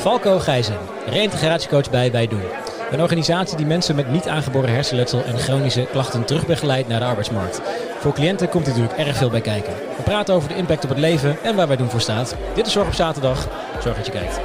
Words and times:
Falco 0.00 0.38
Gijzen, 0.38 0.78
reïntegratiecoach 1.06 1.90
bij 1.90 2.12
Wij 2.12 2.26
Doen. 2.26 2.42
Een 2.90 3.00
organisatie 3.00 3.56
die 3.56 3.66
mensen 3.66 3.96
met 3.96 4.10
niet 4.10 4.28
aangeboren 4.28 4.72
hersenletsel 4.72 5.22
en 5.24 5.38
chronische 5.38 5.86
klachten 5.90 6.24
terugbegeleidt 6.24 6.88
naar 6.88 7.00
de 7.00 7.06
arbeidsmarkt. 7.06 7.60
Voor 7.98 8.12
cliënten 8.12 8.48
komt 8.48 8.66
hier 8.66 8.74
natuurlijk 8.78 9.08
erg 9.08 9.16
veel 9.16 9.30
bij 9.30 9.40
kijken. 9.40 9.74
We 9.96 10.02
praten 10.04 10.34
over 10.34 10.48
de 10.48 10.56
impact 10.56 10.84
op 10.84 10.90
het 10.90 10.98
leven 10.98 11.42
en 11.42 11.56
waar 11.56 11.68
Wij 11.68 11.76
Doen 11.76 11.90
voor 11.90 12.00
staat. 12.00 12.36
Dit 12.54 12.66
is 12.66 12.72
Zorg 12.72 12.86
op 12.86 12.94
Zaterdag. 12.94 13.48
Zorg 13.82 13.96
dat 13.96 14.06
je 14.06 14.12
kijkt. 14.12 14.40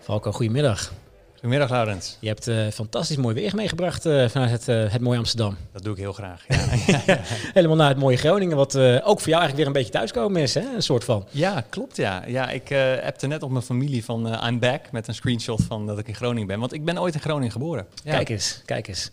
Falco, 0.00 0.32
goedemiddag. 0.32 0.92
Goedemiddag, 1.40 1.70
Laurens. 1.70 2.16
Je 2.18 2.28
hebt 2.28 2.48
uh, 2.48 2.68
fantastisch 2.68 3.16
mooi 3.16 3.34
weer 3.34 3.54
meegebracht 3.54 4.06
uh, 4.06 4.28
vanuit 4.28 4.50
het, 4.50 4.68
uh, 4.68 4.92
het 4.92 5.00
mooie 5.00 5.18
Amsterdam. 5.18 5.56
Dat 5.72 5.82
doe 5.82 5.92
ik 5.92 5.98
heel 5.98 6.12
graag. 6.12 6.44
Ja. 6.48 6.56
Helemaal 7.52 7.76
naar 7.76 7.88
het 7.88 7.98
mooie 7.98 8.16
Groningen, 8.16 8.56
wat 8.56 8.76
ook 8.76 9.20
voor 9.20 9.28
jou 9.28 9.40
eigenlijk 9.42 9.56
weer 9.56 9.66
een 9.66 9.72
beetje 9.72 9.92
thuiskomen 9.92 10.42
is, 10.42 10.54
hè? 10.54 10.74
een 10.74 10.82
soort 10.82 11.04
van. 11.04 11.26
Ja, 11.30 11.64
klopt 11.68 11.96
ja. 11.96 12.24
ja 12.26 12.50
ik 12.50 12.72
appte 13.04 13.26
net 13.26 13.42
op 13.42 13.50
mijn 13.50 13.64
familie 13.64 14.04
van 14.04 14.44
I'm 14.46 14.58
back 14.58 14.92
met 14.92 15.08
een 15.08 15.14
screenshot 15.14 15.62
van 15.62 15.86
dat 15.86 15.98
ik 15.98 16.08
in 16.08 16.14
Groningen 16.14 16.46
ben. 16.46 16.58
Want 16.58 16.72
ik 16.72 16.84
ben 16.84 17.00
ooit 17.00 17.14
in 17.14 17.20
Groningen 17.20 17.52
geboren. 17.52 17.86
Ja. 18.04 18.12
Kijk 18.12 18.28
eens, 18.28 18.62
kijk 18.64 18.88
eens. 18.88 19.10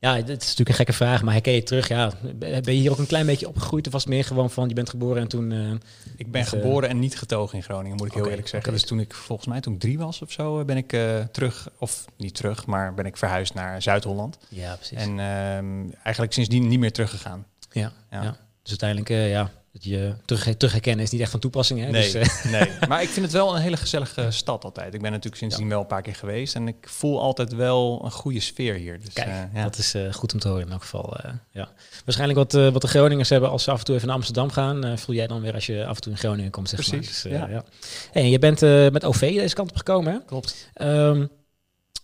Ja, 0.00 0.14
dit 0.14 0.42
is 0.42 0.48
natuurlijk 0.48 0.68
een 0.68 0.74
gekke 0.74 0.92
vraag, 0.92 1.22
maar 1.22 1.32
herken 1.32 1.52
je 1.52 1.62
terug? 1.62 1.88
Ja, 1.88 2.12
ben 2.38 2.62
je 2.64 2.70
hier 2.70 2.90
ook 2.90 2.98
een 2.98 3.06
klein 3.06 3.26
beetje 3.26 3.48
opgegroeid 3.48 3.86
of 3.86 3.92
was 3.92 4.02
het 4.04 4.12
meer 4.12 4.24
gewoon 4.24 4.50
van 4.50 4.68
je 4.68 4.74
bent 4.74 4.90
geboren 4.90 5.22
en 5.22 5.28
toen... 5.28 5.50
Uh, 5.50 5.72
ik 6.16 6.30
ben 6.30 6.46
geboren 6.46 6.88
en 6.88 6.98
niet 6.98 7.18
getogen 7.18 7.56
in 7.56 7.62
Groningen, 7.62 7.96
moet 7.96 8.06
ik 8.06 8.12
heel 8.12 8.28
eerlijk 8.28 8.48
zeggen. 8.48 8.72
Dus 8.72 8.84
toen 8.84 9.00
ik 9.00 9.14
volgens 9.14 9.48
mij 9.48 9.60
toen 9.60 9.72
ik 9.74 9.80
drie 9.80 9.98
was 9.98 10.22
of 10.22 10.32
zo, 10.32 10.64
ben 10.64 10.76
ik 10.76 10.92
uh, 10.92 11.18
terug, 11.18 11.68
of 11.78 12.04
niet 12.16 12.34
terug, 12.34 12.66
maar 12.66 12.94
ben 12.94 13.06
ik 13.06 13.16
verhuisd 13.16 13.54
naar 13.54 13.82
Zuid-Holland. 13.82 14.38
Ja, 14.48 14.74
precies. 14.74 14.98
En 14.98 15.18
uh, 15.18 15.94
eigenlijk 16.04 16.32
sindsdien 16.32 16.68
niet 16.68 16.78
meer 16.78 16.92
teruggegaan. 16.92 17.46
Ja, 17.70 17.92
ja. 18.10 18.22
ja. 18.22 18.36
Dus 18.62 18.80
uiteindelijk, 18.80 19.30
ja, 19.30 19.50
dat 19.72 19.84
je 19.84 20.14
terug, 20.24 20.56
terug 20.56 20.72
herkennen 20.72 21.04
is 21.04 21.10
niet 21.10 21.20
echt 21.20 21.30
van 21.30 21.40
toepassing. 21.40 21.80
Hè? 21.80 21.90
Nee, 21.90 22.12
dus, 22.12 22.42
nee, 22.44 22.70
maar 22.88 23.02
ik 23.02 23.08
vind 23.08 23.26
het 23.26 23.34
wel 23.34 23.54
een 23.56 23.62
hele 23.62 23.76
gezellige 23.76 24.30
stad 24.30 24.64
altijd. 24.64 24.94
Ik 24.94 25.00
ben 25.00 25.10
natuurlijk 25.10 25.36
sindsdien 25.36 25.68
wel 25.68 25.80
een 25.80 25.86
paar 25.86 26.02
keer 26.02 26.14
geweest 26.14 26.54
en 26.54 26.68
ik 26.68 26.88
voel 26.88 27.20
altijd 27.20 27.54
wel 27.54 28.00
een 28.04 28.10
goede 28.10 28.40
sfeer 28.40 28.74
hier. 28.74 29.00
Dus, 29.00 29.12
Kijk, 29.12 29.28
uh, 29.28 29.42
ja. 29.54 29.62
dat 29.62 29.78
is 29.78 29.94
uh, 29.94 30.12
goed 30.12 30.32
om 30.32 30.38
te 30.38 30.48
horen 30.48 30.66
in 30.66 30.72
elk 30.72 30.82
geval. 30.82 31.16
Ja. 31.50 31.68
Waarschijnlijk 32.04 32.38
wat, 32.38 32.72
wat 32.72 32.82
de 32.82 32.88
Groningers 32.88 33.28
hebben 33.28 33.50
als 33.50 33.62
ze 33.62 33.70
af 33.70 33.78
en 33.78 33.84
toe 33.84 33.94
even 33.94 34.06
naar 34.06 34.16
Amsterdam 34.16 34.50
gaan, 34.50 34.98
voel 34.98 35.14
jij 35.14 35.26
dan 35.26 35.40
weer 35.40 35.54
als 35.54 35.66
je 35.66 35.86
af 35.86 35.96
en 35.96 36.02
toe 36.02 36.12
in 36.12 36.18
Groningen 36.18 36.50
komt. 36.50 36.68
Zeg 36.68 36.80
Precies, 36.80 37.24
maar. 37.24 37.32
Dus, 37.32 37.40
ja. 37.40 37.48
ja. 37.48 37.64
Hey, 38.12 38.30
je 38.30 38.38
bent 38.38 38.60
met 38.92 39.04
OV 39.04 39.20
deze 39.20 39.54
kant 39.54 39.70
op 39.70 39.76
gekomen, 39.76 40.12
hè? 40.12 40.18
Klopt. 40.26 40.70
Um, 40.82 41.30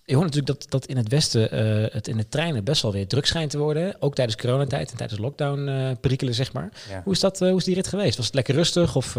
je 0.06 0.14
hoort 0.14 0.26
natuurlijk 0.26 0.60
dat, 0.60 0.70
dat 0.70 0.86
in 0.86 0.96
het 0.96 1.08
Westen 1.08 1.54
uh, 1.54 1.92
het 1.92 2.08
in 2.08 2.16
de 2.16 2.28
treinen 2.28 2.64
best 2.64 2.82
wel 2.82 2.92
weer 2.92 3.06
druk 3.06 3.26
schijnt 3.26 3.50
te 3.50 3.58
worden. 3.58 3.96
Ook 3.98 4.14
tijdens 4.14 4.36
coronatijd 4.36 4.90
en 4.90 4.96
tijdens 4.96 5.20
lockdown 5.20 5.68
uh, 5.68 5.90
perikelen, 6.00 6.34
zeg 6.34 6.52
maar. 6.52 6.70
Ja. 6.88 7.00
Hoe, 7.04 7.12
is 7.12 7.20
dat, 7.20 7.40
uh, 7.40 7.48
hoe 7.48 7.58
is 7.58 7.64
die 7.64 7.74
rit 7.74 7.86
geweest? 7.86 8.16
Was 8.16 8.26
het 8.26 8.34
lekker 8.34 8.54
rustig? 8.54 8.96
Of, 8.96 9.14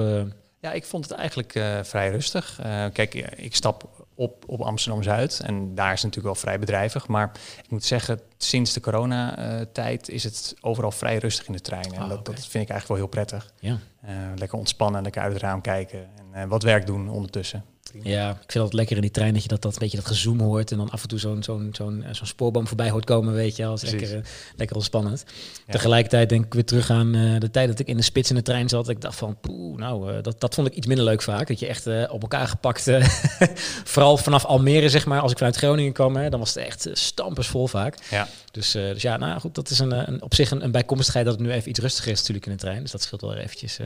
Ja, 0.59 0.71
ik 0.71 0.85
vond 0.85 1.09
het 1.09 1.17
eigenlijk 1.19 1.51
vrij 1.81 2.09
rustig. 2.09 2.59
kijk, 2.93 3.13
ik 3.35 3.55
stap 3.55 4.05
op, 4.15 4.43
op 4.47 4.61
Amsterdam-Zuid 4.61 5.39
en 5.39 5.75
daar 5.75 5.93
is 5.93 6.01
het 6.01 6.15
natuurlijk 6.15 6.33
wel 6.33 6.43
vrij 6.43 6.59
bedrijvig. 6.59 7.07
Maar 7.07 7.31
ik 7.63 7.69
moet 7.69 7.85
zeggen, 7.85 8.19
sinds 8.37 8.73
de 8.73 8.79
coronatijd 8.79 10.09
is 10.09 10.23
het 10.23 10.55
overal 10.61 10.91
vrij 10.91 11.17
rustig 11.17 11.47
in 11.47 11.53
de 11.53 11.61
treinen. 11.61 11.91
Oh, 11.91 12.01
en 12.01 12.09
dat, 12.09 12.19
okay. 12.19 12.35
dat 12.35 12.45
vind 12.47 12.63
ik 12.63 12.69
eigenlijk 12.69 12.87
wel 12.87 12.97
heel 12.97 13.07
prettig. 13.07 13.51
Ja. 13.59 13.77
lekker 14.35 14.57
ontspannen, 14.57 15.03
lekker 15.03 15.21
uit 15.21 15.33
het 15.33 15.41
raam 15.41 15.61
kijken 15.61 16.07
en 16.31 16.49
wat 16.49 16.63
werk 16.63 16.85
doen 16.85 17.09
ondertussen. 17.09 17.63
Ja, 18.03 18.29
ik 18.29 18.51
vind 18.51 18.63
het 18.63 18.73
lekker 18.73 18.95
in 18.95 19.01
die 19.01 19.11
trein 19.11 19.33
dat 19.33 19.41
je 19.41 19.47
dat, 19.47 19.61
dat 19.61 19.73
een 19.73 19.79
beetje 19.79 19.97
dat 19.97 20.05
gezoom 20.05 20.39
hoort 20.39 20.71
en 20.71 20.77
dan 20.77 20.89
af 20.89 21.01
en 21.01 21.07
toe 21.07 21.19
zo'n 21.19 21.43
zo'n 21.43 21.69
zo'n 21.71 22.05
zo'n 22.11 22.27
spoorboom 22.27 22.67
voorbij 22.67 22.89
hoort 22.89 23.05
komen, 23.05 23.33
weet 23.33 23.55
je, 23.55 23.65
als 23.65 23.81
lekker, 23.81 24.15
uh, 24.15 24.23
lekker 24.55 24.75
ontspannend. 24.75 25.23
Ja. 25.65 25.73
Tegelijkertijd 25.73 26.29
denk 26.29 26.45
ik 26.45 26.53
weer 26.53 26.65
terug 26.65 26.89
aan 26.89 27.15
uh, 27.15 27.39
de 27.39 27.51
tijd 27.51 27.67
dat 27.67 27.79
ik 27.79 27.87
in 27.87 27.97
de 27.97 28.03
spits 28.03 28.29
in 28.29 28.35
de 28.35 28.41
trein 28.41 28.69
zat. 28.69 28.89
Ik 28.89 29.01
dacht 29.01 29.15
van, 29.15 29.37
poeh, 29.41 29.77
nou, 29.77 30.11
uh, 30.11 30.17
dat, 30.21 30.39
dat 30.39 30.55
vond 30.55 30.67
ik 30.67 30.73
iets 30.73 30.87
minder 30.87 31.05
leuk 31.05 31.21
vaak. 31.21 31.47
Dat 31.47 31.59
je 31.59 31.67
echt 31.67 31.87
op 32.09 32.21
elkaar 32.21 32.47
gepakt, 32.47 32.91
vooral 33.93 34.17
vanaf 34.17 34.45
Almere, 34.45 34.89
zeg 34.89 35.05
maar, 35.05 35.21
als 35.21 35.31
ik 35.31 35.37
vanuit 35.37 35.55
Groningen 35.55 35.93
kwam, 35.93 36.15
hè, 36.15 36.29
dan 36.29 36.39
was 36.39 36.53
het 36.53 36.65
echt 36.65 36.89
stampersvol 36.93 37.67
vaak. 37.67 37.97
Ja. 38.09 38.27
Dus, 38.51 38.71
dus 38.71 39.01
ja, 39.01 39.17
nou 39.17 39.39
goed, 39.39 39.55
dat 39.55 39.69
is 39.69 39.79
een, 39.79 40.09
een 40.09 40.21
op 40.21 40.35
zich 40.35 40.51
een, 40.51 40.63
een 40.63 40.71
bijkomstigheid 40.71 41.25
dat 41.25 41.33
het 41.33 41.43
nu 41.43 41.51
even 41.51 41.69
iets 41.69 41.79
rustiger 41.79 42.11
is 42.11 42.19
natuurlijk 42.19 42.45
in 42.45 42.51
de 42.51 42.57
trein. 42.57 42.81
Dus 42.81 42.91
dat 42.91 43.01
scheelt 43.01 43.21
wel 43.21 43.35
eventjes. 43.35 43.79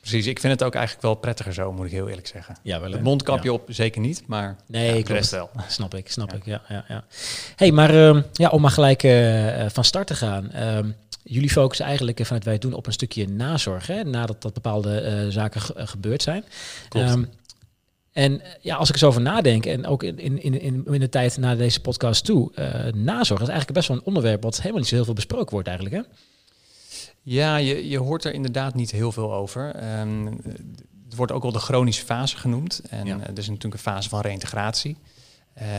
Precies, 0.00 0.26
ik 0.26 0.40
vind 0.40 0.52
het 0.52 0.62
ook 0.62 0.74
eigenlijk 0.74 1.04
wel 1.04 1.14
prettiger 1.14 1.52
zo, 1.52 1.72
moet 1.72 1.86
ik 1.86 1.92
heel 1.92 2.08
eerlijk 2.08 2.26
zeggen. 2.26 2.56
Ja, 2.62 2.80
wel. 2.80 2.92
Het 2.92 3.02
mondkapje 3.02 3.48
ja. 3.48 3.54
op 3.54 3.64
zeker 3.68 4.00
niet, 4.00 4.22
maar 4.26 4.56
nee, 4.66 4.98
ja, 4.98 5.04
de 5.04 5.12
rest 5.12 5.30
wel. 5.30 5.50
Snap 5.68 5.94
ik, 5.94 6.10
snap 6.10 6.30
ja. 6.30 6.36
ik. 6.36 6.44
Ja, 6.44 6.62
ja, 6.68 6.84
ja. 6.88 7.04
Hey, 7.56 7.72
maar 7.72 7.94
uh, 7.94 8.22
ja, 8.32 8.48
om 8.48 8.60
maar 8.60 8.70
gelijk 8.70 9.02
uh, 9.02 9.66
van 9.68 9.84
start 9.84 10.06
te 10.06 10.14
gaan. 10.14 10.50
Uh, 10.54 10.78
jullie 11.22 11.50
focussen 11.50 11.86
eigenlijk 11.86 12.26
vanuit 12.26 12.44
wij 12.44 12.58
doen 12.58 12.72
op 12.72 12.86
een 12.86 12.92
stukje 12.92 13.28
nazorg, 13.28 13.86
hè, 13.86 14.04
nadat 14.04 14.42
dat 14.42 14.54
bepaalde 14.54 15.22
uh, 15.24 15.32
zaken 15.32 15.60
ge 15.60 15.72
gebeurd 15.76 16.22
zijn. 16.22 16.44
Um, 16.96 17.28
en 18.12 18.42
ja, 18.60 18.76
als 18.76 18.88
ik 18.88 18.94
er 18.94 19.00
zo 19.00 19.06
over 19.06 19.20
nadenk, 19.20 19.66
en 19.66 19.86
ook 19.86 20.02
in, 20.02 20.18
in, 20.18 20.60
in, 20.60 20.84
in 20.86 21.00
de 21.00 21.08
tijd 21.08 21.36
na 21.36 21.54
deze 21.54 21.80
podcast 21.80 22.24
toe, 22.24 22.52
nazorg 22.94 23.40
is 23.40 23.48
eigenlijk 23.48 23.78
best 23.78 23.88
wel 23.88 23.96
een 23.96 24.04
onderwerp 24.04 24.42
wat 24.42 24.56
helemaal 24.56 24.78
niet 24.78 24.88
zo 24.88 24.94
heel 24.94 25.04
veel 25.04 25.14
besproken 25.14 25.50
wordt 25.50 25.68
eigenlijk, 25.68 25.96
hè? 25.96 26.02
Ja, 27.22 27.56
je, 27.56 27.88
je 27.88 27.98
hoort 27.98 28.24
er 28.24 28.34
inderdaad 28.34 28.74
niet 28.74 28.90
heel 28.90 29.12
veel 29.12 29.34
over. 29.34 29.74
Um, 30.00 30.40
het 31.04 31.16
wordt 31.16 31.32
ook 31.32 31.42
wel 31.42 31.52
de 31.52 31.58
chronische 31.58 32.04
fase 32.04 32.36
genoemd. 32.36 32.82
En 32.88 33.06
ja. 33.06 33.20
er 33.20 33.38
is 33.38 33.48
natuurlijk 33.48 33.74
een 33.74 33.92
fase 33.92 34.08
van 34.08 34.20
reïntegratie. 34.20 34.96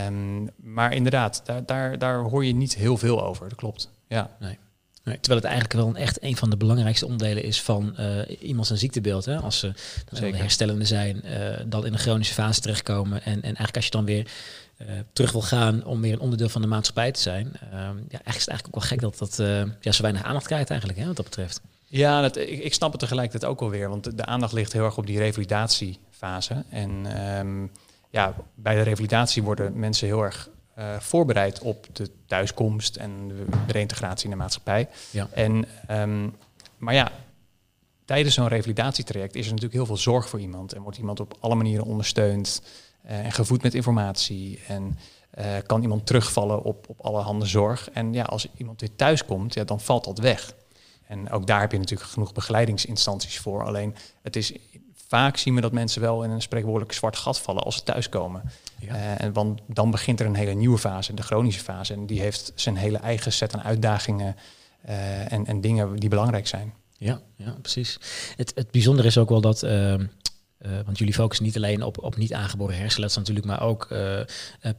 Um, 0.07 0.50
maar 0.56 0.94
inderdaad, 0.94 1.41
daar, 1.46 1.66
daar, 1.66 1.97
daar 1.97 2.19
hoor 2.19 2.46
je 2.46 2.53
niet 2.53 2.75
heel 2.75 2.97
veel 2.97 3.24
over. 3.24 3.50
Dat 3.50 3.57
klopt. 3.57 3.90
Ja. 4.07 4.35
Nee. 4.40 4.57
Nee, 5.03 5.19
terwijl 5.19 5.41
het 5.41 5.52
eigenlijk 5.52 5.74
wel 5.74 5.88
een 5.88 6.02
echt 6.02 6.24
een 6.24 6.38
van 6.38 6.50
de 6.50 6.57
belangrijkste 6.57 7.06
onderdelen 7.06 7.44
is 7.44 7.62
van 7.62 7.96
uh, 8.00 8.19
iemand 8.40 8.68
zijn 8.68 8.79
ziektebeeld. 8.79 9.25
Hè? 9.25 9.38
Als 9.38 9.59
ze 9.59 9.73
dan 10.09 10.34
herstellende 10.34 10.85
zijn, 10.85 11.22
uh, 11.25 11.58
dan 11.66 11.85
in 11.85 11.94
een 11.94 12.00
chronische 12.00 12.34
fase 12.34 12.62
terechtkomen. 12.62 13.23
En, 13.23 13.34
en 13.34 13.41
eigenlijk 13.41 13.75
als 13.75 13.85
je 13.85 13.91
dan 13.91 14.06
weer 14.06 14.31
uh, 14.88 15.00
terug 15.14 15.31
wil 15.31 15.42
gaan 15.42 15.86
om 15.86 16.02
weer 16.02 16.14
een 16.14 16.19
onderdeel 16.19 16.50
van 16.50 16.62
de 16.62 16.68
maatschappij 16.68 17.12
te 17.12 17.22
zijn. 17.22 17.52
ja, 17.62 17.69
eigenlijk 17.72 18.09
is 18.09 18.46
het 18.46 18.47
eigenlijk 18.47 18.68
ook 18.68 18.74
wel 18.74 18.84
gek 18.84 19.02
dat 19.02 19.18
dat 19.18 19.36
ja, 19.81 19.92
zo 19.92 20.02
weinig 20.02 20.24
aandacht 20.24 20.46
krijgt 20.46 20.69
eigenlijk, 20.69 21.00
hè, 21.00 21.06
wat 21.06 21.16
dat 21.16 21.25
betreft. 21.25 21.62
Ja, 21.92 22.22
dat, 22.22 22.38
ik, 22.38 22.64
ik 22.64 22.74
snap 22.74 22.91
het 22.91 23.00
tegelijkertijd 23.00 23.52
ook 23.52 23.59
wel 23.59 23.70
weer. 23.70 23.90
Want 23.90 24.18
de, 24.18 24.25
aandacht 24.25 24.53
ligt 24.53 24.74
heel 24.74 24.86
erg 24.86 24.97
op 24.97 25.06
die 25.06 25.18
revalidatiefase. 25.18 26.64
En 26.70 27.22
um, 27.38 27.72
ja, 28.09 28.36
bij 28.56 28.75
de 28.75 28.81
revalidatie 28.81 29.44
worden 29.44 29.80
mensen 29.80 30.08
heel 30.08 30.24
erg 30.24 30.50
uh, 30.78 31.00
voorbereid 31.00 31.62
op 31.62 31.88
de 31.94 32.09
thuiskomst 32.25 32.96
en 32.96 33.28
de 33.28 33.46
reintegratie 33.68 34.24
in 34.25 34.31
de 34.31 34.38
maatschappij. 34.38 34.90
Ja. 35.12 35.28
En, 35.31 35.66
um, 35.91 36.36
maar 36.78 36.94
ja, 36.94 37.12
tijdens 38.06 38.36
zo'n 38.36 38.47
revalidatietraject 38.47 39.36
is 39.36 39.46
er 39.46 39.52
natuurlijk 39.52 39.75
heel 39.75 39.86
veel 39.86 39.97
zorg 39.97 40.30
voor 40.30 40.40
iemand. 40.40 40.74
En 40.74 40.81
wordt 40.81 40.97
iemand 40.97 41.20
op 41.20 41.38
alle 41.40 41.56
manieren 41.56 41.86
ondersteund 41.86 42.62
en 43.03 43.31
gevoed 43.31 43.63
met 43.63 43.73
informatie. 43.73 44.59
En 44.67 44.97
uh, 45.39 45.45
kan 45.66 45.81
iemand 45.81 46.06
terugvallen 46.06 46.63
op, 46.63 46.89
op 46.89 47.01
allerhande 47.01 47.45
zorg. 47.45 47.89
En 47.89 48.13
ja, 48.13 48.23
als 48.23 48.47
iemand 48.57 48.79
weer 48.79 48.95
thuis 48.95 49.25
komt, 49.25 49.53
ja, 49.53 49.63
dan 49.63 49.79
valt 49.79 50.03
dat 50.03 50.19
weg. 50.19 50.53
En 51.07 51.31
ook 51.31 51.47
daar 51.47 51.59
heb 51.59 51.72
je 51.72 51.78
natuurlijk 51.78 52.09
genoeg 52.09 52.34
begeleidingsinstanties 52.34 53.40
voor. 53.40 53.66
Alleen 53.66 53.95
het 54.22 54.35
is 54.35 54.53
vaak 55.07 55.38
zien 55.38 55.56
we 55.56 55.61
dat 55.61 55.72
mensen 55.72 56.01
wel 56.01 56.23
in 56.23 56.29
een 56.29 56.41
spreekwoordelijk 56.41 56.94
zwart 56.94 57.17
gat 57.17 57.40
vallen 57.40 57.63
als 57.63 57.75
ze 57.75 57.84
thuiskomen. 57.84 58.41
Ja. 58.79 58.95
Uh, 58.95 59.22
en 59.22 59.34
want 59.34 59.61
dan 59.67 59.91
begint 59.91 60.19
er 60.19 60.25
een 60.25 60.35
hele 60.35 60.53
nieuwe 60.53 60.78
fase, 60.78 61.13
de 61.13 61.22
chronische 61.22 61.61
fase. 61.61 61.94
En 61.94 62.06
die 62.06 62.19
heeft 62.19 62.51
zijn 62.56 62.75
hele 62.75 62.97
eigen 62.97 63.34
set 63.34 63.53
aan 63.53 63.61
uitdagingen 63.61 64.35
uh, 64.85 65.31
en, 65.31 65.45
en 65.45 65.61
dingen 65.61 65.95
die 65.95 66.09
belangrijk 66.09 66.47
zijn. 66.47 66.73
Ja, 66.97 67.22
ja 67.35 67.56
precies. 67.61 68.00
Het, 68.35 68.51
het 68.56 68.72
bijzondere 68.72 69.07
is 69.07 69.17
ook 69.17 69.29
wel 69.29 69.41
dat. 69.41 69.63
Uh, 69.63 69.95
uh, 70.66 70.72
want 70.85 70.97
jullie 70.97 71.13
focussen 71.13 71.45
niet 71.45 71.55
alleen 71.55 71.83
op, 71.83 72.03
op 72.03 72.17
niet 72.17 72.33
aangeboren 72.33 72.77
hersenletsel 72.77 73.19
natuurlijk, 73.19 73.47
maar 73.47 73.61
ook 73.61 73.88
uh, 73.91 74.19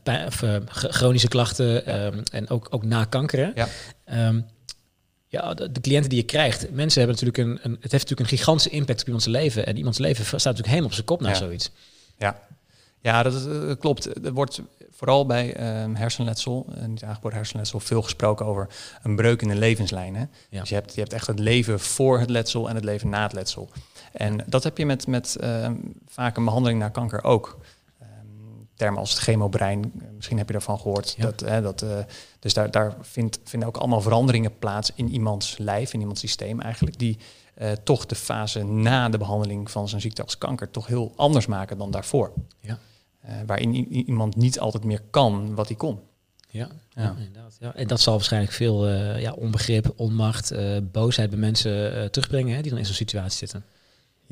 uh, 0.04 0.26
of, 0.26 0.44
chronische 0.66 1.28
klachten 1.28 1.82
ja. 1.84 2.06
um, 2.06 2.22
en 2.32 2.48
ook, 2.48 2.66
ook 2.70 2.84
na 2.84 3.04
kanker. 3.04 3.52
Ja. 3.54 3.68
Um, 4.28 4.46
ja, 5.32 5.54
de, 5.54 5.72
de, 5.72 5.80
cliënten 5.80 6.10
die 6.10 6.18
je 6.18 6.24
krijgt, 6.24 6.70
mensen 6.70 7.02
hebben 7.02 7.20
natuurlijk 7.20 7.48
een, 7.48 7.70
een, 7.70 7.78
het 7.80 7.92
heeft 7.92 8.08
natuurlijk 8.08 8.30
een 8.30 8.38
gigantische 8.38 8.70
impact 8.70 9.00
op 9.00 9.06
iemands 9.06 9.26
leven. 9.26 9.66
En 9.66 9.76
iemands 9.76 9.98
leven 9.98 10.24
staat 10.24 10.32
natuurlijk 10.32 10.66
helemaal 10.66 10.88
op 10.88 10.94
zijn 10.94 11.06
kop 11.06 11.20
na 11.20 11.28
ja. 11.28 11.34
zoiets. 11.34 11.70
Ja, 12.18 12.40
ja 13.00 13.22
dat, 13.22 13.44
dat, 13.44 13.78
klopt. 13.78 14.24
Er 14.24 14.32
wordt 14.32 14.60
vooral 14.90 15.26
bij 15.26 15.82
um, 15.82 15.94
hersenletsel, 15.94 16.66
uh, 16.78 16.84
niet 16.84 17.04
aangeboren 17.04 17.36
hersenletsel, 17.36 17.80
veel 17.80 18.02
gesproken 18.02 18.46
over 18.46 18.68
een 19.02 19.16
breuk 19.16 19.42
in 19.42 19.48
de 19.48 19.54
levenslijn. 19.54 20.14
Hè? 20.14 20.24
Ja. 20.50 20.60
Dus 20.60 20.68
je 20.68 20.74
hebt, 20.74 20.94
je 20.94 21.00
hebt 21.00 21.12
echt 21.12 21.26
het 21.26 21.38
leven 21.38 21.80
voor 21.80 22.18
het 22.18 22.30
letsel 22.30 22.68
en 22.68 22.74
het 22.74 22.84
leven 22.84 23.08
na 23.08 23.22
het 23.22 23.32
letsel. 23.32 23.70
En 24.12 24.44
dat 24.46 24.62
heb 24.64 24.78
je 24.78 24.86
met, 24.86 25.06
met 25.06 25.36
uh, 25.40 25.70
vaak 26.06 26.36
een 26.36 26.44
behandeling 26.44 26.78
naar 26.78 26.90
kanker 26.90 27.24
ook 27.24 27.58
termen 28.82 29.00
als 29.00 29.10
het 29.10 29.18
chemobrein, 29.18 29.92
misschien 30.16 30.38
heb 30.38 30.46
je 30.46 30.52
daarvan 30.52 30.78
gehoord. 30.78 31.14
Ja. 31.16 31.22
Dat, 31.22 31.40
hè, 31.40 31.62
dat, 31.62 31.82
uh, 31.82 31.98
dus 32.38 32.54
daar, 32.54 32.70
daar 32.70 32.94
vindt, 33.00 33.38
vinden 33.44 33.68
ook 33.68 33.76
allemaal 33.76 34.00
veranderingen 34.00 34.58
plaats 34.58 34.90
in 34.94 35.08
iemands 35.08 35.58
lijf, 35.58 35.92
in 35.92 36.00
iemands 36.00 36.20
systeem 36.20 36.60
eigenlijk, 36.60 36.98
die 36.98 37.18
uh, 37.58 37.70
toch 37.84 38.06
de 38.06 38.14
fase 38.14 38.64
na 38.64 39.08
de 39.08 39.18
behandeling 39.18 39.70
van 39.70 39.88
zijn 39.88 40.00
ziekte 40.00 40.22
als 40.22 40.38
kanker 40.38 40.70
toch 40.70 40.86
heel 40.86 41.12
anders 41.16 41.46
maken 41.46 41.78
dan 41.78 41.90
daarvoor. 41.90 42.32
Ja. 42.60 42.78
Uh, 43.24 43.34
waarin 43.46 43.74
iemand 43.92 44.36
niet 44.36 44.60
altijd 44.60 44.84
meer 44.84 45.00
kan 45.10 45.54
wat 45.54 45.68
hij 45.68 45.76
kon. 45.76 46.00
Ja, 46.48 46.68
ja. 46.90 47.14
inderdaad. 47.18 47.56
Ja. 47.60 47.74
En 47.74 47.86
dat 47.86 48.00
zal 48.00 48.14
waarschijnlijk 48.14 48.52
veel 48.52 48.88
uh, 48.88 49.20
ja, 49.20 49.32
onbegrip, 49.32 49.92
onmacht, 49.96 50.52
uh, 50.52 50.76
boosheid 50.82 51.30
bij 51.30 51.38
mensen 51.38 51.96
uh, 51.96 52.04
terugbrengen 52.04 52.54
hè, 52.54 52.62
die 52.62 52.70
dan 52.70 52.78
in 52.78 52.86
zo'n 52.86 52.94
situatie 52.94 53.38
zitten. 53.38 53.64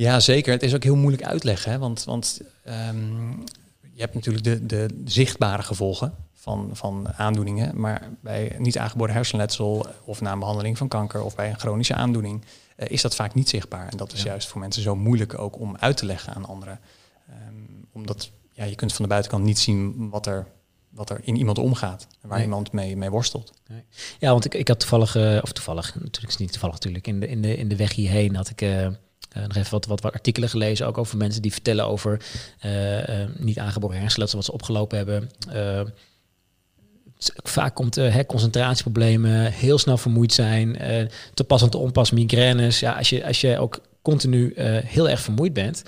Ja, 0.01 0.21
zeker. 0.21 0.53
Het 0.53 0.63
is 0.63 0.75
ook 0.75 0.83
heel 0.83 0.97
moeilijk 0.97 1.25
uitleggen. 1.25 1.73
Hè? 1.73 1.79
Want, 1.79 2.05
want 2.05 2.41
um, 2.89 3.45
je 3.93 4.01
hebt 4.01 4.15
natuurlijk 4.15 4.45
de, 4.45 4.67
de 4.67 4.89
zichtbare 5.05 5.63
gevolgen 5.63 6.15
van, 6.35 6.71
van 6.73 7.13
aandoeningen. 7.17 7.81
Maar 7.81 8.09
bij 8.21 8.55
niet 8.59 8.79
aangeboren 8.79 9.15
hersenletsel 9.15 9.87
of 10.05 10.21
na 10.21 10.33
een 10.33 10.39
behandeling 10.39 10.79
van 10.79 10.89
kanker 10.89 11.23
of 11.23 11.35
bij 11.35 11.49
een 11.49 11.59
chronische 11.59 11.95
aandoening 11.95 12.45
is 12.77 13.03
dat 13.03 13.15
vaak 13.15 13.35
niet 13.35 13.49
zichtbaar. 13.49 13.89
En 13.89 13.97
dat 13.97 14.13
is 14.13 14.23
juist 14.23 14.49
voor 14.49 14.61
mensen 14.61 14.83
zo 14.83 14.97
moeilijk 14.97 15.39
ook 15.39 15.59
om 15.59 15.77
uit 15.77 15.97
te 15.97 16.07
leggen 16.07 16.35
aan 16.35 16.45
anderen. 16.45 16.81
Um, 17.49 17.87
omdat 17.93 18.31
ja, 18.53 18.65
je 18.65 18.75
kunt 18.75 18.93
van 18.93 19.03
de 19.03 19.11
buitenkant 19.11 19.45
niet 19.45 19.59
zien 19.59 20.11
wat 20.11 20.27
er 20.27 20.47
wat 20.89 21.11
er 21.11 21.21
in 21.23 21.37
iemand 21.37 21.59
omgaat 21.59 22.07
en 22.21 22.29
waar 22.29 22.43
iemand 22.43 22.73
mee, 22.73 22.97
mee 22.97 23.11
worstelt. 23.11 23.53
Nee. 23.69 23.85
Ja, 24.19 24.31
want 24.31 24.45
ik, 24.45 24.55
ik 24.55 24.69
had 24.69 24.81
toevallig, 24.81 25.17
uh, 25.17 25.39
of 25.43 25.53
toevallig, 25.53 25.95
natuurlijk 25.95 26.23
is 26.27 26.31
het 26.31 26.39
niet 26.39 26.51
toevallig 26.53 26.75
natuurlijk, 26.75 27.07
in 27.07 27.21
de, 27.21 27.29
in 27.29 27.43
de, 27.43 27.57
in 27.57 27.69
de 27.69 27.77
weg 27.77 27.93
hierheen 27.93 28.37
had 28.37 28.51
ik 28.51 28.63
uh, 28.63 28.89
nog 29.35 29.57
even 29.57 29.71
wat, 29.71 29.87
wat, 29.87 30.01
wat, 30.01 30.13
artikelen 30.13 30.49
gelezen, 30.49 30.87
ook 30.87 30.99
over 30.99 31.17
mensen 31.17 31.43
die 31.43 31.53
vertellen 31.53 31.87
over 31.87 32.21
uh, 32.67 33.25
niet 33.39 33.59
aangeboren 33.59 34.01
hersenletsel 34.01 34.37
wat 34.37 34.47
ze 34.47 34.53
opgelopen 34.53 34.97
hebben. 34.97 35.31
vaak 37.43 37.75
komt 37.75 37.99
uh, 37.99 38.19
concentratieproblemen, 38.27 39.53
heel 39.53 39.79
snel 39.79 39.97
vermoeid 39.97 40.33
zijn, 40.33 40.79
te 41.35 41.45
pas 41.45 41.63
en 41.63 41.71
te 41.71 41.79
onpas 41.79 42.11
migraines. 42.11 42.81
Ja, 42.81 42.93
als 42.93 43.11
je, 43.11 43.27
als 43.27 43.41
je 43.41 43.59
ook 43.59 43.81
continu 44.03 44.53
heel 44.85 45.09
erg 45.09 45.21
vermoeid 45.21 45.53
bent, 45.53 45.83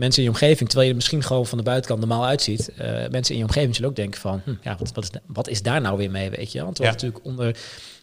mensen 0.00 0.22
in 0.22 0.28
je 0.28 0.34
omgeving, 0.34 0.68
terwijl 0.68 0.82
je 0.82 0.88
er 0.88 0.94
misschien 0.94 1.22
gewoon 1.22 1.46
van 1.46 1.58
de 1.58 1.64
buitenkant 1.64 2.00
normaal 2.00 2.26
uitziet, 2.26 2.70
uh, 2.80 3.08
mensen 3.10 3.34
in 3.34 3.40
je 3.40 3.46
omgeving 3.46 3.74
zullen 3.74 3.90
ook 3.90 3.96
denken 3.96 4.20
van, 4.20 4.40
hm, 4.44 4.54
ja, 4.62 4.76
wat, 4.78 4.92
wat, 4.92 5.04
is, 5.04 5.10
wat 5.26 5.48
is 5.48 5.62
daar 5.62 5.80
nou 5.80 5.96
weer 5.96 6.10
mee, 6.10 6.30
weet 6.30 6.52
je? 6.52 6.64
Want 6.64 6.78
er 6.78 6.84
ja. 6.84 6.90
natuurlijk 6.90 7.24
onder, 7.24 7.56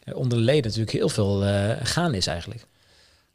uh, 0.05 0.15
onder 0.15 0.37
de 0.37 0.43
leden 0.43 0.63
natuurlijk 0.63 0.97
heel 0.97 1.09
veel 1.09 1.43
uh, 1.43 1.71
gaan 1.83 2.13
is 2.13 2.27
eigenlijk. 2.27 2.65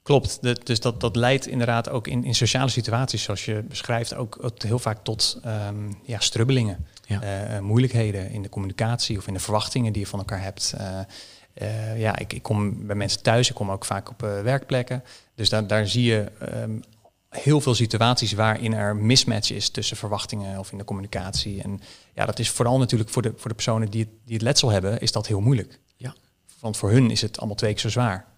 Klopt, 0.02 0.38
de, 0.40 0.56
dus 0.64 0.80
dat, 0.80 1.00
dat 1.00 1.16
leidt 1.16 1.46
inderdaad 1.46 1.88
ook 1.88 2.06
in, 2.06 2.24
in 2.24 2.34
sociale 2.34 2.70
situaties, 2.70 3.22
zoals 3.22 3.44
je 3.44 3.62
beschrijft, 3.68 4.14
ook, 4.14 4.38
ook 4.40 4.62
heel 4.62 4.78
vaak 4.78 4.98
tot 5.02 5.40
um, 5.46 6.00
ja, 6.02 6.20
strubbelingen, 6.20 6.86
ja. 7.06 7.60
moeilijkheden 7.60 8.30
in 8.30 8.42
de 8.42 8.48
communicatie 8.48 9.18
of 9.18 9.26
in 9.26 9.34
de 9.34 9.40
verwachtingen 9.40 9.92
die 9.92 10.02
je 10.02 10.08
van 10.08 10.18
elkaar 10.18 10.42
hebt. 10.42 10.74
ja, 11.96 12.18
ik, 12.18 12.32
ik 12.32 12.42
kom 12.42 12.86
bij 12.86 12.96
mensen 12.96 13.22
thuis, 13.22 13.48
ik 13.48 13.54
kom 13.54 13.70
ook 13.70 13.84
vaak 13.84 14.10
op 14.10 14.20
werkplekken. 14.20 15.04
Dus 15.34 15.48
daar, 15.48 15.66
daar 15.66 15.86
zie 15.86 16.04
je 16.04 16.32
um, 16.54 16.82
heel 17.28 17.60
veel 17.60 17.74
situaties 17.74 18.32
waarin 18.32 18.72
er 18.72 18.96
mismatch 18.96 19.50
is 19.50 19.70
tussen 19.70 19.96
verwachtingen 19.96 20.58
of 20.58 20.72
in 20.72 20.78
de 20.78 20.84
communicatie. 20.84 21.62
En 21.62 21.80
ja, 22.14 22.26
dat 22.26 22.38
is 22.38 22.50
vooral 22.50 22.78
natuurlijk 22.78 23.10
voor 23.10 23.22
de, 23.22 23.32
voor 23.36 23.48
de 23.48 23.54
personen 23.54 23.90
die 23.90 24.00
het, 24.00 24.10
die 24.24 24.34
het 24.34 24.42
letsel 24.42 24.70
hebben, 24.70 25.00
is 25.00 25.12
dat 25.12 25.26
heel 25.26 25.40
moeilijk. 25.40 25.80
Ja. 25.96 26.14
Want 26.60 26.76
voor 26.76 26.90
hun 26.90 27.10
is 27.10 27.20
het 27.20 27.38
allemaal 27.38 27.56
twee 27.56 27.72
keer 27.72 27.80
zo 27.80 27.88
zwaar. 27.88 28.31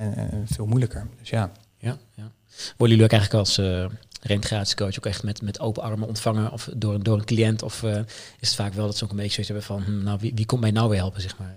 Eh, 0.00 0.06
en, 0.06 0.30
en 0.30 0.46
veel 0.46 0.66
moeilijker. 0.66 1.06
Dus 1.18 1.30
ja. 1.30 1.50
Ja, 1.78 1.98
ja. 2.14 2.30
Worden 2.76 2.96
jullie 2.96 3.04
ook 3.04 3.12
eigenlijk 3.12 3.40
als 3.40 3.58
uh, 3.58 3.84
reintegratiecoach 4.22 4.96
ook 4.96 5.06
echt 5.06 5.22
met, 5.22 5.42
met 5.42 5.60
open 5.60 5.82
armen 5.82 6.08
ontvangen 6.08 6.52
of 6.52 6.68
door, 6.74 7.02
door 7.02 7.18
een 7.18 7.24
cliënt? 7.24 7.62
Of 7.62 7.82
uh, 7.82 7.96
is 8.38 8.48
het 8.48 8.54
vaak 8.54 8.72
wel 8.72 8.86
dat 8.86 8.96
ze 8.96 9.04
ook 9.04 9.10
een 9.10 9.16
beetje 9.16 9.42
zoiets 9.42 9.48
hebben 9.48 9.86
van, 9.86 9.94
hm, 9.94 10.02
nou, 10.02 10.18
wie, 10.20 10.32
wie 10.34 10.46
komt 10.46 10.60
mij 10.60 10.70
nou 10.70 10.88
weer 10.88 10.98
helpen, 10.98 11.20
zeg 11.20 11.36
maar? 11.38 11.54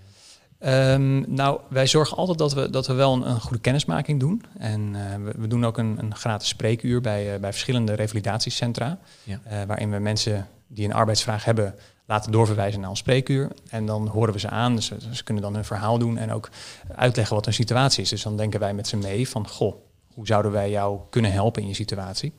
Um, 0.93 1.25
nou, 1.27 1.59
wij 1.69 1.87
zorgen 1.87 2.17
altijd 2.17 2.37
dat 2.37 2.53
we, 2.53 2.69
dat 2.69 2.87
we 2.87 2.93
wel 2.93 3.13
een, 3.13 3.29
een 3.29 3.41
goede 3.41 3.61
kennismaking 3.61 4.19
doen. 4.19 4.43
En 4.57 4.93
uh, 4.93 5.15
we, 5.23 5.33
we, 5.37 5.47
doen 5.47 5.65
ook 5.65 5.77
een, 5.77 5.97
een 5.99 6.15
gratis 6.15 6.47
spreekuur 6.47 7.01
bij, 7.01 7.33
uh, 7.33 7.39
bij 7.39 7.51
verschillende 7.51 7.93
revalidatiecentra. 7.93 8.97
Ja. 9.23 9.65
Waarin 9.65 9.91
we 9.91 9.99
mensen 9.99 10.47
die 10.67 10.85
een 10.85 10.93
arbeidsvraag 10.93 11.45
hebben 11.45 11.75
laten 12.05 12.31
doorverwijzen 12.31 12.81
naar 12.81 12.89
een 12.89 12.95
spreekuur. 12.95 13.51
En 13.69 13.85
dan 13.85 14.07
horen 14.07 14.33
we 14.33 14.39
ze 14.39 14.49
aan. 14.49 14.75
Dus 14.75 14.91
ze 15.11 15.23
kunnen 15.23 15.43
dan 15.43 15.53
hun 15.53 15.65
verhaal 15.65 15.97
doen 15.97 16.17
en 16.17 16.31
ook 16.31 16.49
uitleggen 16.95 17.35
wat 17.35 17.45
hun 17.45 17.53
situatie 17.53 18.03
is. 18.03 18.09
Dus 18.09 18.23
dan 18.23 18.37
denken 18.37 18.59
wij 18.59 18.73
met 18.73 18.87
ze 18.87 18.97
mee 18.97 19.29
van, 19.29 19.47
goh, 19.47 19.75
hoe 20.13 20.25
zouden 20.25 20.51
wij 20.51 20.69
jou 20.69 20.99
kunnen 21.09 21.31
helpen 21.31 21.61
in 21.61 21.67
je 21.67 21.73
situatie? 21.73 22.33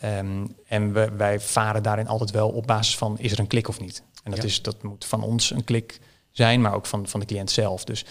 Ja. 0.00 0.18
Um, 0.18 0.54
en 0.66 0.92
we, 0.92 1.10
wij 1.16 1.40
varen 1.40 1.82
daarin 1.82 2.08
altijd 2.08 2.30
wel 2.30 2.48
op 2.48 2.66
basis 2.66 2.96
van, 2.96 3.18
is 3.18 3.32
er 3.32 3.38
een 3.38 3.46
klik 3.46 3.68
of 3.68 3.80
niet? 3.80 4.02
En 4.24 4.30
dat, 4.30 4.40
ja. 4.40 4.46
is, 4.46 4.62
dat 4.62 4.82
moet 4.82 5.04
van 5.04 5.22
ons 5.22 5.50
een 5.50 5.64
klik 5.64 6.00
zijn, 6.30 6.60
maar 6.60 6.74
ook 6.74 6.86
van, 6.86 7.08
van 7.08 7.20
de 7.20 7.26
cliënt 7.26 7.50
zelf. 7.50 7.84
Dus 7.84 8.04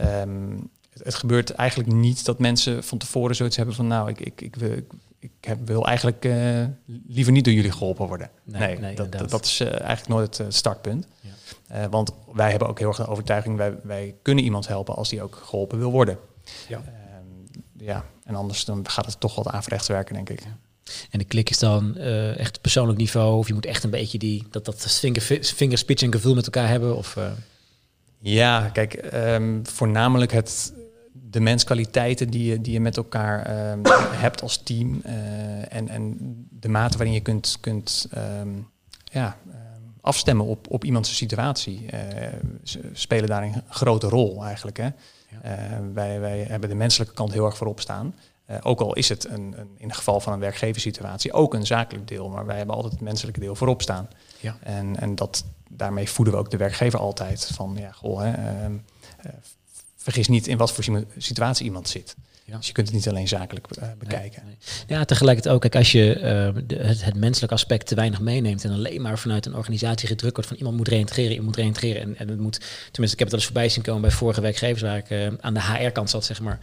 um, 0.00 0.70
het, 0.90 1.04
het, 1.04 1.14
gebeurt 1.14 1.50
eigenlijk 1.50 1.92
niet 1.92 2.24
dat 2.24 2.38
mensen 2.38 2.84
van 2.84 2.98
tevoren 2.98 3.36
zoiets 3.36 3.56
hebben 3.56 3.74
van 3.74 3.86
nou, 3.86 4.08
ik, 4.08 4.20
ik, 4.20 4.40
ik, 4.40 4.56
wil, 4.56 4.72
ik, 4.72 4.92
ik 5.20 5.30
heb, 5.40 5.58
wil 5.66 5.86
eigenlijk 5.86 6.24
uh, 6.24 6.64
liever 7.06 7.32
niet 7.32 7.44
door 7.44 7.54
jullie 7.54 7.72
geholpen 7.72 8.06
worden. 8.06 8.30
Nee, 8.44 8.60
nee, 8.60 8.78
nee 8.78 8.94
dat, 8.94 9.12
dat, 9.12 9.30
dat, 9.30 9.44
is 9.44 9.60
uh, 9.60 9.68
eigenlijk 9.68 10.08
nooit 10.08 10.38
het 10.38 10.54
startpunt. 10.54 11.06
Ja. 11.20 11.82
Uh, 11.82 11.90
want 11.90 12.12
wij 12.32 12.50
hebben 12.50 12.68
ook 12.68 12.78
heel 12.78 12.88
erg 12.88 12.96
de 12.96 13.06
overtuiging, 13.06 13.56
wij, 13.56 13.74
wij 13.82 14.14
kunnen 14.22 14.44
iemand 14.44 14.68
helpen 14.68 14.96
als 14.96 15.08
die 15.08 15.22
ook 15.22 15.42
geholpen 15.44 15.78
wil 15.78 15.90
worden. 15.90 16.18
Ja. 16.68 16.76
Ehm, 16.76 17.60
ja, 17.76 18.04
en 18.24 18.34
anders 18.34 18.64
dan 18.64 18.88
gaat 18.88 19.06
het 19.06 19.20
toch 19.20 19.34
wat 19.34 19.48
averechts 19.48 19.88
werken, 19.88 20.14
denk 20.14 20.30
ik. 20.30 20.42
Ja. 20.42 20.56
En 21.10 21.18
de 21.18 21.24
klik 21.24 21.50
is 21.50 21.58
dan 21.58 21.94
uh, 21.96 22.38
echt 22.38 22.60
persoonlijk 22.60 22.98
niveau, 22.98 23.38
of 23.38 23.46
je 23.46 23.54
moet 23.54 23.66
echt 23.66 23.84
een 23.84 23.90
beetje 23.90 24.18
die, 24.18 24.46
dat, 24.50 24.64
dat 24.64 25.00
vingerspitching 25.40 26.14
gevoel 26.14 26.34
met 26.34 26.44
elkaar 26.44 26.68
hebben? 26.68 26.96
Of, 26.96 27.16
uh... 27.16 27.30
Ja, 28.18 28.68
kijk, 28.68 29.12
um, 29.14 29.66
voornamelijk 29.66 30.32
het, 30.32 30.72
de 31.22 31.40
menskwaliteiten 31.40 32.30
die 32.30 32.44
je, 32.44 32.60
die 32.60 32.72
je 32.72 32.80
met 32.80 32.96
elkaar 32.96 33.70
um, 33.72 33.80
hebt 34.24 34.42
als 34.42 34.56
team 34.56 35.02
uh, 35.06 35.74
en, 35.74 35.88
en 35.88 36.16
de 36.50 36.68
mate 36.68 36.96
waarin 36.96 37.14
je 37.14 37.20
kunt, 37.20 37.58
kunt 37.60 38.08
um, 38.40 38.68
ja, 39.04 39.36
afstemmen 40.00 40.46
op, 40.46 40.70
op 40.70 40.84
iemands 40.84 41.16
situatie, 41.16 41.86
uh, 41.94 42.00
spelen 42.92 43.28
daarin 43.28 43.52
een 43.52 43.62
grote 43.68 44.08
rol 44.08 44.44
eigenlijk. 44.44 44.76
Hè? 44.76 44.84
Ja. 44.84 45.70
Uh, 45.70 45.78
wij, 45.94 46.20
wij 46.20 46.42
hebben 46.48 46.68
de 46.68 46.74
menselijke 46.74 47.14
kant 47.14 47.32
heel 47.32 47.44
erg 47.44 47.56
voorop 47.56 47.80
staan. 47.80 48.14
Uh, 48.50 48.56
ook 48.62 48.80
al 48.80 48.94
is 48.94 49.08
het 49.08 49.28
een, 49.28 49.54
een, 49.56 49.70
in 49.76 49.88
het 49.88 49.96
geval 49.96 50.20
van 50.20 50.32
een 50.32 50.38
werkgeverssituatie 50.38 51.32
ook 51.32 51.54
een 51.54 51.66
zakelijk 51.66 52.08
deel, 52.08 52.28
maar 52.28 52.46
wij 52.46 52.56
hebben 52.56 52.74
altijd 52.74 52.92
het 52.92 53.02
menselijke 53.02 53.40
deel 53.40 53.54
voorop 53.54 53.82
staan. 53.82 54.08
Ja. 54.40 54.56
En, 54.62 54.96
en 54.96 55.14
dat, 55.14 55.44
daarmee 55.68 56.10
voeden 56.10 56.34
we 56.34 56.40
ook 56.40 56.50
de 56.50 56.56
werkgever 56.56 56.98
altijd 56.98 57.50
van, 57.54 57.76
ja, 57.78 57.92
goh, 57.92 58.20
hè, 58.20 58.28
uh, 58.28 58.70
uh, 59.26 59.32
vergis 60.12 60.28
niet 60.28 60.46
in 60.46 60.56
wat 60.56 60.72
voor 60.72 61.04
situatie 61.16 61.64
iemand 61.64 61.88
zit. 61.88 62.16
Ja. 62.44 62.56
Dus 62.56 62.66
je 62.66 62.72
kunt 62.72 62.86
het 62.86 62.96
niet 62.96 63.08
alleen 63.08 63.28
zakelijk 63.28 63.66
uh, 63.78 63.88
bekijken. 63.98 64.42
Nee, 64.44 64.56
nee. 64.86 64.98
Ja, 64.98 65.04
tegelijkertijd 65.04 65.54
ook, 65.54 65.60
kijk, 65.60 65.76
als 65.76 65.92
je 65.92 66.16
uh, 66.16 66.62
de, 66.66 66.76
het, 66.76 67.04
het 67.04 67.14
menselijke 67.14 67.54
aspect 67.54 67.86
te 67.86 67.94
weinig 67.94 68.20
meeneemt 68.20 68.64
en 68.64 68.70
alleen 68.70 69.02
maar 69.02 69.18
vanuit 69.18 69.46
een 69.46 69.54
organisatie 69.54 70.08
gedrukt 70.08 70.34
wordt 70.34 70.48
van 70.48 70.58
iemand 70.58 70.76
moet 70.76 70.88
reïntegreren, 70.88 71.30
iemand 71.30 71.46
moet 71.46 71.56
reïntegreren. 71.56 72.02
En, 72.02 72.18
en 72.18 72.28
het 72.28 72.40
moet, 72.40 72.60
tenminste, 72.90 73.02
ik 73.02 73.18
heb 73.18 73.18
het 73.18 73.32
al 73.32 73.38
eens 73.38 73.44
voorbij 73.44 73.68
zien 73.68 73.82
komen 73.82 74.00
bij 74.00 74.10
vorige 74.10 74.40
werkgevers 74.40 74.82
waar 74.82 74.96
ik 74.96 75.10
uh, 75.10 75.26
aan 75.40 75.54
de 75.54 75.62
HR-kant 75.62 76.10
zat, 76.10 76.24
zeg 76.24 76.40
maar. 76.40 76.58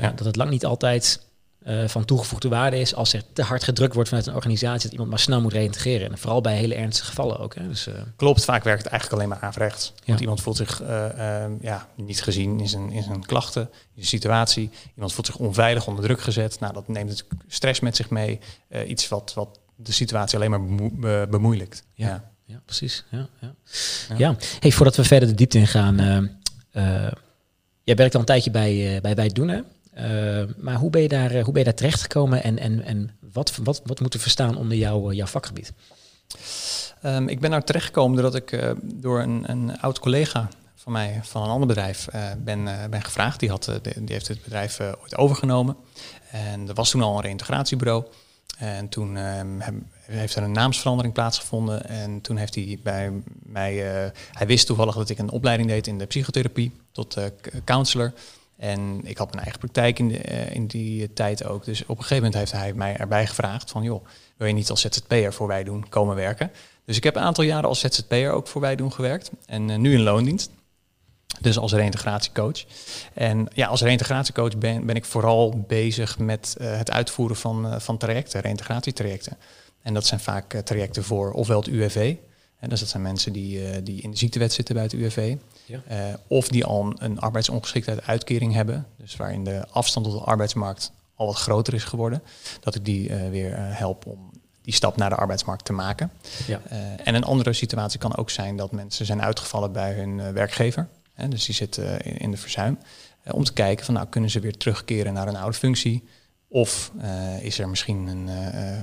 Ja. 0.00 0.10
Dat 0.10 0.26
het 0.26 0.36
lang 0.36 0.50
niet 0.50 0.64
altijd 0.64 1.20
uh, 1.66 1.88
van 1.88 2.04
toegevoegde 2.04 2.48
waarde 2.48 2.78
is 2.78 2.94
als 2.94 3.12
er 3.12 3.22
te 3.32 3.42
hard 3.42 3.64
gedrukt 3.64 3.94
wordt 3.94 4.08
vanuit 4.08 4.26
een 4.26 4.34
organisatie 4.34 4.82
dat 4.82 4.92
iemand 4.92 5.10
maar 5.10 5.18
snel 5.18 5.40
moet 5.40 5.52
reïntegreren. 5.52 6.10
En 6.10 6.18
vooral 6.18 6.40
bij 6.40 6.56
hele 6.56 6.74
ernstige 6.74 7.08
gevallen 7.08 7.38
ook. 7.38 7.54
Hè. 7.54 7.68
Dus, 7.68 7.88
uh... 7.88 7.94
Klopt, 8.16 8.44
vaak 8.44 8.64
werkt 8.64 8.82
het 8.82 8.92
eigenlijk 8.92 9.22
alleen 9.22 9.32
maar 9.32 9.48
averechts. 9.48 9.92
Ja. 9.96 10.02
Want 10.06 10.20
iemand 10.20 10.40
voelt 10.40 10.56
zich 10.56 10.82
uh, 10.82 11.44
ja, 11.60 11.88
niet 11.94 12.22
gezien 12.22 12.60
in 12.60 12.68
zijn, 12.68 12.92
in 12.92 13.02
zijn 13.02 13.26
klachten, 13.26 13.62
in 13.62 13.90
zijn 13.94 14.06
situatie. 14.06 14.70
Iemand 14.94 15.12
voelt 15.12 15.26
zich 15.26 15.36
onveilig 15.36 15.86
onder 15.86 16.04
druk 16.04 16.20
gezet. 16.20 16.60
Nou, 16.60 16.72
dat 16.72 16.88
neemt 16.88 17.10
het 17.10 17.24
stress 17.48 17.80
met 17.80 17.96
zich 17.96 18.10
mee. 18.10 18.40
iets 18.86 19.08
wat, 19.08 19.32
wat 19.34 19.58
de 19.76 19.92
situatie 19.92 20.36
alleen 20.36 20.50
maar 20.50 20.64
bemo 20.64 21.26
bemoeilijkt. 21.26 21.84
Ja, 21.94 22.06
ja. 22.06 22.30
ja 22.44 22.60
precies. 22.64 23.04
Ja, 23.10 23.28
ja. 23.40 23.54
ja. 24.16 24.36
Hey, 24.60 24.72
voordat 24.72 24.96
we 24.96 25.04
verder 25.04 25.28
de 25.28 25.34
diepte 25.34 25.58
ingaan. 25.58 25.96
jij 27.84 27.94
werkt 27.96 28.14
al 28.14 28.20
een 28.20 28.26
tijdje 28.26 28.50
bij, 28.50 28.98
bij 29.02 29.14
Wij 29.14 29.28
Doen, 29.28 29.48
hè? 29.48 29.60
Uh, 29.98 30.42
maar 30.56 30.74
hoe 30.74 30.90
ben 30.90 31.02
je 31.02 31.08
daar, 31.08 31.32
hoe 31.32 31.52
ben 31.52 31.58
je 31.58 31.64
daar 31.64 31.74
terecht 31.74 32.02
gekomen 32.02 32.42
en, 32.42 32.58
en, 32.58 32.82
en 32.82 33.10
wat, 33.32 33.56
wat, 33.62 33.80
wat 33.84 34.00
moet 34.00 34.14
er 34.14 34.20
verstaan 34.20 34.56
onder 34.56 34.76
jouw, 34.76 35.12
jouw 35.12 35.26
vakgebied? 35.26 35.72
Um, 37.04 37.28
ik 37.28 37.40
ben 37.40 37.50
daar 37.50 37.64
terechtgekomen 37.64 38.22
doordat 38.22 38.34
ik 38.34 38.74
door 38.82 39.20
een, 39.20 39.50
een 39.50 39.80
oud 39.80 39.98
collega 39.98 40.48
van 40.74 40.92
mij 40.92 41.20
van 41.22 41.42
een 41.42 41.48
ander 41.48 41.68
bedrijf 41.68 42.08
ben, 42.38 42.64
ben 42.90 43.02
gevraagd. 43.02 43.40
Die, 43.40 43.48
had, 43.48 43.80
die 43.82 44.02
heeft 44.06 44.28
het 44.28 44.42
bedrijf 44.42 44.80
ooit 44.80 45.16
overgenomen. 45.16 45.76
En 46.30 46.68
er 46.68 46.74
was 46.74 46.90
toen 46.90 47.02
al 47.02 47.16
een 47.16 47.22
reintegratiebureau. 47.22 48.04
En 48.58 48.88
toen 48.88 49.16
um, 49.16 49.60
heeft 50.00 50.36
er 50.36 50.42
een 50.42 50.52
naamsverandering 50.52 51.14
plaatsgevonden. 51.14 51.88
En 51.88 52.20
toen 52.20 52.36
heeft 52.36 52.54
hij 52.54 52.78
bij 52.82 53.12
mij, 53.42 53.74
hij 54.32 54.46
wist 54.46 54.66
toevallig 54.66 54.94
dat 54.94 55.08
ik 55.08 55.18
een 55.18 55.30
opleiding 55.30 55.68
deed 55.68 55.86
in 55.86 55.98
de 55.98 56.06
psychotherapie 56.06 56.72
tot 56.92 57.16
counselor. 57.64 58.12
En 58.64 59.00
ik 59.02 59.18
had 59.18 59.30
mijn 59.30 59.42
eigen 59.42 59.60
praktijk 59.60 59.98
in, 59.98 60.08
de, 60.08 60.30
uh, 60.30 60.54
in 60.54 60.66
die 60.66 61.12
tijd 61.12 61.44
ook. 61.44 61.64
Dus 61.64 61.82
op 61.82 61.88
een 61.88 61.96
gegeven 61.96 62.16
moment 62.16 62.34
heeft 62.34 62.52
hij 62.52 62.72
mij 62.72 62.96
erbij 62.96 63.26
gevraagd 63.26 63.70
van... 63.70 63.82
joh, 63.82 64.04
wil 64.36 64.46
je 64.46 64.54
niet 64.54 64.70
als 64.70 64.80
ZZP'er 64.80 65.32
voor 65.32 65.46
wij 65.46 65.64
doen 65.64 65.88
komen 65.88 66.16
werken? 66.16 66.50
Dus 66.84 66.96
ik 66.96 67.04
heb 67.04 67.16
een 67.16 67.22
aantal 67.22 67.44
jaren 67.44 67.68
als 67.68 67.80
ZZP'er 67.80 68.32
ook 68.32 68.48
voor 68.48 68.60
wij 68.60 68.76
doen 68.76 68.92
gewerkt. 68.92 69.30
En 69.46 69.68
uh, 69.68 69.76
nu 69.76 69.92
in 69.92 70.02
loondienst. 70.02 70.50
Dus 71.40 71.58
als 71.58 71.72
reintegratiecoach. 71.72 72.64
En 73.14 73.48
ja, 73.52 73.66
als 73.66 73.82
reintegratiecoach 73.82 74.58
ben, 74.58 74.86
ben 74.86 74.96
ik 74.96 75.04
vooral 75.04 75.64
bezig 75.66 76.18
met 76.18 76.56
uh, 76.60 76.76
het 76.76 76.90
uitvoeren 76.90 77.36
van, 77.36 77.80
van 77.80 77.98
trajecten, 77.98 78.40
reintegratietrajecten. 78.40 79.36
En 79.82 79.94
dat 79.94 80.06
zijn 80.06 80.20
vaak 80.20 80.52
trajecten 80.52 81.04
voor 81.04 81.32
ofwel 81.32 81.58
het 81.58 81.68
UWV, 81.68 82.14
En 82.58 82.68
dus 82.68 82.80
dat 82.80 82.88
zijn 82.88 83.02
mensen 83.02 83.32
die, 83.32 83.64
eh, 83.64 83.78
die 83.82 84.02
in 84.02 84.10
de 84.10 84.16
ziektewet 84.16 84.52
zitten 84.52 84.74
bij 84.74 84.84
het 84.84 84.92
UWV. 84.92 85.36
Ja. 85.64 85.80
Eh, 85.86 86.14
of 86.26 86.48
die 86.48 86.64
al 86.64 86.84
een, 86.84 86.96
een 86.98 87.20
arbeidsongeschiktheid 87.20 88.06
uitkering 88.06 88.52
hebben. 88.52 88.86
Dus 88.96 89.16
waarin 89.16 89.44
de 89.44 89.66
afstand 89.70 90.06
tot 90.06 90.18
de 90.18 90.24
arbeidsmarkt 90.24 90.92
al 91.14 91.26
wat 91.26 91.36
groter 91.36 91.74
is 91.74 91.84
geworden. 91.84 92.22
Dat 92.60 92.74
ik 92.74 92.84
die 92.84 93.08
eh, 93.08 93.28
weer 93.30 93.52
eh, 93.52 93.62
help 93.66 94.06
om 94.06 94.30
die 94.62 94.74
stap 94.74 94.96
naar 94.96 95.10
de 95.10 95.16
arbeidsmarkt 95.16 95.64
te 95.64 95.72
maken. 95.72 96.10
Ja. 96.46 96.60
En 97.04 97.14
een 97.14 97.24
andere 97.24 97.52
situatie 97.52 97.98
kan 97.98 98.16
ook 98.16 98.30
zijn 98.30 98.56
dat 98.56 98.72
mensen 98.72 99.06
zijn 99.06 99.22
uitgevallen 99.22 99.72
bij 99.72 99.92
hun 99.92 100.32
werkgever. 100.32 100.88
Hè, 101.12 101.28
dus 101.28 101.44
die 101.44 101.54
zitten 101.54 102.00
in, 102.00 102.16
in 102.16 102.30
de 102.30 102.36
verzuim. 102.36 102.78
Om 103.30 103.44
te 103.44 103.52
kijken 103.52 103.84
van 103.84 103.94
nou 103.94 104.06
kunnen 104.06 104.30
ze 104.30 104.40
weer 104.40 104.56
terugkeren 104.56 105.12
naar 105.12 105.28
een 105.28 105.36
oude 105.36 105.56
functie. 105.56 106.08
Of 106.48 106.92
is 107.40 107.58
er 107.58 107.68
misschien 107.68 108.06
een, 108.06 108.28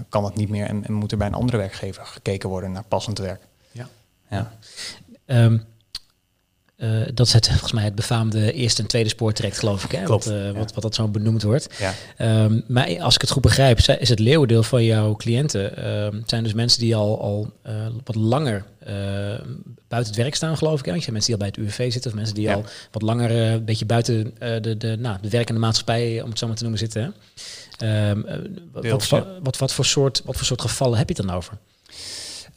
kan 0.09 0.23
dat 0.23 0.35
niet 0.35 0.49
meer 0.49 0.65
en, 0.65 0.85
en 0.85 0.93
moet 0.93 1.11
er 1.11 1.17
bij 1.17 1.27
een 1.27 1.33
andere 1.33 1.57
werkgever 1.57 2.05
gekeken 2.05 2.49
worden 2.49 2.71
naar 2.71 2.83
passend 2.83 3.17
werk. 3.17 3.41
Ja. 3.71 3.87
Ja. 4.29 4.51
Ehm, 5.25 5.57
eh, 6.81 6.89
dat 7.13 7.27
is 7.27 7.33
het, 7.33 7.47
volgens 7.47 7.71
mij 7.71 7.83
het 7.83 7.95
befaamde 7.95 8.53
eerste 8.53 8.81
en 8.81 8.87
tweede 8.87 9.09
spoortraject, 9.09 9.59
geloof 9.59 9.83
ik. 9.83 9.91
Hè? 9.91 10.03
Klopt, 10.03 10.25
Wat, 10.25 10.33
eh, 10.33 10.45
ja. 10.45 10.53
wat, 10.53 10.73
wat 10.73 10.83
dat 10.83 10.95
zo 10.95 11.07
benoemd 11.07 11.43
wordt. 11.43 11.67
Ja. 11.79 11.93
Ehm, 12.17 12.59
maar 12.67 13.01
als 13.01 13.15
ik 13.15 13.21
het 13.21 13.29
goed 13.29 13.41
begrijp, 13.41 13.77
is 13.77 14.09
het 14.09 14.19
leeuwendeel 14.19 14.63
van 14.63 14.83
jouw 14.83 15.15
cliënten... 15.15 15.77
ehm, 15.77 16.21
zijn 16.25 16.43
dus 16.43 16.53
mensen 16.53 16.79
die 16.79 16.95
al, 16.95 17.21
al 17.21 17.51
eh, 17.61 17.73
wat 18.03 18.15
langer 18.15 18.65
buiten 19.87 20.11
het 20.13 20.21
werk 20.21 20.35
staan, 20.35 20.57
geloof 20.57 20.79
ik. 20.79 20.85
Hè? 20.85 20.91
Want 20.91 21.03
je 21.05 21.11
hebt 21.11 21.25
mensen 21.25 21.37
die 21.37 21.45
al 21.45 21.51
bij 21.51 21.63
het 21.65 21.77
UWV 21.79 21.91
zitten... 21.91 22.11
of 22.11 22.17
mensen 22.17 22.35
die 22.35 22.43
Ja. 22.43 22.53
al 22.53 22.65
wat 22.91 23.01
langer 23.01 23.31
een 23.31 23.65
beetje 23.65 23.85
buiten 23.85 24.33
de, 24.61 24.77
de, 24.77 24.95
nou, 24.99 25.17
de 25.21 25.29
werkende 25.29 25.59
maatschappij... 25.59 26.21
om 26.21 26.29
het 26.29 26.39
zo 26.39 26.47
maar 26.47 26.55
te 26.55 26.61
noemen, 26.61 26.79
zitten. 26.79 27.01
Hè? 27.01 27.09
Ehm, 27.81 28.21
eh, 28.25 28.37
wat, 28.71 28.83
Deels, 28.83 29.09
wat, 29.09 29.27
wat, 29.43 29.57
wat, 29.57 29.73
voor 29.73 29.85
soort, 29.85 30.21
wat 30.25 30.35
voor 30.35 30.45
soort 30.45 30.61
gevallen 30.61 30.97
heb 30.97 31.09
je 31.09 31.15
het 31.15 31.25
dan 31.27 31.35
over? 31.35 31.57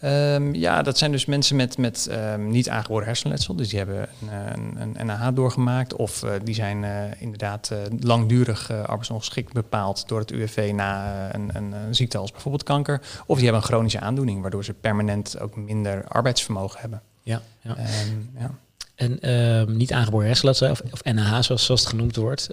Ehm, 0.00 0.54
ja, 0.54 0.82
dat 0.82 0.98
zijn 0.98 1.12
dus 1.12 1.24
mensen 1.24 1.56
met, 1.56 1.78
met 1.78 2.06
ehm, 2.06 2.48
niet 2.48 2.68
aangeboren 2.68 3.06
hersenletsel. 3.06 3.54
Dus 3.56 3.68
die 3.68 3.78
hebben 3.78 4.08
een, 4.30 4.80
een, 4.80 5.00
een 5.00 5.06
NAH 5.06 5.28
doorgemaakt. 5.34 5.96
Of 5.96 6.22
eh, 6.22 6.30
die 6.44 6.54
zijn 6.54 6.84
eh, 6.84 7.20
inderdaad 7.22 7.70
eh, 7.70 7.78
langdurig 8.00 8.70
eh, 8.70 8.82
arbeidsongeschikt 8.82 9.52
bepaald 9.52 10.08
door 10.08 10.18
het 10.20 10.30
UWV 10.30 10.70
na 10.74 11.04
eh, 11.28 11.40
een, 11.40 11.50
een, 11.56 11.72
een 11.72 11.94
ziekte 11.94 12.18
als 12.18 12.30
bijvoorbeeld 12.32 12.62
kanker. 12.62 13.00
Of 13.26 13.34
die 13.36 13.44
hebben 13.44 13.62
een 13.62 13.68
chronische 13.68 14.00
aandoening, 14.00 14.40
waardoor 14.40 14.64
ze 14.64 14.72
permanent 14.72 15.38
ook 15.40 15.56
minder 15.56 16.04
arbeidsvermogen 16.08 16.80
hebben. 16.80 17.02
Ja, 17.22 17.42
ja. 17.60 17.76
Ehm, 17.76 18.18
ja. 18.38 18.50
En 18.94 19.18
niet 19.76 19.92
aangeboren 19.92 20.26
hersenletsel, 20.26 20.70
of, 20.70 20.80
of 20.90 21.04
NAH 21.04 21.42
zoals, 21.42 21.64
zoals 21.64 21.80
het 21.80 21.86
genoemd 21.90 22.16
wordt. 22.16 22.48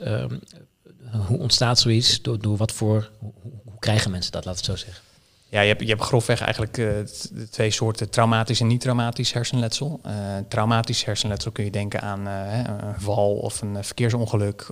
hoe 1.27 1.38
ontstaat 1.39 1.79
zoiets? 1.79 2.21
Door, 2.21 2.39
door 2.39 2.57
wat 2.57 2.71
voor... 2.71 3.10
Hoe- 3.19 3.31
hoe 3.41 3.79
krijgen 3.79 4.12
mensen 4.12 4.31
dat, 4.31 4.45
laat 4.45 4.55
het 4.55 4.65
zo 4.65 4.75
zeggen? 4.75 5.03
Ja, 5.51 5.62
je 5.62 5.67
hebt, 5.67 5.81
je 5.81 5.88
hebt 5.88 6.01
grofweg 6.01 6.41
eigenlijk 6.41 6.74
de 6.74 7.48
twee 7.50 7.72
soorten 7.72 8.10
traumatisch 8.10 8.60
en 8.60 8.67
niet-traumatisch 8.67 9.34
hersenletsel. 9.34 10.00
Eh, 10.03 10.13
traumatisch 10.48 11.05
hersenletsel 11.05 11.51
kun 11.51 11.63
je 11.63 11.72
denken 11.72 12.01
aan 12.01 12.27
eh, 12.27 12.58
een 12.58 13.01
val 13.01 13.36
of 13.36 13.62
een 13.62 13.84
verkeersongeluk 13.84 14.70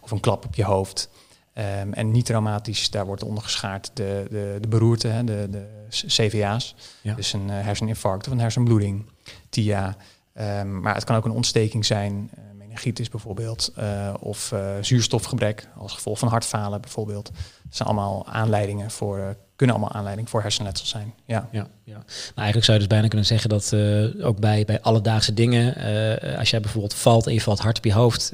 of 0.00 0.10
een 0.10 0.20
klap 0.20 0.44
op 0.44 0.54
je 0.54 0.64
hoofd. 0.64 1.10
Ehm, 1.52 1.92
en 1.92 2.10
niet-traumatisch, 2.10 2.90
daar 2.90 3.06
wordt 3.06 3.22
onder 3.22 3.42
geschaard 3.42 3.90
de, 3.94 4.26
de, 4.30 4.58
de 4.60 4.68
beroerte, 4.68 5.08
hè, 5.08 5.24
de, 5.24 5.48
de 5.50 5.66
CVA's. 5.88 6.74
Ja. 7.00 7.14
Dus 7.14 7.32
een 7.32 7.48
herseninfarct 7.48 8.26
of 8.26 8.32
een 8.32 8.40
hersenbloeding, 8.40 9.06
TIA. 9.48 9.96
Ehm, 10.32 10.80
maar 10.80 10.94
het 10.94 11.04
kan 11.04 11.16
ook 11.16 11.24
een 11.24 11.30
ontsteking 11.30 11.86
zijn, 11.86 12.30
meningitis 12.54 13.08
bijvoorbeeld, 13.08 13.72
of 14.20 14.54
zuurstofgebrek 14.80 15.68
als 15.76 15.92
gevolg 15.92 16.18
van 16.18 16.28
hartfalen 16.28 16.80
bijvoorbeeld. 16.80 17.30
Dat 17.68 17.76
zijn 17.76 17.88
allemaal 17.88 18.26
aanleidingen 18.26 18.90
voor, 18.90 19.18
eh, 19.18 19.24
kunnen 19.56 19.76
allemaal 19.76 19.94
aanleiding 19.96 20.30
voor 20.30 20.42
hersenletsel 20.42 20.86
zijn. 20.86 21.14
Ja. 21.26 21.48
Ja, 21.52 21.68
ja. 21.84 21.94
Maar 21.94 22.34
eigenlijk 22.34 22.64
zou 22.64 22.72
je 22.78 22.78
dus 22.82 22.92
bijna 22.92 23.08
kunnen 23.08 23.26
zeggen 23.26 23.48
dat 23.48 23.72
eh, 23.72 24.26
ook 24.26 24.40
bij, 24.40 24.64
bij 24.64 24.80
alledaagse 24.80 25.34
dingen, 25.34 25.76
eh, 25.76 26.38
als 26.38 26.50
jij 26.50 26.60
bijvoorbeeld 26.60 26.94
valt 26.94 27.26
en 27.26 27.32
je 27.34 27.40
valt 27.40 27.58
hard 27.58 27.76
op 27.78 27.84
je 27.84 27.92
hoofd, 27.92 28.32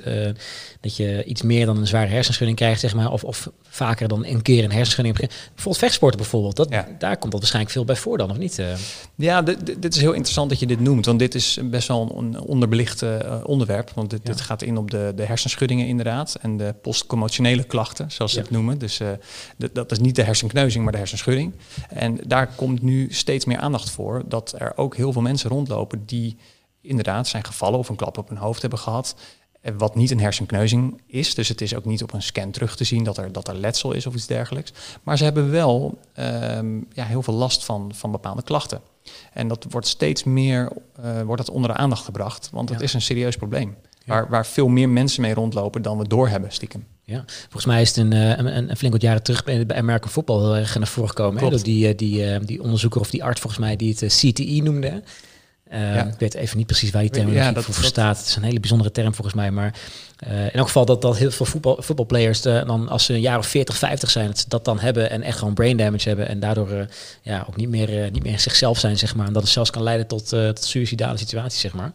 dat 0.81 0.97
je 0.97 1.25
iets 1.25 1.43
meer 1.43 1.67
dan 1.67 1.76
een 1.76 1.87
zware 1.87 2.07
hersenschudding 2.11 2.59
krijgt, 2.59 2.81
zeg 2.81 2.95
maar, 2.95 3.12
of, 3.12 3.25
of 3.25 3.50
vaker 3.62 4.09
dan 4.09 4.25
een 4.26 4.43
keer 4.43 4.64
een 4.64 4.73
hersenschudding 4.73 5.17
Bijvoorbeeld 5.17 5.79
vechtsporten 5.79 6.19
bijvoorbeeld, 6.21 6.57
dat, 6.57 6.69
Ja. 6.71 6.88
daar 6.99 7.17
komt 7.17 7.31
dat 7.33 7.41
waarschijnlijk 7.41 7.75
veel 7.75 7.85
bij 7.85 7.97
voor 7.97 8.19
dan, 8.19 8.31
of 8.31 8.38
niet? 8.38 8.62
Ja, 9.14 9.43
dit, 9.43 9.95
is 9.95 10.00
heel 10.00 10.12
interessant 10.12 10.50
dat 10.50 10.59
je 10.59 10.67
dit 10.67 10.81
noemt, 10.81 11.07
want 11.07 11.19
dit 11.19 11.35
is 11.35 11.59
best 11.62 11.88
wel 11.88 12.14
een 12.17 12.41
onderbelicht 12.41 13.05
onderwerp. 13.45 13.91
Want 13.95 14.11
dit, 14.11 14.21
Ja. 14.23 14.31
dit 14.33 14.41
gaat 14.41 14.62
in 14.62 14.76
op 14.76 14.91
de, 14.91 15.12
de 15.17 15.25
hersenschuddingen 15.25 15.87
inderdaad 15.87 16.37
en 16.41 16.57
de 16.57 16.75
postcommotionele 16.83 17.64
klachten, 17.64 18.11
zoals 18.11 18.33
ze 18.33 18.38
Ja. 18.38 18.45
het 18.45 18.53
noemen. 18.53 18.79
Dus 18.79 19.00
dat 19.73 19.90
is 19.93 19.99
niet 19.99 20.16
de 20.16 20.23
hersenkneuzing, 20.23 20.83
maar 20.85 20.93
de 20.93 20.99
hersenschudding. 20.99 21.54
En 21.88 22.19
daar 22.26 22.47
komt 22.57 22.83
nu 22.83 23.12
steeds 23.12 23.45
meer 23.45 23.59
aandacht 23.59 23.90
voor 23.90 24.23
dat 24.26 24.54
er 24.59 24.76
ook 24.76 24.97
heel 24.97 25.12
veel 25.12 25.23
mensen 25.23 25.50
rondlopen 25.50 26.02
die 26.07 26.37
inderdaad 26.81 27.28
zijn 27.28 27.45
gevallen 27.45 27.78
of 27.78 27.88
een 27.88 27.97
klap 27.97 28.19
op 28.19 28.28
hun 28.28 28.38
hoofd 28.38 28.61
hebben 28.61 28.78
gehad. 28.78 29.14
eh, 29.61 29.73
Wat 29.78 29.95
niet 29.95 30.11
een 30.11 30.21
hersenkneuzing 30.21 31.00
is. 31.07 31.35
Dus 31.35 31.49
het 31.49 31.61
is 31.61 31.75
ook 31.75 31.85
niet 31.85 32.02
op 32.02 32.12
een 32.12 32.23
scan 32.23 32.50
terug 32.50 32.76
te 32.76 32.85
zien 32.85 33.04
dat 33.04 33.19
er, 33.19 33.33
dat 33.33 33.49
er 33.49 33.54
letsel 33.54 33.93
is 33.93 34.07
of 34.07 34.14
iets 34.14 34.26
dergelijks. 34.26 34.73
Maar 35.02 35.19
ze 35.19 35.25
hebben 35.25 35.50
wel 35.50 35.99
ehm, 36.14 36.76
ja, 36.93 37.04
heel 37.04 37.23
veel 37.23 37.35
last 37.35 37.64
van, 37.64 37.93
van 37.95 38.11
bepaalde 38.11 38.43
klachten. 38.43 38.81
En 39.33 39.49
dat 39.49 39.66
wordt 39.71 39.87
steeds 39.87 40.25
meer 40.25 40.73
eh, 41.02 41.23
wordt 41.23 41.47
dat 41.47 41.54
onder 41.54 41.71
de 41.71 41.76
aandacht 41.76 42.04
gebracht. 42.04 42.49
Want 42.52 42.69
het 42.69 42.78
Ja. 42.78 42.85
is 42.85 42.95
een 42.95 43.02
serieus 43.02 43.37
probleem. 43.37 43.76
Ja. 43.99 44.14
Waar, 44.14 44.28
waar 44.28 44.47
veel 44.47 44.69
meer 44.69 44.88
mensen 44.88 45.23
mee 45.23 45.35
rondlopen 45.35 45.83
dan 45.83 45.99
we 45.99 46.09
doorhebben, 46.09 46.52
stiekem. 46.52 46.87
Ja, 47.06 47.25
volgens 47.26 47.64
mij 47.64 47.80
is 47.80 47.88
het 47.88 47.96
een, 47.96 48.12
eh, 48.12 48.28
een, 48.28 48.56
een, 48.56 48.70
een 48.70 48.76
flink 48.76 48.92
wat 48.92 49.02
jaren 49.02 49.23
terug 49.23 49.44
bij, 49.44 49.66
American 49.68 50.11
Football 50.11 50.42
heel 50.42 50.56
erg 50.56 50.78
naar 50.78 50.87
voren 50.87 51.08
gekomen. 51.08 51.40
Door 51.40 51.62
die, 51.62 51.88
eh, 51.88 51.96
die, 51.96 52.25
eh, 52.25 52.40
die 52.44 52.62
onderzoeker 52.62 53.00
of 53.00 53.11
die 53.11 53.25
arts 53.25 53.40
volgens 53.40 53.62
mij 53.62 53.76
die 53.76 53.96
het 53.99 54.14
CTE 54.14 54.61
noemde. 54.62 55.02
Ja. 55.70 56.04
Ik 56.04 56.18
weet 56.18 56.34
even 56.34 56.56
niet 56.56 56.66
precies 56.66 56.90
waar 56.90 57.02
die 57.02 57.11
term 57.11 57.32
Ja, 57.32 57.52
voor, 57.54 57.84
staat. 57.84 58.18
Het 58.18 58.26
is 58.26 58.37
een 58.37 58.42
hele 58.42 58.61
bijzondere 58.61 58.90
term 58.90 59.14
volgens 59.14 59.37
mij. 59.37 59.50
Maar 59.50 59.75
in 60.28 60.50
elk 60.52 60.66
geval 60.66 60.84
dat, 60.84 61.02
dat 61.02 61.16
heel 61.16 61.30
veel 61.30 61.46
voetbal, 61.46 61.76
voetbalplayers 61.80 62.42
dan 62.42 62.88
als 62.88 63.04
ze 63.04 63.12
een 63.12 63.20
jaar 63.20 63.38
of 63.38 63.46
40, 63.46 63.76
50 63.76 64.11
zijn, 64.11 64.26
dat 64.26 64.38
ze 64.38 64.44
dat 64.49 64.64
dan 64.64 64.78
hebben 64.78 65.11
en 65.11 65.23
echt 65.23 65.38
gewoon 65.38 65.54
brain 65.54 65.76
damage 65.76 66.08
hebben. 66.08 66.28
En 66.28 66.40
daardoor 66.40 66.87
ja, 67.23 67.44
ook 67.49 67.56
niet 67.56 67.68
meer, 67.68 68.11
niet 68.11 68.23
meer 68.23 68.38
zichzelf 68.38 68.78
zijn, 68.78 68.99
zeg 68.99 69.14
maar. 69.14 69.26
En 69.26 69.32
dat 69.32 69.42
het 69.42 69.52
zelfs 69.52 69.70
kan 69.70 69.82
leiden 69.82 70.06
tot, 70.06 70.28
tot 70.28 70.64
suïcidale 70.64 71.16
situaties, 71.16 71.61
zeg 71.61 71.73
maar. 71.73 71.92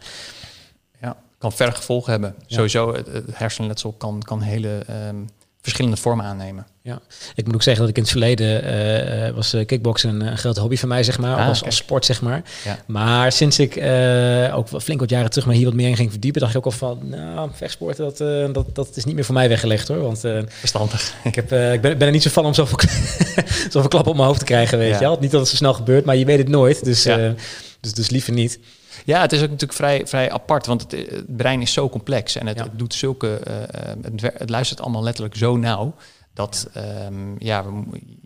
Kan 1.40 1.52
verre 1.52 1.72
gevolgen 1.72 2.12
hebben. 2.12 2.36
Ja. 2.48 2.56
Sowieso, 2.56 2.94
het, 2.94 3.08
het 3.08 3.26
hersenletsel 3.34 3.92
kan, 3.92 4.22
kan 4.26 4.42
hele 4.42 4.84
ehm, 4.88 5.16
verschillende 5.62 5.98
vormen 5.98 6.26
aannemen. 6.26 6.66
Ja, 6.82 7.00
ik 7.36 7.46
moet 7.46 7.56
ook 7.56 7.64
zeggen 7.64 7.82
dat 7.82 7.90
ik 7.90 7.96
in 7.98 8.02
het 8.02 8.12
verleden 8.12 8.64
eh, 8.64 9.28
eh, 9.28 9.36
was 9.36 9.54
eh, 9.54 9.66
kickboksen 9.66 10.22
een, 10.22 10.38
grote 10.38 10.60
hobby 10.60 10.76
van 10.78 10.90
mij, 10.90 11.04
zeg 11.04 11.20
maar, 11.20 11.38
Ah, 11.38 11.48
als, 11.48 11.64
als 11.66 11.76
sport, 11.76 12.06
zeg 12.06 12.22
maar. 12.22 12.42
Ja. 12.64 12.78
Maar 12.88 13.32
sinds 13.32 13.60
ik 13.60 13.76
eh, 13.76 14.56
ook 14.58 14.68
flink 14.82 15.00
wat 15.00 15.10
jaren 15.10 15.30
terug 15.30 15.46
maar 15.46 15.56
hier 15.56 15.66
wat 15.66 15.74
meer 15.74 15.88
in 15.90 15.96
ging 15.96 16.12
verdiepen, 16.12 16.42
dacht 16.42 16.54
ik 16.54 16.58
ook 16.58 16.66
al 16.66 16.72
van, 16.72 17.00
nou, 17.10 17.50
vechtsporten, 17.54 18.04
dat, 18.06 18.54
dat, 18.54 18.76
dat 18.76 18.96
is 18.98 19.06
niet 19.06 19.16
meer 19.16 19.26
voor 19.26 19.34
mij 19.34 19.50
weggelegd 19.50 19.88
hoor. 19.88 20.02
Want 20.02 20.20
Verstandig. 20.48 21.14
ik, 21.24 21.36
heb, 21.36 21.52
ik 21.52 21.82
ben, 21.82 21.98
ben 21.98 22.08
er 22.08 22.12
niet 22.12 22.24
zo 22.24 22.30
van 22.30 22.46
om 22.46 22.54
zoveel, 22.54 22.80
zoveel 23.72 23.90
klappen 23.90 24.12
op 24.12 24.16
mijn 24.16 24.28
hoofd 24.28 24.40
te 24.40 24.46
krijgen, 24.46 24.78
weet 24.78 24.90
Ja. 24.90 25.00
je 25.00 25.04
wel. 25.06 25.18
Niet 25.20 25.32
dat 25.32 25.40
het 25.40 25.50
zo 25.50 25.56
snel 25.56 25.74
gebeurt, 25.74 26.06
maar 26.06 26.16
je 26.16 26.26
weet 26.26 26.38
het 26.38 26.50
nooit. 26.50 26.84
Dus, 26.86 27.04
Ja. 27.04 27.34
dus, 27.80 27.94
dus 27.94 28.10
liever 28.10 28.34
niet. 28.34 28.60
Ja, 29.06 29.22
het 29.22 29.32
is 29.32 29.38
ook 29.42 29.46
natuurlijk 29.50 29.74
vrij, 29.74 30.08
vrij 30.08 30.32
apart, 30.32 30.66
want 30.66 30.82
het, 30.82 30.94
eh, 30.94 31.12
het 31.12 31.38
brein 31.38 31.62
is 31.62 31.74
zo 31.74 31.90
complex 31.90 32.36
en 32.36 32.48
het, 32.48 32.58
Ja. 32.58 32.64
het 32.64 32.80
doet 32.80 32.94
zulke, 32.94 33.34
eh, 33.36 33.64
eh, 33.64 33.98
het, 34.02 34.22
het 34.38 34.50
luistert 34.50 34.82
allemaal 34.82 35.04
letterlijk 35.04 35.36
zo 35.36 35.58
nauw 35.58 35.94
dat 36.34 36.70
ehm, 36.74 37.36
ja, 37.38 37.66
we, 37.66 37.72
mo- 37.72 37.86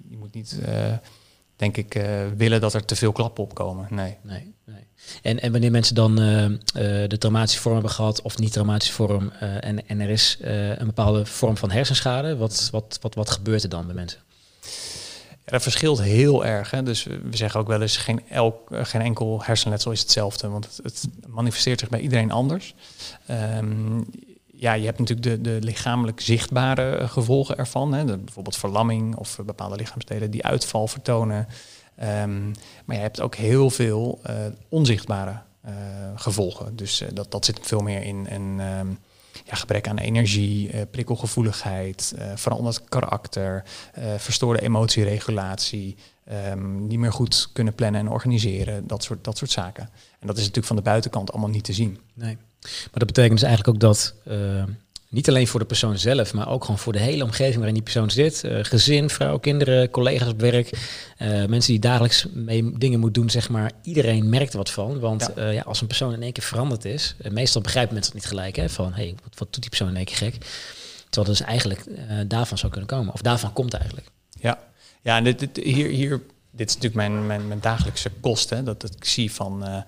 je 0.09 0.17
moet 0.17 0.33
niet, 0.33 0.59
denk 1.55 1.77
ik, 1.77 2.01
willen 2.37 2.61
dat 2.61 2.73
er 2.73 2.85
te 2.85 2.95
veel 2.95 3.11
klappen 3.11 3.43
opkomen. 3.43 3.87
Nee. 3.89 4.17
Nee, 4.21 4.53
nee. 4.65 4.87
En, 5.21 5.39
en 5.41 5.51
wanneer 5.51 5.71
mensen 5.71 5.95
dan 5.95 6.15
de 6.15 7.15
traumatische 7.19 7.61
vorm 7.61 7.73
hebben 7.73 7.91
gehad 7.91 8.21
of 8.21 8.37
niet 8.37 8.51
traumatische 8.51 8.93
vorm 8.93 9.29
en, 9.59 9.87
en 9.87 9.99
er 9.99 10.09
is 10.09 10.37
een 10.77 10.85
bepaalde 10.85 11.25
vorm 11.25 11.57
van 11.57 11.71
hersenschade, 11.71 12.37
wat, 12.37 12.69
wat, 12.71 12.97
wat, 13.01 13.15
wat 13.15 13.29
gebeurt 13.31 13.63
er 13.63 13.69
dan 13.69 13.85
bij 13.85 13.95
mensen? 13.95 14.19
Ja, 15.45 15.51
dat 15.51 15.61
verschilt 15.61 16.01
heel 16.01 16.45
erg. 16.45 16.71
Hè? 16.71 16.83
Dus 16.83 17.03
we 17.03 17.37
zeggen 17.37 17.59
ook 17.59 17.67
wel 17.67 17.81
eens, 17.81 17.97
geen, 17.97 18.21
elk, 18.29 18.71
eh, 18.71 18.85
geen 18.85 19.01
enkel 19.01 19.43
hersenletsel 19.43 19.91
is 19.91 19.99
hetzelfde. 19.99 20.49
Want 20.49 20.79
het, 20.83 21.07
manifesteert 21.27 21.79
zich 21.79 21.89
bij 21.89 21.99
iedereen 21.99 22.31
anders. 22.31 22.75
Ehm, 23.25 24.01
ja, 24.45 24.73
je 24.73 24.85
hebt 24.85 24.99
natuurlijk 24.99 25.27
de, 25.27 25.41
de 25.41 25.65
lichamelijk 25.65 26.21
zichtbare 26.21 26.95
eh, 26.95 27.09
gevolgen 27.09 27.57
ervan. 27.57 27.93
Hè? 27.93 28.05
Bijvoorbeeld 28.17 28.57
verlamming 28.57 29.15
of 29.15 29.39
eh, 29.39 29.45
bepaalde 29.45 29.75
lichaamsdelen 29.75 30.31
die 30.31 30.45
uitval 30.45 30.87
vertonen. 30.87 31.47
Ehm, 31.95 32.45
maar 32.85 32.95
je 32.95 33.01
hebt 33.01 33.21
ook 33.21 33.35
heel 33.35 33.69
veel 33.69 34.21
onzichtbare 34.69 35.41
gevolgen. 36.15 36.75
Dus 36.75 37.03
dat, 37.13 37.31
dat 37.31 37.45
zit 37.45 37.59
veel 37.61 37.79
meer 37.79 38.03
in 38.03 38.59
ehm, 38.59 38.87
ja, 39.43 39.55
gebrek 39.55 39.87
aan 39.87 39.97
energie, 39.97 40.69
eh, 40.69 40.81
prikkelgevoeligheid, 40.91 42.13
eh, 42.17 42.31
veranderd 42.35 42.83
karakter, 42.89 43.63
eh, 43.93 44.13
verstoorde 44.17 44.61
emotieregulatie, 44.61 45.95
ehm, 46.25 46.87
niet 46.87 46.99
meer 46.99 47.11
goed 47.11 47.49
kunnen 47.53 47.75
plannen 47.75 48.01
en 48.01 48.09
organiseren, 48.09 48.87
dat 48.87 49.03
soort, 49.03 49.23
dat 49.23 49.37
soort 49.37 49.51
zaken. 49.51 49.89
En 50.19 50.27
dat 50.27 50.35
is 50.35 50.41
natuurlijk 50.41 50.67
van 50.67 50.75
de 50.75 50.81
buitenkant 50.81 51.31
allemaal 51.31 51.49
niet 51.49 51.63
te 51.63 51.73
zien. 51.73 51.99
Nee. 52.13 52.37
Maar 52.61 52.99
dat 52.99 53.07
betekent 53.07 53.39
dus 53.39 53.43
eigenlijk 53.43 53.75
ook 53.75 53.81
dat 53.81 54.15
Niet 55.13 55.29
alleen 55.29 55.47
voor 55.47 55.59
de 55.59 55.65
persoon 55.65 55.97
zelf, 55.97 56.33
maar 56.33 56.49
ook 56.49 56.63
gewoon 56.63 56.79
voor 56.79 56.93
de 56.93 56.99
hele 56.99 57.23
omgeving 57.23 57.55
waarin 57.55 57.73
die 57.73 57.83
persoon 57.83 58.11
zit. 58.11 58.43
Uh, 58.45 58.59
gezin, 58.61 59.09
vrouw, 59.09 59.37
kinderen, 59.37 59.89
collega's 59.89 60.27
op 60.27 60.39
werk. 60.39 60.69
Uh, 60.71 61.45
mensen 61.45 61.71
die 61.71 61.79
dagelijks 61.79 62.25
mee 62.33 62.77
dingen 62.77 62.99
moeten 62.99 63.21
doen, 63.21 63.31
zeg 63.31 63.49
maar. 63.49 63.71
Iedereen 63.83 64.29
merkt 64.29 64.51
er 64.51 64.57
wat 64.57 64.69
van. 64.69 64.99
Want 64.99 65.29
ja. 65.35 65.47
Uh, 65.47 65.53
ja 65.53 65.61
als 65.61 65.81
een 65.81 65.87
persoon 65.87 66.13
in 66.13 66.21
één 66.21 66.31
keer 66.31 66.43
veranderd 66.43 66.85
is, 66.85 67.15
meestal 67.29 67.61
begrijpen 67.61 67.93
mensen 67.93 68.13
het 68.13 68.21
niet 68.21 68.31
gelijk. 68.31 68.55
Hè, 68.55 68.69
van, 68.69 68.93
hey, 68.93 69.15
wat, 69.23 69.39
wat, 69.39 69.53
doet 69.53 69.61
die 69.61 69.69
persoon 69.69 69.89
in 69.89 69.95
één 69.95 70.05
keer 70.05 70.15
gek? 70.15 70.35
Terwijl 71.09 71.35
dus 71.35 71.45
eigenlijk 71.45 71.83
daarvan 72.27 72.57
zou 72.57 72.71
kunnen 72.71 72.89
komen. 72.89 73.13
Of 73.13 73.21
daarvan 73.21 73.53
komt 73.53 73.73
eigenlijk. 73.73 74.07
Ja, 74.39 74.59
ja 75.01 75.17
en 75.17 75.23
dit, 75.23 75.39
dit, 75.39 75.57
hier, 75.57 75.89
hier, 75.89 76.21
dit 76.51 76.69
is 76.69 76.75
natuurlijk 76.75 77.07
mijn, 77.07 77.27
mijn, 77.27 77.47
mijn 77.47 77.59
dagelijkse 77.59 78.11
kosten. 78.21 78.65
Dat, 78.65 78.81
dat 78.81 78.95
ik 78.95 79.05
zie 79.05 79.31
van 79.31 79.83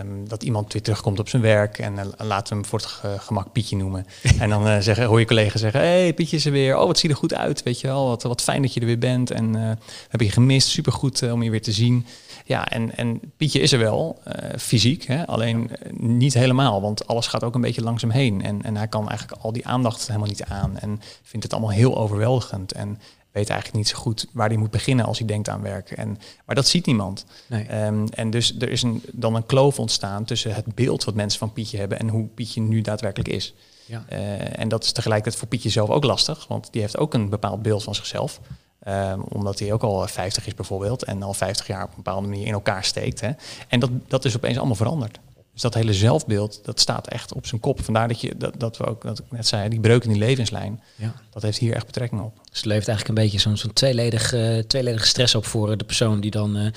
Um, 0.00 0.28
dat 0.28 0.42
iemand 0.42 0.72
weer 0.72 0.82
terugkomt 0.82 1.18
op 1.18 1.28
zijn 1.28 1.42
werk 1.42 1.78
en 1.78 1.94
laten 2.18 2.48
we 2.48 2.60
hem 2.60 2.64
voor 2.64 2.78
het 2.78 3.22
gemak 3.22 3.52
Pietje 3.52 3.76
noemen. 3.76 4.06
en 4.38 4.48
dan 4.48 4.66
uh, 4.66 4.78
zeggen, 4.78 5.06
hoor 5.06 5.20
je 5.20 5.26
collega's 5.26 5.60
zeggen, 5.60 5.80
hey, 5.80 6.12
Pietje 6.12 6.36
is 6.36 6.46
er 6.46 6.52
weer. 6.52 6.78
Oh, 6.78 6.86
wat 6.86 6.98
zie 6.98 7.08
je 7.08 7.14
er 7.14 7.20
goed 7.20 7.34
uit, 7.34 7.62
weet 7.62 7.80
je 7.80 7.86
wel. 7.86 8.06
Wat, 8.06 8.22
wat 8.22 8.42
fijn 8.42 8.62
dat 8.62 8.74
je 8.74 8.80
er 8.80 8.86
weer 8.86 8.98
bent. 8.98 9.30
En 9.30 9.56
uh, 9.56 9.70
heb 10.08 10.20
je 10.20 10.30
gemist, 10.30 10.68
supergoed 10.68 11.22
om 11.22 11.42
je 11.42 11.50
weer 11.50 11.62
te 11.62 11.72
zien. 11.72 12.06
Ja, 12.44 12.68
en, 12.68 12.96
en 12.96 13.20
Pietje 13.36 13.60
is 13.60 13.72
er 13.72 13.78
wel, 13.78 14.22
fysiek, 14.58 15.04
hè? 15.04 15.26
alleen 15.26 15.70
niet 15.96 16.34
helemaal. 16.34 16.80
Want 16.80 17.06
alles 17.06 17.26
gaat 17.26 17.44
ook 17.44 17.54
een 17.54 17.60
beetje 17.60 17.82
langzaam 17.82 18.10
heen. 18.10 18.42
En, 18.42 18.62
en 18.62 18.76
hij 18.76 18.88
kan 18.88 19.08
eigenlijk 19.08 19.42
al 19.42 19.52
die 19.52 19.66
aandacht 19.66 20.06
helemaal 20.06 20.28
niet 20.28 20.44
aan. 20.44 20.78
En 20.78 21.00
vindt 21.22 21.44
het 21.44 21.52
allemaal 21.52 21.72
heel 21.72 21.96
overweldigend. 21.96 22.72
En 22.72 22.98
weet 23.32 23.48
eigenlijk 23.48 23.78
niet 23.78 23.88
zo 23.88 23.98
goed 23.98 24.26
waar 24.32 24.48
hij 24.48 24.56
moet 24.56 24.70
beginnen 24.70 25.04
als 25.04 25.18
hij 25.18 25.26
denkt 25.26 25.48
aan 25.48 25.62
werken. 25.62 25.96
En, 25.96 26.18
maar 26.46 26.54
dat 26.54 26.66
ziet 26.66 26.86
niemand. 26.86 27.24
Nee. 27.46 27.84
Um, 27.84 28.08
en 28.08 28.30
dus 28.30 28.56
er 28.58 28.68
is 28.68 28.82
een, 28.82 29.02
dan 29.12 29.34
een 29.34 29.46
kloof 29.46 29.78
ontstaan 29.78 30.24
tussen 30.24 30.54
het 30.54 30.74
beeld 30.74 31.04
wat 31.04 31.14
mensen 31.14 31.38
van 31.38 31.52
Pietje 31.52 31.78
hebben 31.78 31.98
en 31.98 32.08
hoe 32.08 32.26
Pietje 32.26 32.60
nu 32.60 32.80
daadwerkelijk 32.80 33.28
is. 33.28 33.54
Ja. 33.86 34.04
Uh, 34.12 34.58
en 34.58 34.68
dat 34.68 34.84
is 34.84 34.92
tegelijkertijd 34.92 35.36
voor 35.36 35.48
Pietje 35.48 35.70
zelf 35.70 35.90
ook 35.90 36.04
lastig, 36.04 36.46
want 36.48 36.68
die 36.72 36.80
heeft 36.80 36.98
ook 36.98 37.14
een 37.14 37.28
bepaald 37.28 37.62
beeld 37.62 37.82
van 37.82 37.94
zichzelf. 37.94 38.40
Um, 38.88 39.20
omdat 39.20 39.58
hij 39.58 39.72
ook 39.72 39.82
al 39.82 40.06
50 40.08 40.46
is 40.46 40.54
bijvoorbeeld 40.54 41.02
en 41.02 41.22
al 41.22 41.34
50 41.34 41.66
jaar 41.66 41.82
op 41.82 41.88
een 41.88 41.96
bepaalde 41.96 42.28
manier 42.28 42.46
in 42.46 42.52
elkaar 42.52 42.84
steekt. 42.84 43.20
Hè. 43.20 43.30
En 43.68 43.80
dat, 43.80 43.90
dat 44.08 44.24
is 44.24 44.36
opeens 44.36 44.56
allemaal 44.56 44.74
veranderd. 44.74 45.18
Dus 45.52 45.62
dat 45.62 45.74
hele 45.74 45.94
zelfbeeld, 45.94 46.60
dat 46.64 46.80
staat 46.80 47.08
echt 47.08 47.32
op 47.32 47.46
zijn 47.46 47.60
kop. 47.60 47.84
Vandaar 47.84 48.08
dat, 48.08 48.20
je, 48.20 48.36
dat, 48.36 48.54
dat 48.60 48.76
we 48.76 48.86
ook, 48.86 49.02
dat 49.02 49.18
ik 49.18 49.24
net 49.30 49.46
zei, 49.46 49.68
die 49.68 49.80
breuk 49.80 50.04
in 50.04 50.10
die 50.10 50.18
levenslijn, 50.18 50.82
ja. 50.96 51.14
dat 51.30 51.42
heeft 51.42 51.58
hier 51.58 51.74
echt 51.74 51.86
betrekking 51.86 52.20
op. 52.20 52.36
Dus 52.36 52.56
het 52.56 52.64
levert 52.64 52.88
eigenlijk 52.88 53.18
een 53.18 53.24
beetje 53.24 53.38
zo'n 53.38 53.56
zo'n 53.56 53.72
tweeledig, 53.72 54.34
uh, 54.34 54.58
tweeledige 54.58 55.06
stress 55.06 55.34
op 55.34 55.46
voor 55.46 55.76
de 55.76 55.84
persoon 55.84 56.20
die 56.20 56.30
dan 56.30 56.56
uh, 56.56 56.64
uh, 56.64 56.70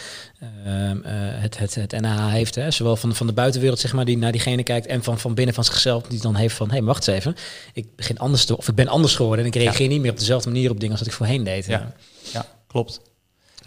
het, 1.42 1.58
het, 1.58 1.76
het 1.76 2.02
NAH 2.02 2.32
heeft. 2.32 2.56
Hè? 2.56 2.72
Zowel 2.72 2.96
van, 2.96 3.16
van 3.16 3.28
de 3.28 3.34
buitenwereld, 3.34 3.80
zeg 3.80 3.94
maar, 3.94 4.06
die 4.06 4.18
naar 4.18 4.32
diegene 4.32 4.64
kijkt, 4.64 4.86
en 4.86 5.04
van, 5.04 5.20
van 5.20 5.34
binnen 5.34 5.56
van 5.56 5.64
zichzelf, 5.64 6.04
die 6.04 6.22
dan 6.22 6.36
heeft 6.36 6.56
van, 6.56 6.68
hé, 6.68 6.76
hey, 6.76 6.84
wacht 6.84 7.08
eens 7.08 7.18
even, 7.18 7.36
ik 7.74 7.96
begin 7.96 8.20
anders 8.20 8.46
te, 8.46 8.58
of 8.58 8.68
ik 8.68 8.76
ben 8.76 8.88
anders 8.88 9.16
geworden 9.16 9.46
en 9.46 9.52
ik 9.52 9.56
reageer 9.56 9.86
ja. 9.86 9.92
niet 9.92 10.02
meer 10.02 10.12
op 10.12 10.20
dezelfde 10.20 10.50
manier 10.50 10.70
op 10.70 10.80
dingen 10.80 10.92
als 10.92 11.00
dat 11.00 11.10
ik 11.10 11.18
voorheen 11.18 11.44
deed. 11.44 11.66
Ja, 11.66 11.94
ja 12.34 12.46
klopt. 12.68 13.02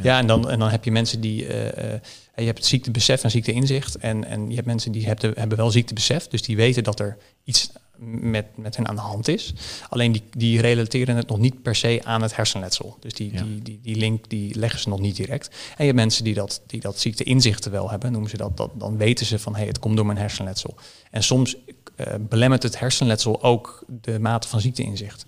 Ja, 0.02 0.18
en, 0.18 0.26
dan, 0.26 0.50
en 0.50 0.58
dan 0.58 0.70
heb 0.70 0.84
je 0.84 0.90
mensen 0.90 1.20
die 1.20 1.46
je 2.38 2.46
hebt 2.46 2.64
ziektebesef 2.64 3.22
en 3.22 3.30
ziekteinzicht. 3.30 3.96
En, 3.96 4.24
en 4.24 4.48
je 4.48 4.54
hebt 4.54 4.66
mensen 4.66 4.92
die 4.92 5.06
hebben, 5.06 5.32
hebben 5.36 5.58
wel 5.58 5.70
ziektebesef. 5.70 6.26
Dus 6.26 6.42
die 6.42 6.56
weten 6.56 6.84
dat 6.84 7.00
er 7.00 7.16
iets 7.44 7.70
met, 7.98 8.56
met 8.56 8.76
hen 8.76 8.88
aan 8.88 8.94
de 8.94 9.00
hand 9.00 9.28
is. 9.28 9.54
Alleen 9.88 10.12
die, 10.12 10.22
die 10.36 10.60
relateren 10.60 11.16
het 11.16 11.28
nog 11.28 11.38
niet 11.38 11.62
per 11.62 11.74
se 11.74 12.00
aan 12.04 12.22
het 12.22 12.36
hersenletsel. 12.36 12.96
Dus 13.00 13.12
die, 13.12 13.30
die, 13.30 13.62
die, 13.62 13.80
die 13.82 13.96
link 13.96 14.28
die 14.28 14.58
leggen 14.58 14.80
ze 14.80 14.88
nog 14.88 15.00
niet 15.00 15.16
direct. 15.16 15.48
En 15.48 15.54
je 15.76 15.84
hebt 15.84 15.96
mensen 15.96 16.24
die 16.24 16.34
dat, 16.34 16.62
die 16.66 16.80
dat 16.80 16.98
ziekteinzichten 16.98 17.70
wel 17.70 17.90
hebben, 17.90 18.12
noemen 18.12 18.30
ze 18.30 18.36
dat, 18.36 18.56
dat. 18.56 18.70
Dan 18.74 18.96
weten 18.96 19.26
ze 19.26 19.38
van 19.38 19.52
hé, 19.52 19.58
hey, 19.58 19.68
het 19.68 19.78
komt 19.78 19.96
door 19.96 20.06
mijn 20.06 20.18
hersenletsel. 20.18 20.74
En 21.10 21.22
soms 21.22 21.56
uh, 21.96 22.06
belemmert 22.20 22.62
het 22.62 22.78
hersenletsel 22.78 23.42
ook 23.42 23.84
de 23.86 24.18
mate 24.18 24.48
van 24.48 24.60
ziekteinzicht. 24.60 25.26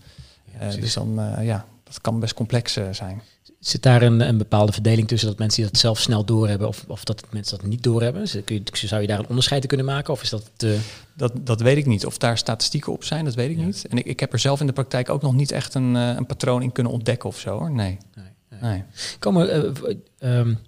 Uh, 0.62 0.70
dus 0.70 0.92
dan 0.92 1.20
uh, 1.20 1.46
ja, 1.46 1.66
dat 1.84 2.00
kan 2.00 2.20
best 2.20 2.34
complex 2.34 2.78
zijn. 2.90 3.22
Zit 3.60 3.82
daar 3.82 4.02
een, 4.02 4.20
een, 4.20 4.38
bepaalde 4.38 4.72
verdeling 4.72 5.08
tussen 5.08 5.28
dat 5.28 5.38
mensen 5.38 5.62
die 5.62 5.70
dat 5.70 5.80
zelf 5.80 5.98
snel 5.98 6.24
doorhebben 6.24 6.68
of, 6.68 6.84
of 6.86 7.04
dat 7.04 7.24
mensen 7.30 7.58
dat 7.58 7.66
niet 7.66 7.82
doorhebben? 7.82 8.44
Kun 8.44 8.62
je, 8.72 8.86
zou 8.86 9.00
je 9.00 9.06
daar 9.06 9.18
een 9.18 9.28
onderscheid 9.28 9.62
in 9.62 9.68
kunnen 9.68 9.86
maken 9.86 10.12
of 10.12 10.22
is 10.22 10.30
dat 10.30 10.50
te... 10.56 10.78
Dat, 11.16 11.32
dat 11.40 11.60
weet 11.60 11.76
ik 11.76 11.86
niet. 11.86 12.06
Of 12.06 12.18
daar 12.18 12.38
statistieken 12.38 12.92
op 12.92 13.04
zijn, 13.04 13.24
dat 13.24 13.34
weet 13.34 13.50
ik 13.50 13.56
niet. 13.56 13.86
En 13.90 13.98
ik, 13.98 14.04
ik 14.04 14.20
heb 14.20 14.32
er 14.32 14.38
zelf 14.38 14.60
in 14.60 14.66
de 14.66 14.72
praktijk 14.72 15.08
ook 15.08 15.22
nog 15.22 15.34
niet 15.34 15.52
echt 15.52 15.74
een, 15.74 15.94
een 15.94 16.26
patroon 16.26 16.62
in 16.62 16.72
kunnen 16.72 16.92
ontdekken 16.92 17.28
of 17.28 17.38
zo 17.38 17.58
hoor. 17.58 17.70
Nee. 17.70 17.98
nee, 18.14 18.24
nee. 18.48 18.60
nee. 18.60 18.82
Komen, 19.18 19.74
uh, 20.20 20.38
um, 20.38 20.58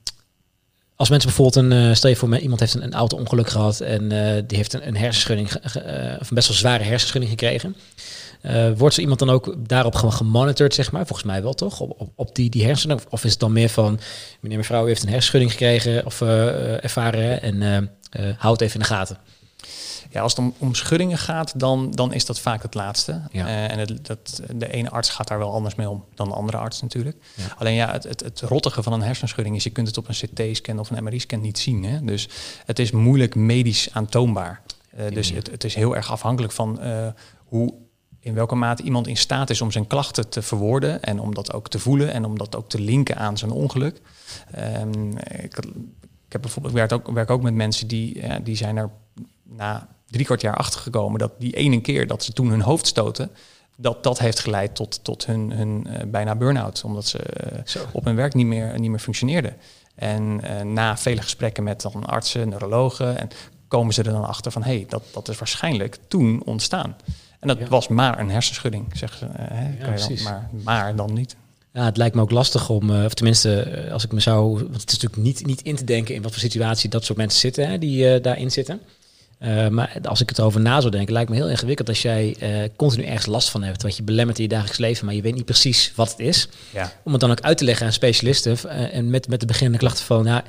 als 0.96 1.10
mensen 1.10 1.28
bijvoorbeeld 1.28 1.64
een, 1.64 1.88
uh, 1.88 1.94
stel 1.94 2.10
je 2.10 2.16
voor, 2.16 2.38
iemand 2.38 2.60
heeft 2.60 2.74
een, 2.74 2.82
een 2.82 2.94
auto-ongeluk 2.94 3.48
gehad 3.48 3.80
en 3.80 4.02
uh, 4.02 4.42
die 4.46 4.56
heeft 4.56 4.72
een, 4.72 4.86
een 4.86 4.96
hersenschudding, 4.96 5.54
of 6.20 6.28
een 6.28 6.34
best 6.34 6.48
wel 6.48 6.56
zware 6.56 6.84
hersenschudding 6.84 7.30
gekregen. 7.30 7.76
Uh, 8.42 8.70
wordt 8.76 8.94
zo 8.94 9.00
iemand 9.00 9.18
dan 9.18 9.30
ook 9.30 9.54
daarop 9.58 9.94
gewoon 9.94 10.12
gemonitord, 10.12 10.74
zeg 10.74 10.92
maar? 10.92 11.06
Volgens 11.06 11.26
mij 11.26 11.42
wel, 11.42 11.54
toch? 11.54 11.80
Op, 11.80 12.00
op, 12.00 12.12
op 12.14 12.34
die, 12.34 12.50
die 12.50 12.64
hersenen? 12.64 12.98
Of 13.08 13.24
is 13.24 13.30
het 13.30 13.40
dan 13.40 13.52
meer 13.52 13.68
van, 13.68 14.00
meneer 14.40 14.58
mevrouw, 14.58 14.84
u 14.84 14.88
heeft 14.88 15.02
een 15.02 15.08
hersenschudding 15.08 15.50
gekregen 15.50 16.06
of 16.06 16.20
uh, 16.20 16.84
ervaren 16.84 17.42
en 17.42 17.88
uh, 18.20 18.30
houd 18.38 18.60
even 18.60 18.74
in 18.74 18.80
de 18.80 18.86
gaten? 18.86 19.18
Ja, 20.10 20.20
als 20.20 20.32
het 20.32 20.40
om, 20.40 20.54
om 20.58 20.74
schuddingen 20.74 21.18
gaat, 21.18 21.60
dan, 21.60 21.90
dan 21.90 22.12
is 22.12 22.24
dat 22.24 22.40
vaak 22.40 22.62
het 22.62 22.74
laatste. 22.74 23.20
Ja. 23.30 23.68
en 23.68 23.78
het, 23.78 24.06
dat, 24.06 24.42
de 24.54 24.72
ene 24.72 24.90
arts 24.90 25.10
gaat 25.10 25.28
daar 25.28 25.38
wel 25.38 25.52
anders 25.52 25.74
mee 25.74 25.88
om 25.88 26.04
dan 26.14 26.28
de 26.28 26.34
andere 26.34 26.58
arts 26.58 26.82
natuurlijk. 26.82 27.16
Ja. 27.34 27.44
Alleen 27.58 27.74
ja, 27.74 27.92
het, 27.92 28.04
het, 28.04 28.20
het 28.20 28.40
rottige 28.40 28.82
van 28.82 28.92
een 28.92 29.02
hersenschudding 29.02 29.56
is, 29.56 29.64
je 29.64 29.70
kunt 29.70 29.86
het 29.86 29.98
op 29.98 30.08
een 30.08 30.14
CT-scan 30.14 30.78
of 30.78 30.90
een 30.90 31.04
MRI-scan 31.04 31.40
niet 31.40 31.58
zien. 31.58 31.84
Hè? 31.84 32.04
Dus 32.04 32.28
het 32.64 32.78
is 32.78 32.90
moeilijk 32.90 33.34
medisch 33.34 33.88
aantoonbaar. 33.92 34.62
dus 35.12 35.30
het, 35.30 35.50
het 35.50 35.64
is 35.64 35.74
heel 35.74 35.96
erg 35.96 36.10
afhankelijk 36.10 36.52
van 36.52 36.80
hoe 37.44 37.74
in 38.24 38.34
welke 38.34 38.54
mate 38.54 38.82
iemand 38.82 39.06
in 39.06 39.16
staat 39.16 39.50
is 39.50 39.60
om 39.60 39.70
zijn 39.70 39.86
klachten 39.86 40.28
te 40.28 40.42
verwoorden 40.42 41.02
en 41.02 41.20
om 41.20 41.34
dat 41.34 41.52
ook 41.52 41.68
te 41.68 41.78
voelen 41.78 42.12
en 42.12 42.24
om 42.24 42.38
dat 42.38 42.56
ook 42.56 42.68
te 42.68 42.80
linken 42.80 43.16
aan 43.16 43.38
zijn 43.38 43.50
ongeluk. 43.50 44.00
Um, 44.58 45.18
ik, 45.18 45.56
ik, 46.26 46.32
heb 46.32 46.40
bijvoorbeeld, 46.40 46.74
werk 46.74 46.92
ook, 46.92 47.10
werk 47.10 47.30
ook 47.30 47.42
met 47.42 47.54
mensen 47.54 47.86
die, 47.86 48.20
ja, 48.20 48.38
die 48.38 48.56
zijn 48.56 48.76
er 48.76 48.90
na 49.42 49.88
drie 50.06 50.24
kwart 50.24 50.40
jaar 50.40 50.56
achter 50.56 50.80
gekomen 50.80 51.18
dat 51.18 51.32
die 51.38 51.56
ene 51.56 51.80
keer 51.80 52.06
dat 52.06 52.24
ze 52.24 52.32
toen 52.32 52.48
hun 52.48 52.60
hoofd 52.60 52.86
stoten, 52.86 53.30
dat 53.76 54.02
dat 54.02 54.18
heeft 54.18 54.40
geleid 54.40 54.74
tot, 54.74 55.04
tot 55.04 55.26
hun, 55.26 55.52
hun 55.52 55.86
uh, 55.86 55.96
bijna 56.06 56.34
burn-out, 56.34 56.84
omdat 56.84 57.06
ze 57.06 57.18
uh, 57.76 57.82
op 57.92 58.04
hun 58.04 58.16
werk 58.16 58.34
niet 58.34 58.46
meer, 58.46 58.78
niet 58.78 58.90
meer 58.90 58.98
functioneerden. 58.98 59.56
En 59.94 60.40
uh, 60.44 60.60
na 60.60 60.96
vele 60.96 61.22
gesprekken 61.22 61.64
met 61.64 61.80
dan 61.80 62.06
artsen, 62.06 62.48
neurologen, 62.48 63.18
en 63.18 63.28
komen 63.68 63.94
ze 63.94 64.02
er 64.02 64.12
dan 64.12 64.26
achter 64.26 64.52
van 64.52 64.62
hé, 64.62 64.74
hey, 64.74 64.86
dat, 64.88 65.02
dat 65.12 65.28
is 65.28 65.38
waarschijnlijk 65.38 65.98
toen 66.08 66.42
ontstaan. 66.44 66.96
En 67.42 67.48
dat 67.48 67.68
was 67.68 67.88
maar 67.88 68.18
een 68.18 68.30
hersenschudding, 68.30 68.84
zeggen 68.94 69.18
ze. 69.18 69.24
Uh, 69.24 69.78
ja, 69.80 70.06
dan, 70.06 70.22
maar, 70.22 70.48
maar 70.64 70.96
dan 70.96 71.12
niet. 71.12 71.36
Ja, 71.72 71.84
het 71.84 71.96
lijkt 71.96 72.14
me 72.14 72.20
ook 72.20 72.30
lastig 72.30 72.68
om, 72.68 72.90
uh, 72.90 73.04
of 73.04 73.14
tenminste, 73.14 73.60
eh, 73.60 73.92
als 73.92 74.04
ik 74.04 74.12
me 74.12 74.20
zou, 74.20 74.52
want 74.52 74.80
het 74.80 74.92
is 74.92 74.98
natuurlijk 74.98 75.22
niet, 75.22 75.46
niet 75.46 75.62
in 75.62 75.76
te 75.76 75.84
denken 75.84 76.14
in 76.14 76.22
wat 76.22 76.32
voor 76.32 76.40
situatie 76.40 76.90
dat 76.90 77.04
soort 77.04 77.18
mensen 77.18 77.40
zitten, 77.40 77.68
hè, 77.68 77.78
die 77.78 78.14
uh, 78.14 78.22
daarin 78.22 78.50
zitten. 78.50 78.80
maar 79.70 79.96
als 80.02 80.20
ik 80.20 80.28
het 80.28 80.40
over 80.40 80.60
na 80.60 80.80
zou 80.80 80.90
denken, 80.92 81.12
lijkt 81.12 81.30
me 81.30 81.36
heel 81.36 81.48
ingewikkeld 81.48 81.88
als 81.88 82.02
jij 82.02 82.36
continu 82.76 83.04
ergens 83.04 83.26
last 83.26 83.50
van 83.50 83.62
hebt, 83.62 83.82
wat 83.82 83.96
je 83.96 84.02
belemmert 84.02 84.38
in 84.38 84.44
je 84.44 84.50
dagelijks 84.50 84.78
leven, 84.78 85.06
maar 85.06 85.14
je 85.14 85.22
weet 85.22 85.34
niet 85.34 85.44
precies 85.44 85.92
wat 85.94 86.10
het 86.10 86.18
is. 86.18 86.48
Ja. 86.70 86.92
Om 87.04 87.12
het 87.12 87.20
dan 87.20 87.30
ook 87.30 87.40
uit 87.40 87.58
te 87.58 87.64
leggen 87.64 87.86
aan 87.86 87.92
specialisten 87.92 88.58
en 88.92 89.10
met, 89.10 89.28
met 89.28 89.40
de 89.40 89.46
beginnende 89.46 89.78
klachten 89.78 90.04
van, 90.04 90.24
nou, 90.24 90.42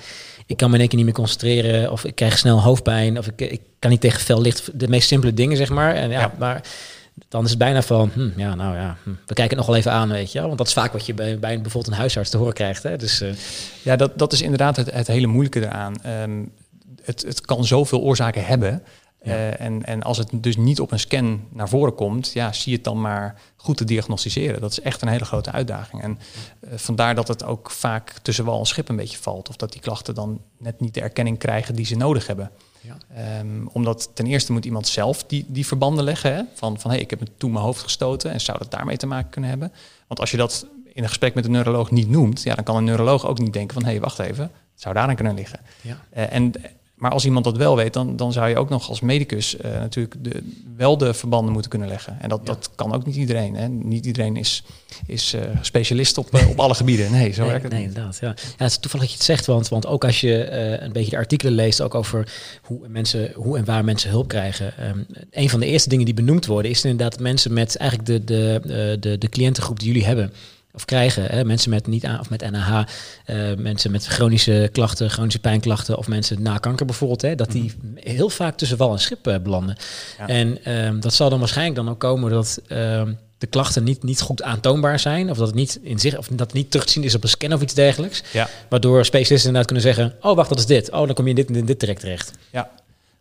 ik 0.46 0.58
kan 0.58 0.68
me 0.70 0.74
in 0.74 0.80
één 0.80 0.90
keer 0.90 0.98
niet 0.98 1.08
meer 1.08 1.16
concentreren, 1.16 1.92
of 1.92 2.06
ik 2.06 2.16
krijg 2.16 2.38
snel 2.38 2.62
hoofdpijn, 2.62 3.18
of 3.18 3.28
ik, 3.28 3.42
ik 3.42 3.62
kan 3.80 3.92
niet 3.92 4.02
tegen 4.02 4.20
fel 4.20 4.42
licht, 4.42 4.80
de 4.80 4.88
meest 4.88 5.08
simpele 5.08 5.34
dingen, 5.34 5.58
zeg 5.58 5.70
maar. 5.70 5.96
En 5.96 6.10
ja, 6.10 6.34
maar 6.38 6.62
dan 7.28 7.44
is 7.44 7.50
het 7.50 7.60
bijna 7.60 7.82
van, 7.82 8.12
hm, 8.14 8.30
ja, 8.36 8.56
nou 8.56 8.76
ja, 8.76 8.98
hm, 9.04 9.10
we 9.10 9.34
kijken 9.34 9.44
het 9.44 9.56
nog 9.58 9.66
wel 9.66 9.76
even 9.76 9.92
aan, 9.92 10.10
weet 10.10 10.32
je 10.32 10.42
Want 10.42 10.58
dat 10.58 10.68
is 10.68 10.74
vaak 10.74 10.94
wat 10.94 11.06
je 11.06 11.14
bij, 11.14 11.40
bij 11.40 11.62
bijvoorbeeld 11.62 11.94
een 11.94 12.00
huisarts 12.00 12.30
te 12.30 12.38
horen 12.38 12.54
krijgt. 12.54 12.84
Hè? 12.84 12.98
Dus, 12.98 13.22
uh... 13.22 13.30
Ja, 13.82 13.96
dat, 13.96 14.18
dat 14.18 14.34
is 14.34 14.42
inderdaad 14.42 14.76
het, 14.76 14.92
het 14.92 15.08
hele 15.08 15.28
moeilijke 15.28 15.62
eraan. 15.62 15.96
Um, 16.08 16.52
het, 17.04 17.22
het 17.22 17.42
kan 17.42 17.66
zoveel 17.66 18.02
oorzaken 18.02 18.46
hebben. 18.46 18.84
Ja. 19.24 19.32
Uh, 19.32 19.62
en, 19.62 19.86
en 19.86 20.04
als 20.04 20.18
het 20.18 20.30
dus 20.32 20.58
niet 20.58 20.80
op 20.80 20.92
een 20.92 21.00
scan 21.00 21.48
naar 21.50 21.70
voren 21.70 21.96
komt, 21.96 22.34
ja, 22.34 22.54
zie 22.54 22.74
het 22.74 22.84
dan 22.84 23.02
maar 23.02 23.42
goed 23.56 23.78
te 23.78 23.84
diagnosticeren. 23.84 24.62
Dat 24.62 24.72
is 24.72 24.82
echt 24.82 25.02
een 25.02 25.08
hele 25.08 25.26
grote 25.26 25.52
uitdaging. 25.52 26.02
En 26.02 26.20
uh, 26.62 26.70
vandaar 26.76 27.16
dat 27.16 27.28
het 27.28 27.44
ook 27.44 27.72
vaak 27.72 28.14
tussen 28.22 28.46
wal 28.46 28.60
en 28.60 28.66
schip 28.66 28.90
een 28.90 28.96
beetje 28.96 29.18
valt. 29.18 29.50
Of 29.50 29.56
dat 29.56 29.72
die 29.72 29.82
klachten 29.82 30.16
dan 30.16 30.42
net 30.58 30.80
niet 30.80 30.94
de 30.94 31.02
erkenning 31.02 31.38
krijgen 31.38 31.76
die 31.76 31.86
ze 31.86 31.96
nodig 31.96 32.28
hebben. 32.28 32.52
Ja. 32.82 33.40
Um, 33.40 33.70
omdat 33.72 34.10
ten 34.14 34.26
eerste 34.26 34.52
moet 34.52 34.66
iemand 34.66 34.88
zelf 34.88 35.24
die, 35.24 35.46
die 35.48 35.66
verbanden 35.66 36.04
leggen. 36.04 36.36
Hè? 36.36 36.42
Van, 36.54 36.80
van 36.80 36.92
hey, 36.92 37.00
ik 37.00 37.10
heb 37.10 37.20
me 37.20 37.28
toen 37.38 37.52
mijn 37.52 37.66
hoofd 37.66 37.82
gestoten 37.82 38.32
en 38.32 38.42
zou 38.42 38.58
dat 38.58 38.72
daarmee 38.72 38.98
te 38.98 39.06
maken 39.06 39.30
kunnen 39.30 39.50
hebben? 39.50 39.72
Want 40.08 40.20
als 40.20 40.32
je 40.32 40.38
dat 40.38 40.68
in 40.94 41.04
een 41.04 41.10
gesprek 41.10 41.34
met 41.34 41.46
een 41.46 41.52
neuroloog 41.52 41.92
niet 41.92 42.10
noemt, 42.10 42.44
ja, 42.44 42.56
dan 42.56 42.64
kan 42.64 42.76
een 42.76 42.84
neuroloog 42.84 43.28
ook 43.28 43.40
niet 43.40 43.54
denken 43.54 43.74
van 43.74 43.84
hé, 43.84 43.90
hey, 43.90 44.00
wacht 44.00 44.20
even, 44.20 44.44
het 44.44 44.82
zou 44.82 44.94
daaraan 44.94 45.16
kunnen 45.16 45.36
liggen. 45.36 45.60
Ja. 45.82 45.98
Uh, 46.16 46.34
en 46.34 46.54
Maar 47.04 47.12
als 47.12 47.26
iemand 47.26 47.46
dat 47.46 47.58
wel 47.58 47.76
weet, 47.76 47.94
dan, 47.94 48.16
dan 48.16 48.32
zou 48.32 48.50
je 48.50 48.58
ook 48.58 48.70
nog 48.70 48.90
als 48.90 49.02
medicus 49.02 49.56
uh, 49.56 49.72
natuurlijk 49.72 50.16
de, 50.22 50.44
wel 50.78 50.98
de 50.98 51.14
verbanden 51.14 51.52
moeten 51.52 51.72
kunnen 51.72 51.88
leggen. 51.88 52.18
En 52.22 52.30
dat, 52.30 52.46
dat 52.46 52.70
kan 52.76 52.94
ook 52.94 53.06
niet 53.06 53.16
iedereen. 53.16 53.56
Hè. 53.56 53.68
Niet 53.68 54.06
iedereen 54.06 54.38
is, 54.38 54.64
is 55.08 55.34
uh, 55.34 55.42
specialist 55.62 56.18
op, 56.18 56.36
uh, 56.36 56.50
op 56.50 56.60
alle 56.60 56.74
gebieden. 56.74 57.12
Nee, 57.12 57.32
zo 57.32 57.42
nee, 57.42 57.50
werkt 57.50 57.64
het 57.64 57.74
nee, 57.74 57.84
inderdaad. 57.84 58.18
Ja. 58.22 58.28
ja, 58.28 58.44
het 58.58 58.72
is 58.72 58.78
toevallig 58.78 59.06
dat 59.06 59.10
je 59.10 59.16
het 59.16 59.26
zegt, 59.26 59.46
want, 59.46 59.68
want 59.68 59.86
ook 59.86 60.06
als 60.06 60.22
je 60.22 60.50
een 60.82 60.92
beetje 60.92 61.10
de 61.10 61.18
artikelen 61.18 61.54
leest, 61.54 61.82
ook 61.82 61.96
over 61.96 62.34
hoe, 62.62 62.88
mensen, 62.88 63.32
hoe 63.36 63.58
en 63.58 63.66
waar 63.66 63.84
mensen 63.84 64.10
hulp 64.10 64.28
krijgen. 64.28 64.74
Um, 64.88 65.06
een 65.32 65.50
van 65.50 65.60
de 65.60 65.66
eerste 65.66 65.90
dingen 65.90 66.06
die 66.06 66.14
benoemd 66.14 66.46
worden, 66.46 66.72
is 66.72 66.86
inderdaad 66.86 67.20
mensen 67.20 67.54
met 67.54 67.78
eigenlijk 67.78 68.10
de, 68.10 68.24
de, 68.24 68.98
de, 69.00 69.18
de 69.18 69.30
cliëntengroep 69.30 69.80
die 69.80 69.88
jullie 69.88 70.06
hebben 70.06 70.34
of 70.74 70.86
krijgen. 70.86 71.26
Hè? 71.26 71.46
Mensen 71.46 71.70
met 71.70 71.88
niet 71.88 72.06
aan 72.06 72.20
of 72.20 72.30
met 72.30 72.52
NAH, 72.52 72.84
uh, 73.26 73.56
mensen 73.58 73.92
met 73.92 74.06
chronische 74.06 74.70
klachten, 74.72 75.10
chronische 75.10 75.40
pijnklachten 75.40 75.98
of 75.98 76.08
mensen 76.08 76.42
na 76.42 76.58
kanker 76.58 76.86
bijvoorbeeld, 76.86 77.22
hè, 77.22 77.36
dat 77.36 77.52
die 77.52 77.74
heel 77.96 78.30
vaak 78.30 78.58
tussen 78.58 78.78
wal 78.78 78.92
en 78.92 79.00
schip 79.00 79.28
uh, 79.28 79.36
belanden. 79.38 79.76
Ja. 80.18 80.28
En 80.28 80.72
um, 80.86 81.00
dat 81.00 81.14
zal 81.14 81.30
dan 81.30 81.40
waarschijnlijk 81.40 81.76
dan 81.76 81.90
ook 81.90 82.00
komen 82.00 82.32
dat 82.32 82.62
um, 82.70 83.18
de 83.38 83.48
klachten 83.48 83.84
niet, 83.84 84.04
niet 84.04 84.22
goed 84.22 84.44
aantoonbaar 84.44 85.00
zijn, 85.00 85.30
of 85.30 85.38
dat 85.38 85.48
het 85.48 85.56
niet 85.56 85.80
in 85.82 86.00
zich, 86.00 86.18
of 86.18 86.28
dat 86.28 86.40
het 86.40 86.54
niet 86.54 86.72
terug 86.72 86.86
te 86.86 86.92
zien 86.92 87.04
is 87.04 87.16
op 87.16 87.24
een 87.24 87.30
scan 87.30 87.54
of 87.54 87.62
iets 87.62 87.74
dergelijks. 87.74 88.24
Ja. 88.32 88.50
Waardoor 88.70 89.06
specialisten 89.06 89.50
inderdaad 89.50 89.66
kunnen 89.66 89.96
zeggen: 89.96 90.16
Oh, 90.22 90.36
wacht, 90.36 90.50
dat 90.50 90.60
is 90.60 90.66
dit. 90.66 90.92
Oh, 90.92 91.06
dan 91.06 91.14
kom 91.14 91.24
je 91.24 91.30
in 91.30 91.36
dit 91.36 91.48
en 91.48 91.54
dit, 91.54 91.68
dit 91.68 91.80
direct 91.80 92.00
terecht. 92.00 92.32
Ja, 92.52 92.70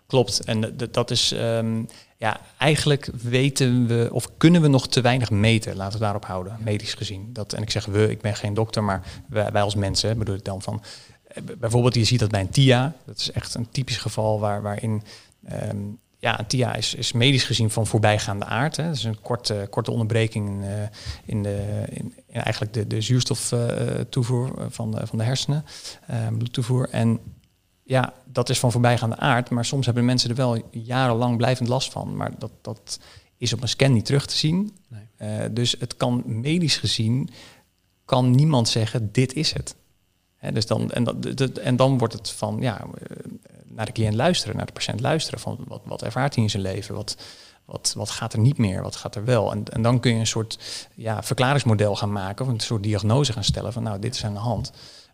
klopt. 0.07 0.45
En 0.45 0.77
dat 0.91 1.11
is. 1.11 1.33
Um, 1.33 1.89
ja, 2.23 2.41
eigenlijk 2.59 3.09
weten 3.23 3.87
we 3.87 4.09
of 4.13 4.29
kunnen 4.37 4.63
we 4.63 4.69
nog 4.69 4.89
te 4.89 5.01
weinig 5.01 5.31
meten. 5.31 5.77
Laten 5.77 5.99
we 5.99 6.05
daarop 6.05 6.25
houden, 6.25 6.57
medisch 6.61 6.95
gezien. 6.95 7.33
Dat, 7.33 7.53
en 7.53 7.63
ik 7.63 7.71
zeg 7.71 7.85
we, 7.85 8.11
ik 8.11 8.21
ben 8.21 8.35
geen 8.35 8.55
dokter, 8.55 8.85
maar 8.85 9.03
wij, 9.29 9.63
als 9.63 9.75
mensen 9.75 10.19
bedoel 10.19 10.35
ik 10.35 10.45
dan 10.45 10.63
van. 10.63 10.83
Bijvoorbeeld, 11.59 11.95
je 11.95 12.05
ziet 12.05 12.19
dat 12.19 12.31
bij 12.31 12.41
een 12.41 12.51
TIA. 12.51 12.95
Dat 13.07 13.19
is 13.19 13.33
echt 13.33 13.55
een 13.55 13.69
typisch 13.71 13.97
geval 13.97 14.41
waar, 14.41 14.63
waarin. 14.63 15.03
Um, 15.69 15.99
ja, 16.19 16.39
een 16.39 16.47
TIA 16.47 16.75
is, 16.75 16.95
is 16.95 17.13
medisch 17.13 17.45
gezien 17.45 17.71
van 17.71 17.87
voorbijgaande 17.87 18.45
aard. 18.45 18.77
Hè. 18.77 18.87
Dat 18.87 18.97
is 18.97 19.05
een 19.05 19.21
korte, 19.21 19.67
korte 19.71 19.91
onderbreking 19.91 20.49
in, 20.49 20.61
uh, 20.63 20.83
in, 21.25 21.43
de, 21.43 21.85
in, 21.89 22.15
eigenlijk 22.33 22.73
de, 22.73 22.87
de 22.87 23.01
zuurstoftoevoer 23.01 24.53
uh, 24.59 24.65
van, 24.69 24.91
de, 24.91 25.07
van 25.07 25.19
de 25.19 25.25
hersenen, 25.25 25.65
bloedtoevoer. 26.39 26.89
En 26.91 27.21
ja, 27.83 28.13
dat 28.25 28.49
is 28.49 28.59
van 28.59 28.73
voorbijgaande 28.73 29.17
aard, 29.17 29.51
maar 29.51 29.65
soms 29.65 29.87
hebben 29.87 30.05
mensen 30.05 30.31
er 30.31 30.37
wel 30.37 30.63
jarenlang 30.71 31.37
blijvend 31.37 31.69
last 31.69 31.93
van. 31.93 32.17
Maar 32.17 32.39
dat, 32.39 32.51
dat 32.61 32.99
is 33.37 33.53
op 33.53 33.63
een 33.63 33.69
scan 33.69 33.93
niet 33.93 34.05
terug 34.05 34.27
te 34.27 34.37
zien. 34.37 34.77
Nee. 34.89 35.31
Uh, 35.31 35.45
dus 35.51 35.77
het 35.79 35.97
kan 35.97 36.23
medisch 36.27 36.77
gezien, 36.77 37.31
kan 38.05 38.31
niemand 38.31 38.69
zeggen, 38.69 39.13
dit 39.13 39.33
is 39.33 39.53
het. 39.53 39.75
Hè, 40.37 40.53
dus 40.53 40.67
dan, 40.67 40.91
en, 40.91 41.05
dat, 41.35 41.59
en 41.59 41.77
dan 41.77 41.99
wordt 41.99 42.15
het 42.15 42.31
van, 42.31 42.57
ja, 42.61 42.85
uh, 42.85 43.17
naar 43.65 43.87
de 43.87 43.93
cliënt 43.93 44.15
luisteren, 44.15 44.57
naar 44.57 44.67
de 44.67 44.73
patiënt 44.73 45.01
luisteren. 45.01 45.41
Van 45.41 45.59
wat, 45.69 45.81
wat 45.85 46.03
ervaart 46.03 46.35
hij 46.35 46.45
in 46.45 46.51
zijn 46.51 46.63
leven? 46.63 46.95
Wat, 46.95 47.17
wat, 47.65 47.93
wat 47.97 48.11
gaat 48.11 48.33
er 48.33 48.39
niet 48.39 48.59
meer? 48.59 48.83
Wat 48.83 48.97
gaat 48.97 49.15
er 49.15 49.25
wel? 49.25 49.53
En, 49.53 49.65
en 49.65 49.83
dan 49.83 50.01
kun 50.01 50.13
je 50.13 50.19
een 50.19 50.27
soort 50.27 50.87
ja, 50.95 51.23
verklaringsmodel 51.23 51.97
gaan 51.97 52.13
maken, 52.13 52.47
of 52.47 52.53
een 52.53 52.61
soort 52.61 52.83
diagnose 52.83 53.33
gaan 53.33 53.45
stellen 53.45 53.73
van, 53.73 53.83
nou, 53.83 53.99
dit 53.99 54.15
is 54.15 54.25
aan 54.25 54.33
de 54.33 54.39
hand. 54.39 54.73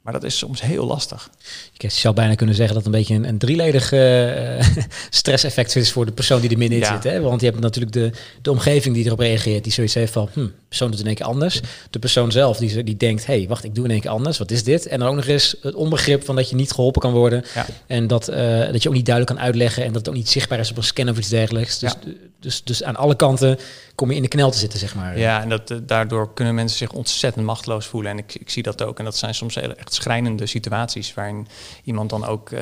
Maar 0.08 0.20
dat 0.20 0.30
is 0.30 0.38
soms 0.38 0.60
heel 0.60 0.86
lastig. 0.86 1.30
Je 1.72 1.88
zou 1.88 2.14
bijna 2.14 2.34
kunnen 2.34 2.54
zeggen 2.54 2.74
dat 2.74 2.84
het 2.84 2.94
een 2.94 3.00
beetje 3.00 3.14
een, 3.14 3.28
een 3.28 3.38
drieledig 3.38 3.92
uh, 3.92 4.84
stresseffect 5.10 5.76
is 5.76 5.92
voor 5.92 6.06
de 6.06 6.12
persoon 6.12 6.40
die 6.40 6.50
er 6.50 6.58
middenin 6.58 6.84
ja. 6.84 6.94
zit. 6.94 7.12
Hè? 7.12 7.20
Want 7.20 7.40
je 7.40 7.46
hebt 7.46 7.60
natuurlijk 7.60 7.94
de, 7.94 8.10
de 8.42 8.50
omgeving 8.50 8.94
die 8.94 9.04
erop 9.04 9.18
reageert, 9.18 9.64
die 9.64 9.72
zoiets 9.72 9.94
heeft 9.94 10.12
van, 10.12 10.28
hm, 10.32 10.40
de 10.40 10.52
persoon 10.68 10.90
doet 10.90 11.00
in 11.00 11.06
één 11.06 11.14
keer 11.14 11.26
anders. 11.26 11.60
De 11.90 11.98
persoon 11.98 12.32
zelf 12.32 12.56
die, 12.56 12.84
die 12.84 12.96
denkt, 12.96 13.26
hé, 13.26 13.36
hey, 13.36 13.48
wacht, 13.48 13.64
ik 13.64 13.74
doe 13.74 13.84
in 13.84 13.90
één 13.90 14.00
keer 14.00 14.10
anders. 14.10 14.38
Wat 14.38 14.50
is 14.50 14.64
dit? 14.64 14.86
En 14.86 14.98
dan 14.98 15.08
ook 15.08 15.14
nog 15.14 15.26
eens 15.26 15.56
het 15.60 15.74
onbegrip 15.74 16.24
van 16.24 16.36
dat 16.36 16.48
je 16.48 16.56
niet 16.56 16.72
geholpen 16.72 17.00
kan 17.00 17.12
worden. 17.12 17.44
Ja. 17.54 17.66
En 17.86 18.06
dat, 18.06 18.30
uh, 18.30 18.36
dat 18.72 18.82
je 18.82 18.88
ook 18.88 18.94
niet 18.94 19.06
duidelijk 19.06 19.36
kan 19.36 19.46
uitleggen 19.46 19.82
en 19.82 19.88
dat 19.88 19.98
het 19.98 20.08
ook 20.08 20.14
niet 20.14 20.28
zichtbaar 20.28 20.58
is 20.58 20.70
op 20.70 20.76
een 20.76 20.82
scan 20.82 21.08
of 21.08 21.18
iets 21.18 21.28
dergelijks. 21.28 21.78
Dus, 21.78 21.94
ja. 22.04 22.12
Dus, 22.40 22.64
dus 22.64 22.82
aan 22.82 22.96
alle 22.96 23.16
kanten 23.16 23.58
kom 23.94 24.10
je 24.10 24.16
in 24.16 24.22
de 24.22 24.28
knel 24.28 24.50
te 24.50 24.58
zitten, 24.58 24.78
zeg 24.78 24.94
maar. 24.94 25.18
Ja, 25.18 25.42
en 25.42 25.48
dat, 25.48 25.80
daardoor 25.82 26.34
kunnen 26.34 26.54
mensen 26.54 26.78
zich 26.78 26.92
ontzettend 26.92 27.44
machteloos 27.44 27.86
voelen. 27.86 28.10
En 28.10 28.18
ik, 28.18 28.34
ik 28.34 28.50
zie 28.50 28.62
dat 28.62 28.82
ook. 28.82 28.98
En 28.98 29.04
dat 29.04 29.16
zijn 29.16 29.34
soms 29.34 29.54
heel, 29.54 29.74
echt 29.74 29.94
schrijnende 29.94 30.46
situaties 30.46 31.14
waarin 31.14 31.46
iemand 31.84 32.10
dan 32.10 32.24
ook 32.24 32.50
uh, 32.50 32.60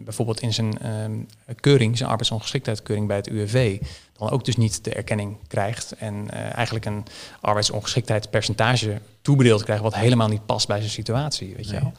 bijvoorbeeld 0.00 0.40
in 0.40 0.52
zijn 0.52 0.78
uh, 0.82 1.54
keuring, 1.60 1.96
zijn 1.96 2.10
arbeidsongeschiktheidskeuring 2.10 3.06
bij 3.06 3.16
het 3.16 3.28
UWV, 3.28 3.80
dan 4.18 4.30
ook 4.30 4.44
dus 4.44 4.56
niet 4.56 4.84
de 4.84 4.94
erkenning 4.94 5.36
krijgt 5.48 5.92
en 5.92 6.14
uh, 6.14 6.54
eigenlijk 6.54 6.84
een 6.84 7.04
arbeidsongeschiktheidspercentage 7.40 9.00
toebedeeld 9.22 9.64
krijgt 9.64 9.82
wat 9.82 9.94
helemaal 9.94 10.28
niet 10.28 10.46
past 10.46 10.66
bij 10.66 10.78
zijn 10.78 10.90
situatie, 10.90 11.54
weet 11.56 11.66
nee, 11.66 11.74
je 11.74 11.80
wel. 11.80 11.92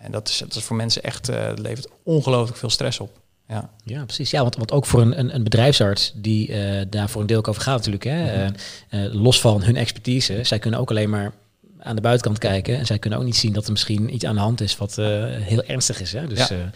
En 0.00 0.10
dat 0.10 0.28
is, 0.28 0.38
dat 0.38 0.54
is 0.54 0.64
voor 0.64 0.76
mensen 0.76 1.02
echt, 1.02 1.28
levert 1.54 1.88
ongelooflijk 2.02 2.58
veel 2.58 2.70
stress 2.70 3.00
op. 3.00 3.10
Ja. 3.48 3.70
ja, 3.84 4.04
precies. 4.04 4.30
Ja, 4.30 4.42
want, 4.42 4.56
want 4.56 4.72
ook 4.72 4.86
voor 4.86 5.00
een, 5.00 5.18
een, 5.18 5.34
een 5.34 5.42
bedrijfsarts 5.42 6.12
die 6.14 6.48
uh, 6.48 6.80
daar 6.90 7.08
voor 7.08 7.20
een 7.20 7.26
deel 7.26 7.38
ook 7.38 7.48
over 7.48 7.62
gaat 7.62 7.76
natuurlijk. 7.76 8.04
Hè, 8.04 8.46
mm 8.46 8.54
-hmm. 8.90 9.00
uh, 9.00 9.14
los 9.22 9.40
van 9.40 9.62
hun 9.62 9.76
expertise. 9.76 10.40
Zij 10.42 10.58
kunnen 10.58 10.80
ook 10.80 10.90
alleen 10.90 11.10
maar 11.10 11.32
aan 11.78 11.96
de 11.96 12.02
buitenkant 12.02 12.38
kijken. 12.38 12.78
En 12.78 12.86
zij 12.86 12.98
kunnen 12.98 13.18
ook 13.18 13.24
niet 13.24 13.36
zien 13.36 13.52
dat 13.52 13.64
er 13.64 13.72
misschien 13.72 14.14
iets 14.14 14.24
aan 14.24 14.34
de 14.34 14.40
hand 14.40 14.60
is 14.60 14.76
wat 14.76 14.96
uh, 14.98 15.06
heel 15.28 15.62
ernstig 15.62 16.00
is. 16.00 16.12
Hè? 16.12 16.26
Dus, 16.26 16.48
ja. 16.48 16.70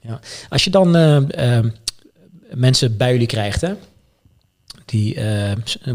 ja. 0.00 0.20
Als 0.48 0.64
je 0.64 0.70
dan 0.70 0.90
mensen 2.50 2.96
bij 2.96 3.12
jullie 3.12 3.26
krijgt, 3.26 3.60
hè? 3.60 3.72
die, 4.84 5.14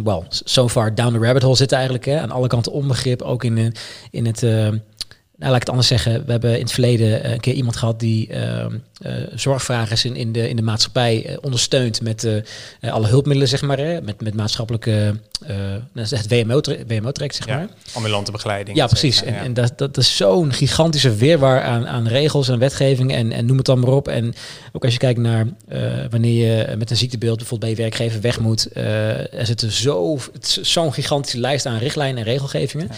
well, 0.04 0.24
so 0.30 0.70
far 0.70 0.96
down 0.96 1.14
the 1.14 1.20
rabbit 1.20 1.44
hole 1.44 1.56
zitten 1.56 1.78
eigenlijk. 1.78 2.06
Hè? 2.06 2.20
Aan 2.20 2.32
alle 2.32 2.48
kanten 2.48 2.72
onbegrip, 2.72 3.22
ook 3.22 3.44
in, 3.44 3.74
in 4.12 4.26
het 4.26 4.44
nou, 5.38 5.52
laat 5.52 5.56
ik 5.56 5.60
het 5.60 5.70
anders 5.70 5.88
zeggen. 5.88 6.26
We 6.26 6.32
hebben 6.32 6.54
in 6.54 6.62
het 6.62 6.72
verleden 6.72 7.32
een 7.32 7.40
keer 7.40 7.54
iemand 7.54 7.76
gehad 7.76 8.00
die 8.00 8.30
uh, 8.30 8.66
uh, 9.06 9.14
zorgvragers 9.34 10.06
in, 10.06 10.16
in, 10.16 10.32
de, 10.32 10.50
in 10.50 10.56
de 10.56 10.62
maatschappij 10.62 11.30
uh, 11.30 11.38
ondersteunt 11.42 12.02
met 12.02 12.28
alle 12.82 13.08
hulpmiddelen, 13.08 13.48
zeg 13.48 13.62
maar. 13.62 13.78
Hè, 13.78 14.02
met, 14.02 14.22
met 14.22 14.34
maatschappelijke, 14.34 15.20
het 15.94 16.28
WMO-traject, 16.28 16.88
WMO 16.88 17.12
zeg 17.14 17.46
ja, 17.46 17.56
maar. 17.56 17.68
Ambulante 17.94 18.32
begeleiding. 18.32 18.78
Ja, 18.78 18.88
precies. 18.88 19.24
En, 19.24 19.34
ja. 19.34 19.44
en 19.44 19.54
dat, 19.54 19.78
dat 19.78 19.98
is 19.98 20.16
zo'n 20.16 20.54
gigantische 20.54 21.16
weerwaar 21.16 21.62
aan, 21.62 21.88
aan 21.88 22.08
regels 22.08 22.50
en 22.50 22.60
wetgeving 22.60 23.14
en, 23.14 23.32
en 23.32 23.46
noem 23.46 23.58
het 23.58 23.66
dan 23.66 23.80
maar 23.80 23.94
op. 23.94 24.08
En 24.08 24.34
ook 24.72 24.84
als 24.84 24.94
je 24.94 25.00
kijkt 25.00 25.20
naar 25.20 25.48
wanneer 26.10 26.48
je 26.48 26.76
met 26.78 26.90
een 26.90 26.98
ziektebeeld 26.98 27.38
bijvoorbeeld 27.38 27.76
bij 27.76 27.86
je 27.86 27.90
werkgever 27.90 28.22
weg 28.22 28.40
moet. 28.40 28.76
er 28.76 29.46
zit 29.46 29.66
zo, 29.70 30.20
zo'n 30.42 30.94
gigantische 30.94 31.40
lijst 31.40 31.66
aan 31.66 31.78
richtlijnen 31.78 32.18
en 32.18 32.32
regelgevingen. 32.32 32.88
Ja 32.92 32.96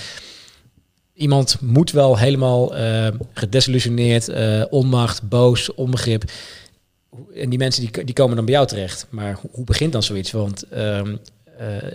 iemand 1.17 1.57
moet 1.61 1.91
wel 1.91 2.17
helemaal 2.17 2.77
uh, 2.77 3.07
gedesillusioneerd, 3.33 4.29
uh, 4.29 4.63
onmacht, 4.69 5.29
boos, 5.29 5.73
onbegrip. 5.73 6.23
En 7.35 7.49
die 7.49 7.59
mensen 7.59 7.81
die, 7.81 8.03
die 8.03 8.13
komen 8.13 8.35
dan 8.35 8.45
bij 8.45 8.53
jou 8.53 8.67
terecht. 8.67 9.07
Maar 9.09 9.37
hoe, 9.41 9.49
hoe 9.53 9.65
begint 9.65 9.91
dan 9.91 10.03
zoiets? 10.03 10.31
Want 10.31 10.63
uh, 10.73 11.01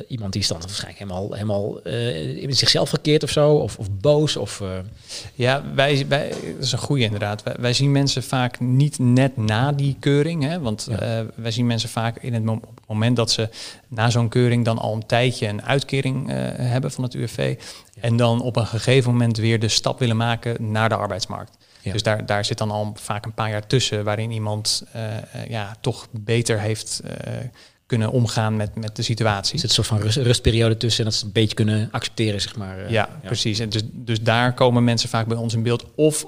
iemand 0.09 0.33
die 0.33 0.43
is 0.43 0.49
dan 0.49 0.61
waarschijnlijk 0.61 0.99
helemaal, 0.99 1.33
helemaal 1.33 1.81
in 2.37 2.57
zichzelf 2.57 2.91
gekeerd 2.91 3.23
of 3.23 3.31
zo, 3.31 3.55
of, 3.55 3.79
of 3.79 3.91
boos. 3.91 4.37
Of, 4.37 4.63
Ja, 5.35 5.63
wij, 5.75 6.07
wij, 6.09 6.29
dat 6.29 6.65
is 6.65 6.73
een 6.73 6.79
goede 6.79 7.05
inderdaad. 7.05 7.43
Wij, 7.43 7.55
wij, 7.59 7.73
zien 7.73 7.93
mensen 7.93 8.23
vaak 8.23 8.61
niet 8.61 8.99
net 8.99 9.37
na 9.37 9.73
die 9.73 9.97
keuring. 10.01 10.43
Hè? 10.43 10.61
Want 10.61 10.87
ja. 10.91 11.27
wij 11.35 11.51
zien 11.51 11.67
mensen 11.67 11.89
vaak 11.89 12.19
in 12.19 12.35
het 12.35 12.45
moment 12.45 12.81
moment 12.93 13.17
dat 13.17 13.31
ze 13.31 13.49
na 13.89 14.11
zo'n 14.11 14.29
keuring 14.29 14.65
dan 14.65 14.79
al 14.79 14.95
een 14.95 15.07
tijdje 15.07 15.47
een 15.47 15.63
uitkering 15.63 16.31
uh, 16.31 16.37
hebben 16.57 16.91
van 16.91 17.05
het 17.05 17.15
UWV. 17.15 17.57
Ja. 17.95 18.03
En 18.03 18.17
dan 18.17 18.41
op 18.41 18.57
een 18.57 18.67
gegeven 18.67 19.11
moment 19.11 19.37
weer 19.37 19.61
de 19.61 19.69
stap 19.69 19.99
willen 19.99 20.17
maken 20.17 20.71
naar 20.71 20.89
de 20.89 20.95
arbeidsmarkt. 20.95 21.57
Ja. 21.81 21.93
Dus 21.93 22.03
daar, 22.03 22.27
daar 22.27 22.45
zit 22.45 22.59
dan 22.59 22.71
al 22.71 22.93
vaak 22.95 23.25
een 23.25 23.35
paar 23.35 23.51
jaar 23.51 23.67
tussen 23.67 24.05
waarin 24.05 24.31
iemand 24.31 24.85
uh, 24.97 25.03
ja, 25.49 25.77
toch 25.81 26.09
beter 26.11 26.61
heeft 26.61 27.01
uh, 27.05 27.11
kunnen 27.93 28.13
omgaan 28.13 28.57
met, 28.57 28.75
met 28.75 28.97
de 28.97 29.03
situatie. 29.03 29.53
Er 29.53 29.59
zit 29.59 29.69
een 29.69 29.75
soort 29.75 29.87
van 29.87 30.01
rust, 30.01 30.17
rustperiode 30.17 30.77
tussen 30.77 31.05
en 31.05 31.11
dat 31.11 31.19
ze 31.19 31.25
een 31.25 31.33
beetje 31.33 31.55
kunnen 31.55 31.89
accepteren, 31.91 32.41
zeg 32.41 32.57
maar. 32.57 32.79
Ja, 32.79 32.87
ja. 32.91 33.11
precies. 33.23 33.59
En 33.59 33.69
dus, 33.69 33.83
dus 33.93 34.21
daar 34.21 34.55
komen 34.55 34.85
mensen 34.85 35.09
vaak 35.09 35.27
bij 35.27 35.37
ons 35.37 35.55
in 35.55 35.63
beeld. 35.63 35.85
Of 35.95 36.27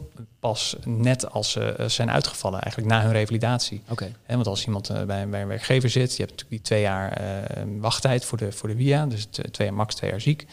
pas 0.50 0.76
net 0.84 1.30
als 1.30 1.50
ze 1.50 1.76
uh, 1.80 1.88
zijn 1.88 2.10
uitgevallen, 2.10 2.60
eigenlijk 2.60 2.92
na 2.92 3.02
hun 3.02 3.12
revalidatie. 3.12 3.82
Okay. 3.88 4.14
He, 4.24 4.34
want 4.34 4.46
als 4.46 4.66
iemand 4.66 4.90
uh, 4.90 5.02
bij, 5.02 5.28
bij, 5.28 5.42
een 5.42 5.48
werkgever 5.48 5.90
zit, 5.90 6.16
je 6.16 6.22
hebt 6.22 6.30
natuurlijk 6.30 6.50
die 6.50 6.60
twee 6.60 6.80
jaar 6.80 7.20
uh, 7.20 7.62
wachttijd 7.80 8.24
voor 8.24 8.38
de, 8.38 8.52
voor 8.52 8.68
de 8.68 8.76
via, 8.76 9.06
dus 9.06 9.24
twee 9.24 9.66
jaar 9.66 9.76
max 9.76 9.94
twee 9.94 10.10
jaar 10.10 10.20
ziek. 10.20 10.46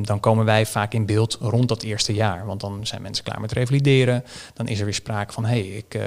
dan 0.00 0.20
komen 0.20 0.44
wij 0.44 0.66
vaak 0.66 0.94
in 0.94 1.06
beeld 1.06 1.38
rond 1.40 1.68
dat 1.68 1.82
eerste 1.82 2.14
jaar, 2.14 2.46
want 2.46 2.60
dan 2.60 2.86
zijn 2.86 3.02
mensen 3.02 3.24
klaar 3.24 3.40
met 3.40 3.52
revalideren. 3.52 4.24
Dan 4.54 4.68
is 4.68 4.78
er 4.78 4.84
weer 4.84 4.94
sprake 4.94 5.32
van, 5.32 5.44
hé, 5.44 5.60
hey, 5.60 5.68
ik 5.68 5.98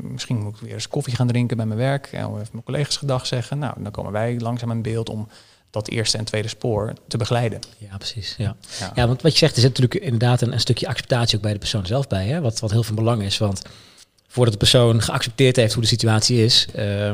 misschien 0.00 0.38
moet 0.38 0.54
ik 0.54 0.60
weer 0.60 0.72
eens 0.74 0.88
koffie 0.88 1.16
gaan 1.16 1.26
drinken 1.26 1.56
bij 1.56 1.66
mijn 1.66 1.78
werk 1.78 2.06
en 2.06 2.24
even 2.26 2.48
mijn 2.52 2.64
collega's 2.64 2.96
gedag 2.96 3.26
zeggen. 3.26 3.58
Nou, 3.58 3.82
dan 3.82 3.92
komen 3.92 4.12
wij 4.12 4.38
langzaam 4.38 4.70
in 4.70 4.82
beeld 4.82 5.08
om 5.08 5.28
dat 5.72 5.88
eerste 5.88 6.18
en 6.18 6.24
tweede 6.24 6.48
spoor 6.48 6.92
te 7.08 7.16
begeleiden. 7.16 7.58
Ja, 7.78 7.96
precies. 7.96 8.34
Ja, 8.38 8.56
ja. 8.80 8.92
ja 8.94 9.06
want 9.06 9.22
wat 9.22 9.32
je 9.32 9.38
zegt, 9.38 9.54
er 9.54 9.60
zit 9.60 9.78
natuurlijk 9.78 10.04
inderdaad 10.04 10.40
een, 10.40 10.52
een, 10.52 10.60
stukje 10.60 10.88
acceptatie 10.88 11.36
ook 11.36 11.42
bij 11.42 11.52
de 11.52 11.58
persoon 11.58 11.86
zelf 11.86 12.06
bij, 12.06 12.26
hè? 12.26 12.40
Wat, 12.40 12.60
wat 12.60 12.70
heel 12.70 12.82
veel 12.82 12.94
belang 12.94 13.22
is. 13.22 13.38
Want 13.38 13.62
voordat 14.28 14.52
de 14.52 14.58
persoon 14.58 15.02
geaccepteerd 15.02 15.56
heeft 15.56 15.72
hoe 15.72 15.82
de 15.82 15.88
situatie 15.88 16.44
is, 16.44 16.66
uh, 16.76 17.12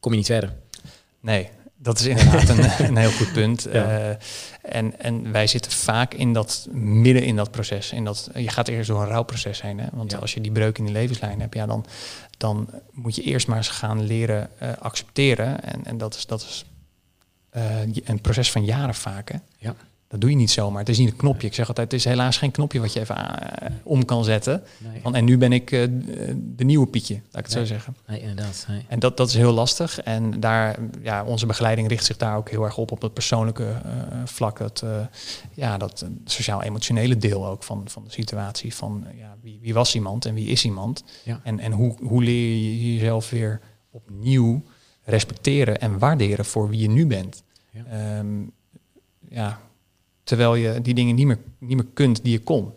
kom 0.00 0.10
je 0.10 0.18
niet 0.18 0.26
verder. 0.26 0.52
Nee, 1.20 1.48
Dat 1.76 1.98
is 1.98 2.06
inderdaad 2.06 2.48
een, 2.48 2.70
een 2.88 2.96
heel 2.96 3.10
goed 3.10 3.32
punt. 3.32 3.66
Uh, 3.66 4.08
en, 4.62 5.00
en 5.00 5.32
wij 5.32 5.46
zitten 5.46 5.72
vaak 5.72 6.14
in 6.14 6.32
dat 6.32 6.68
midden 6.72 7.22
in 7.22 7.36
dat 7.36 7.50
proces. 7.50 7.92
In 7.92 8.04
dat, 8.04 8.30
je 8.34 8.48
gaat 8.48 8.68
eerst 8.68 8.88
door 8.88 9.02
een 9.02 9.08
rouwproces 9.08 9.62
heen. 9.62 9.78
Hè? 9.78 9.86
Want 9.92 10.20
als 10.20 10.34
je 10.34 10.40
die 10.40 10.52
breuk 10.52 10.78
in 10.78 10.84
die 10.84 10.92
levenslijn 10.92 11.40
hebt, 11.40 11.54
ja, 11.54 11.66
dan, 11.66 11.86
dan 12.36 12.68
moet 12.92 13.14
je 13.16 13.22
eerst 13.22 13.46
maar 13.46 13.56
eens 13.56 13.68
gaan 13.68 14.02
leren 14.02 14.48
uh, 14.62 14.68
accepteren. 14.78 15.64
En, 15.64 15.84
en 15.84 15.98
dat 15.98 16.14
is, 16.14 16.26
dat 16.26 16.40
is 16.40 16.64
uh, 17.56 17.62
een 18.04 18.20
proces 18.20 18.50
van 18.50 18.64
jaren 18.64 18.94
vaak. 18.94 19.32
Hè? 19.32 19.38
Ja. 19.58 19.74
Dat 20.08 20.20
doe 20.20 20.30
je 20.30 20.36
niet 20.36 20.50
zomaar. 20.50 20.78
Het 20.78 20.88
is 20.88 20.98
niet 20.98 21.10
een 21.10 21.16
knopje. 21.16 21.46
Ik 21.46 21.54
zeg 21.54 21.68
altijd, 21.68 21.90
het 21.90 22.00
is 22.00 22.06
helaas 22.06 22.36
geen 22.36 22.50
knopje 22.50 22.80
wat 22.80 22.92
je 22.92 23.00
even 23.00 23.16
uh, 23.16 23.68
om 23.82 24.04
kan 24.04 24.24
zetten. 24.24 24.62
Nee. 24.78 25.02
Want, 25.02 25.14
en 25.14 25.24
nu 25.24 25.38
ben 25.38 25.52
ik 25.52 25.70
uh, 25.70 25.84
de 26.36 26.64
nieuwe 26.64 26.86
Pietje, 26.86 27.14
laat 27.14 27.44
ik 27.44 27.46
het 27.46 27.54
Nee. 27.54 27.66
zo 27.66 27.72
zeggen. 27.72 27.96
Nee, 28.06 28.20
inderdaad. 28.20 28.64
Nee. 28.68 28.84
En 28.88 28.98
dat, 28.98 29.16
dat 29.16 29.28
is 29.28 29.34
heel 29.34 29.52
lastig. 29.52 30.00
En 30.00 30.40
daar, 30.40 30.78
ja, 31.02 31.24
onze 31.24 31.46
begeleiding 31.46 31.88
richt 31.88 32.04
zich 32.04 32.16
daar 32.16 32.36
ook 32.36 32.50
heel 32.50 32.64
erg 32.64 32.76
op, 32.76 32.92
op 32.92 33.02
het 33.02 33.12
persoonlijke 33.12 33.62
uh, 33.86 33.92
vlak. 34.24 34.58
Dat, 34.58 34.82
uh, 34.84 34.90
ja, 35.54 35.76
dat 35.78 36.06
sociaal-emotionele 36.24 37.16
deel 37.16 37.46
ook 37.46 37.62
van, 37.62 37.82
van 37.88 38.04
de 38.04 38.10
situatie. 38.10 38.74
Van 38.74 39.06
ja, 39.18 39.36
wie, 39.42 39.58
wie 39.62 39.74
was 39.74 39.94
iemand 39.94 40.24
en 40.24 40.34
wie 40.34 40.48
is 40.48 40.64
iemand? 40.64 41.04
Ja. 41.24 41.40
En, 41.44 41.58
en 41.58 41.72
hoe, 41.72 41.96
hoe 42.02 42.22
leer 42.22 42.56
je 42.56 42.94
jezelf 42.94 43.30
weer 43.30 43.60
opnieuw 43.90 44.62
respecteren 45.04 45.80
en 45.80 45.98
waarderen 45.98 46.44
voor 46.44 46.68
wie 46.68 46.80
je 46.80 46.88
nu 46.88 47.06
bent? 47.06 47.42
Ja. 47.70 48.18
Um, 48.18 48.52
ja, 49.28 49.60
terwijl 50.24 50.54
je 50.54 50.80
die 50.80 50.94
dingen 50.94 51.14
niet 51.14 51.26
meer, 51.26 51.38
niet 51.58 51.76
meer 51.76 51.86
kunt 51.94 52.22
die 52.22 52.32
je 52.32 52.40
kon. 52.40 52.72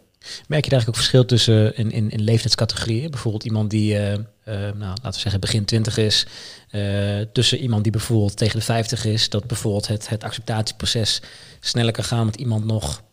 Merk 0.48 0.64
je 0.64 0.70
daar 0.70 0.80
eigenlijk 0.80 0.88
ook 0.88 0.96
verschil 0.96 1.26
tussen 1.26 1.76
in, 1.76 1.92
in, 1.92 2.10
in 2.10 2.22
leeftijdscategorieën? 2.22 3.12
Bijvoorbeeld 3.12 3.44
iemand 3.44 3.70
die, 3.70 3.94
uh, 3.94 4.12
uh, 4.12 4.18
nou, 4.46 4.74
laten 4.80 5.12
we 5.12 5.20
zeggen, 5.20 5.40
begin 5.40 5.66
20 5.66 5.98
is, 5.98 6.28
uh, 6.72 7.22
tussen 7.34 7.58
iemand 7.58 7.84
die 7.84 7.92
bijvoorbeeld 7.92 8.38
tegen 8.38 8.60
de 8.60 8.66
50 8.66 9.06
is, 9.06 9.30
dat 9.30 9.48
bijvoorbeeld 9.48 9.88
het, 9.88 10.10
het 10.10 10.24
acceptatieproces 10.24 11.22
sneller 11.60 11.92
kan 11.92 12.04
gaan 12.04 12.26
met 12.26 12.36
iemand 12.36 12.66
nog 12.66 13.04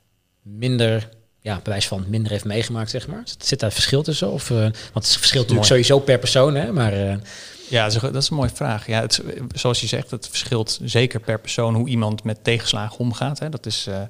minder, 0.43 1.09
ja, 1.41 1.61
bewijs 1.63 1.89
van 1.89 2.05
minder 2.09 2.33
heeft 2.33 2.45
meegemaakt, 2.45 2.91
zeg 2.91 3.07
maar. 3.07 3.23
Zit 3.39 3.61
daar 3.61 3.73
verschil 3.73 4.03
tussen? 4.03 4.31
Of, 4.31 4.51
uh, 4.51 4.59
want 4.59 4.75
het 4.93 5.17
verschilt 5.17 5.43
natuurlijk 5.43 5.69
sowieso 5.69 5.99
per 5.99 6.19
persoon, 6.19 6.55
hè? 6.55 6.73
Maar, 6.73 7.07
uh, 7.07 7.15
ja, 7.73 7.85
dat 7.85 7.95
is, 7.95 8.01
dat 8.01 8.23
is 8.23 8.31
een 8.31 8.37
mooie 8.37 8.51
vraag. 8.51 8.87
Ja, 8.87 9.01
het, 9.01 9.23
zoals 9.55 9.81
je 9.81 9.87
zegt, 9.87 10.11
het 10.11 10.29
verschilt 10.29 10.81
zeker 10.85 11.21
per 11.21 11.41
persoon 11.41 11.75
hoe 11.75 11.89
iemand 11.89 12.25
met 12.25 12.45
tegenslagen 12.45 12.99
omgaat. 12.99 13.39
Hè. 13.39 13.49
Dat, 13.49 13.67
is, 13.67 13.87
uh, 13.89 14.01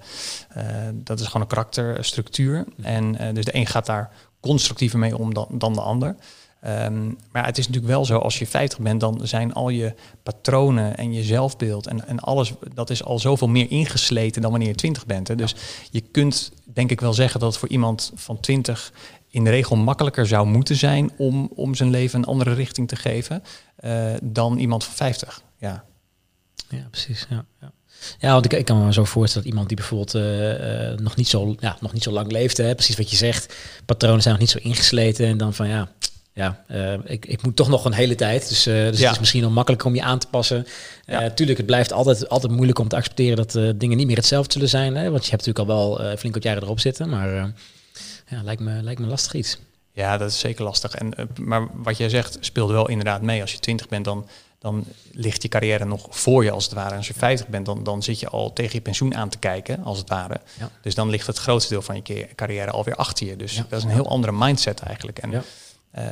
uh, 0.56 0.64
dat 0.94 1.20
is 1.20 1.26
gewoon 1.26 1.42
een 1.42 1.48
karakterstructuur. 1.48 2.64
En 2.82 3.22
uh, 3.22 3.34
dus 3.34 3.44
de 3.44 3.56
een 3.56 3.66
gaat 3.66 3.86
daar 3.86 4.10
constructiever 4.40 4.98
mee 4.98 5.18
om 5.18 5.34
dan, 5.34 5.46
dan 5.50 5.72
de 5.72 5.80
ander. 5.80 6.16
Um, 6.66 7.18
maar 7.32 7.46
het 7.46 7.58
is 7.58 7.66
natuurlijk 7.66 7.92
wel 7.92 8.04
zo, 8.04 8.18
als 8.18 8.38
je 8.38 8.46
50 8.46 8.78
bent, 8.78 9.00
dan 9.00 9.20
zijn 9.22 9.52
al 9.52 9.68
je 9.68 9.94
patronen 10.22 10.96
en 10.96 11.12
je 11.12 11.22
zelfbeeld 11.22 11.86
en, 11.86 12.08
en 12.08 12.18
alles, 12.20 12.52
dat 12.74 12.90
is 12.90 13.04
al 13.04 13.18
zoveel 13.18 13.48
meer 13.48 13.70
ingesleten 13.70 14.42
dan 14.42 14.50
wanneer 14.50 14.68
je 14.68 14.74
20 14.74 15.06
bent. 15.06 15.28
Hè. 15.28 15.34
Dus 15.34 15.50
ja. 15.50 15.58
je 15.90 16.00
kunt 16.00 16.52
denk 16.64 16.90
ik 16.90 17.00
wel 17.00 17.12
zeggen 17.12 17.40
dat 17.40 17.48
het 17.48 17.58
voor 17.58 17.68
iemand 17.68 18.12
van 18.14 18.40
20 18.40 18.92
in 19.32 19.44
de 19.44 19.50
regel 19.50 19.76
makkelijker 19.76 20.26
zou 20.26 20.46
moeten 20.46 20.76
zijn 20.76 21.10
om, 21.16 21.50
om 21.54 21.74
zijn 21.74 21.90
leven 21.90 22.18
een 22.18 22.24
andere 22.24 22.54
richting 22.54 22.88
te 22.88 22.96
geven 22.96 23.42
uh, 23.84 24.12
dan 24.22 24.58
iemand 24.58 24.84
van 24.84 24.94
50. 24.94 25.42
Ja, 25.58 25.84
ja 26.68 26.86
precies. 26.90 27.26
Ja, 27.30 27.44
ja. 27.60 27.72
ja 28.18 28.32
want 28.32 28.44
ik, 28.44 28.52
ik, 28.52 28.64
kan 28.64 28.84
me 28.84 28.92
zo 28.92 29.04
voorstellen 29.04 29.42
dat 29.42 29.52
iemand 29.52 29.68
die 29.68 29.76
bijvoorbeeld 29.76 30.14
uh, 30.14 30.90
uh, 30.90 30.98
nog, 30.98 31.16
niet 31.16 31.28
zo, 31.28 31.54
ja, 31.58 31.76
nog 31.80 31.92
niet 31.92 32.02
zo 32.02 32.10
lang 32.10 32.32
leeft, 32.32 32.56
hè, 32.56 32.74
precies 32.74 32.96
wat 32.96 33.10
je 33.10 33.16
zegt, 33.16 33.54
patronen 33.86 34.22
zijn 34.22 34.34
nog 34.34 34.42
niet 34.42 34.52
zo 34.52 34.58
ingesleten 34.62 35.26
en 35.26 35.36
dan 35.36 35.54
van 35.54 35.68
ja, 35.68 35.88
ja, 36.34 36.64
uh, 36.70 36.92
ik, 37.04 37.26
ik 37.26 37.42
moet 37.42 37.56
toch 37.56 37.68
nog 37.68 37.84
een 37.84 37.92
hele 37.92 38.14
tijd. 38.14 38.48
Dus, 38.48 38.66
uh, 38.66 38.74
dus 38.74 38.98
ja. 38.98 39.04
het 39.04 39.12
is 39.12 39.18
misschien 39.18 39.42
nog 39.42 39.52
makkelijker 39.52 39.88
om 39.88 39.94
je 39.94 40.02
aan 40.02 40.18
te 40.18 40.26
passen. 40.26 40.66
Ja. 41.04 41.24
Uh, 41.24 41.30
tuurlijk, 41.30 41.58
het 41.58 41.66
blijft 41.66 41.92
altijd, 41.92 42.28
altijd 42.28 42.52
moeilijk 42.52 42.78
om 42.78 42.88
te 42.88 42.96
accepteren 42.96 43.36
dat 43.36 43.52
dingen 43.80 43.96
niet 43.96 44.06
meer 44.06 44.16
hetzelfde 44.16 44.52
zullen 44.52 44.68
zijn. 44.68 44.96
Hè? 44.96 45.10
Want 45.10 45.24
je 45.24 45.30
hebt 45.30 45.46
natuurlijk 45.46 45.70
al 45.70 45.96
wel 45.96 46.16
flink 46.16 46.34
wat 46.34 46.42
jaren 46.42 46.62
erop 46.62 46.80
zitten. 46.80 47.08
Maar 47.08 47.52
ja, 48.32 48.42
lijkt 48.42 48.60
me, 48.60 48.82
lijkt 48.82 49.00
me 49.00 49.06
lastig 49.06 49.34
iets. 49.34 49.58
Ja, 49.92 50.16
dat 50.16 50.30
is 50.30 50.38
zeker 50.38 50.64
lastig. 50.64 50.94
En, 50.94 51.12
maar 51.40 51.68
wat 51.72 51.96
jij 51.96 52.08
zegt 52.08 52.36
speelde 52.40 52.72
wel 52.72 52.88
inderdaad 52.88 53.22
mee. 53.22 53.40
Als 53.40 53.52
je 53.52 53.58
20 53.58 53.88
bent, 53.88 54.04
dan, 54.04 54.26
dan 54.58 54.84
ligt 55.12 55.42
je 55.42 55.48
carrière 55.48 55.84
nog 55.84 56.06
voor 56.10 56.44
je 56.44 56.50
als 56.50 56.64
het 56.64 56.72
ware. 56.72 56.90
En 56.90 56.96
als 56.96 57.06
je 57.06 57.14
50 57.14 57.48
bent, 57.48 57.66
dan, 57.66 57.84
dan 57.84 58.02
zit 58.02 58.20
je 58.20 58.28
al 58.28 58.52
tegen 58.52 58.74
je 58.74 58.80
pensioen 58.80 59.14
aan 59.14 59.28
te 59.28 59.38
kijken, 59.38 59.82
als 59.82 59.98
het 59.98 60.08
ware. 60.08 60.40
Ja. 60.58 60.70
Dus 60.82 60.94
dan 60.94 61.10
ligt 61.10 61.26
het 61.26 61.38
grootste 61.38 61.72
deel 61.72 61.82
van 61.82 62.00
je 62.02 62.28
carrière 62.34 62.70
alweer 62.70 62.96
achter 62.96 63.26
je. 63.26 63.36
Dus 63.36 63.54
ja. 63.54 63.66
dat 63.68 63.78
is 63.78 63.84
een 63.84 63.90
heel 63.90 64.08
andere 64.08 64.32
mindset 64.32 64.80
eigenlijk. 64.80 65.18
En 65.18 65.30
ja. 65.30 65.42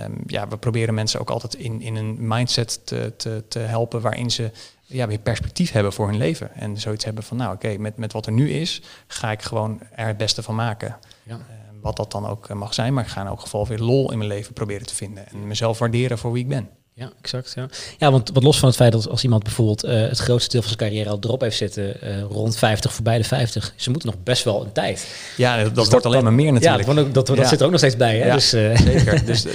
Um, 0.04 0.22
ja, 0.26 0.48
we 0.48 0.56
proberen 0.56 0.94
mensen 0.94 1.20
ook 1.20 1.30
altijd 1.30 1.54
in, 1.54 1.80
in 1.80 1.96
een 1.96 2.16
mindset 2.18 2.80
te, 2.86 3.12
te, 3.16 3.44
te 3.48 3.58
helpen 3.58 4.00
waarin 4.00 4.30
ze 4.30 4.50
ja, 4.86 5.06
weer 5.06 5.18
perspectief 5.18 5.72
hebben 5.72 5.92
voor 5.92 6.08
hun 6.08 6.16
leven. 6.16 6.54
En 6.54 6.78
zoiets 6.78 7.04
hebben 7.04 7.24
van, 7.24 7.36
nou 7.36 7.54
oké, 7.54 7.66
okay, 7.66 7.76
met, 7.76 7.96
met 7.96 8.12
wat 8.12 8.26
er 8.26 8.32
nu 8.32 8.50
is, 8.50 8.82
ga 9.06 9.30
ik 9.30 9.42
gewoon 9.42 9.80
er 9.94 10.06
het 10.06 10.16
beste 10.16 10.42
van 10.42 10.54
maken. 10.54 10.98
Ja. 11.22 11.40
Wat 11.80 11.96
dat 11.96 12.12
dan 12.12 12.26
ook 12.26 12.54
mag 12.54 12.74
zijn, 12.74 12.94
maar 12.94 13.04
ik 13.04 13.10
ga 13.10 13.20
in 13.20 13.26
elk 13.26 13.40
geval 13.40 13.66
weer 13.66 13.78
lol 13.78 14.12
in 14.12 14.18
mijn 14.18 14.30
leven 14.30 14.52
proberen 14.52 14.86
te 14.86 14.94
vinden. 14.94 15.28
En 15.28 15.46
mezelf 15.46 15.78
waarderen 15.78 16.18
voor 16.18 16.32
wie 16.32 16.42
ik 16.42 16.48
ben. 16.48 16.68
Ja, 17.00 17.12
exact. 17.22 17.52
Ja, 17.54 17.68
ja 17.98 18.10
want 18.10 18.30
wat 18.32 18.42
los 18.42 18.58
van 18.58 18.68
het 18.68 18.76
feit 18.76 18.92
dat 18.92 19.08
als 19.08 19.22
iemand 19.22 19.42
bijvoorbeeld 19.42 19.84
uh, 19.84 19.90
het 19.92 20.18
grootste 20.18 20.50
deel 20.50 20.60
van 20.60 20.70
zijn 20.70 20.90
carrière 20.90 21.10
al 21.10 21.18
erop 21.20 21.40
heeft 21.40 21.56
zitten, 21.56 21.96
uh, 22.04 22.22
rond 22.22 22.56
50 22.56 22.92
voorbij 22.92 23.18
de 23.18 23.24
50, 23.24 23.72
ze 23.76 23.90
moeten 23.90 24.08
nog 24.08 24.22
best 24.22 24.44
wel 24.44 24.64
een 24.64 24.72
tijd. 24.72 25.06
Ja, 25.36 25.56
dat, 25.56 25.64
dat 25.64 25.74
dus 25.74 25.88
wordt 25.88 26.06
alleen 26.06 26.22
maar 26.22 26.32
meer 26.32 26.52
natuurlijk. 26.52 26.86
Ja, 26.86 26.94
dat, 26.94 27.14
dat, 27.14 27.26
dat 27.26 27.36
ja. 27.36 27.46
zit 27.46 27.58
er 27.58 27.64
ook 27.64 27.70
nog 27.70 27.80
steeds 27.80 27.96
bij. 27.96 28.18
Hè? 28.18 28.26
Ja, 28.26 28.34
dus, 28.34 28.54
uh, 28.54 28.76
zeker. 28.76 29.24
dus 29.30 29.46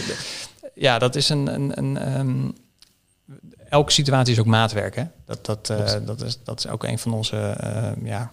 ja, 0.73 0.99
dat 0.99 1.15
is 1.15 1.29
een. 1.29 1.47
een, 1.47 1.77
een 1.77 2.19
um, 2.19 2.53
elke 3.69 3.91
situatie 3.91 4.33
is 4.33 4.39
ook 4.39 4.45
maatwerk. 4.45 4.95
Hè? 4.95 5.03
Dat, 5.25 5.45
dat, 5.45 5.73
dat, 6.05 6.21
is, 6.21 6.39
dat 6.43 6.59
is 6.59 6.67
ook 6.67 6.83
een 6.83 6.99
van 6.99 7.13
onze 7.13 7.57
ja, 8.03 8.31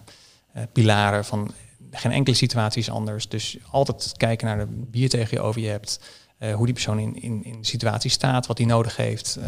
pilaren 0.71 1.25
van 1.25 1.53
geen 1.93 2.11
enkele 2.11 2.35
situatie 2.35 2.81
is 2.81 2.89
anders. 2.89 3.27
Dus 3.27 3.57
altijd 3.71 4.13
kijken 4.17 4.47
naar 4.47 4.57
de 4.57 4.67
bier 4.67 5.09
tegen 5.09 5.37
je 5.37 5.43
over 5.43 5.61
je 5.61 5.67
hebt. 5.67 5.99
Uh, 6.39 6.55
hoe 6.55 6.65
die 6.65 6.73
persoon 6.73 6.99
in, 6.99 7.21
in, 7.21 7.43
in 7.43 7.61
de 7.61 7.67
situatie 7.67 8.09
staat, 8.09 8.47
wat 8.47 8.57
hij 8.57 8.67
nodig 8.67 8.95
heeft. 8.95 9.37
Uh, 9.39 9.45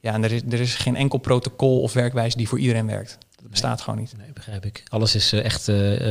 ja, 0.00 0.12
en 0.12 0.24
er 0.24 0.32
is, 0.32 0.42
er 0.42 0.60
is 0.60 0.74
geen 0.74 0.96
enkel 0.96 1.18
protocol 1.18 1.80
of 1.80 1.92
werkwijze 1.92 2.36
die 2.36 2.48
voor 2.48 2.58
iedereen 2.58 2.86
werkt. 2.86 3.18
Dat 3.48 3.60
bestaat 3.60 3.76
nee, 3.76 3.84
gewoon 3.84 3.98
niet. 3.98 4.14
Nee, 4.18 4.32
begrijp 4.34 4.64
ik. 4.64 4.82
Alles 4.88 5.14
is 5.14 5.32
uh, 5.32 5.44
echt 5.44 5.66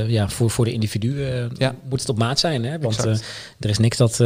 ja, 0.08 0.30
voor, 0.30 0.50
voor 0.50 0.66
de 0.66 0.72
individu 0.72 1.26
ja. 1.58 1.76
moet 1.90 2.00
het 2.00 2.10
op 2.10 2.18
maat 2.18 2.40
zijn. 2.40 2.64
Hè? 2.66 2.80
Want 2.80 2.98
er 3.60 3.70
is 3.70 3.78
niks 3.78 3.98
dat, 3.98 4.20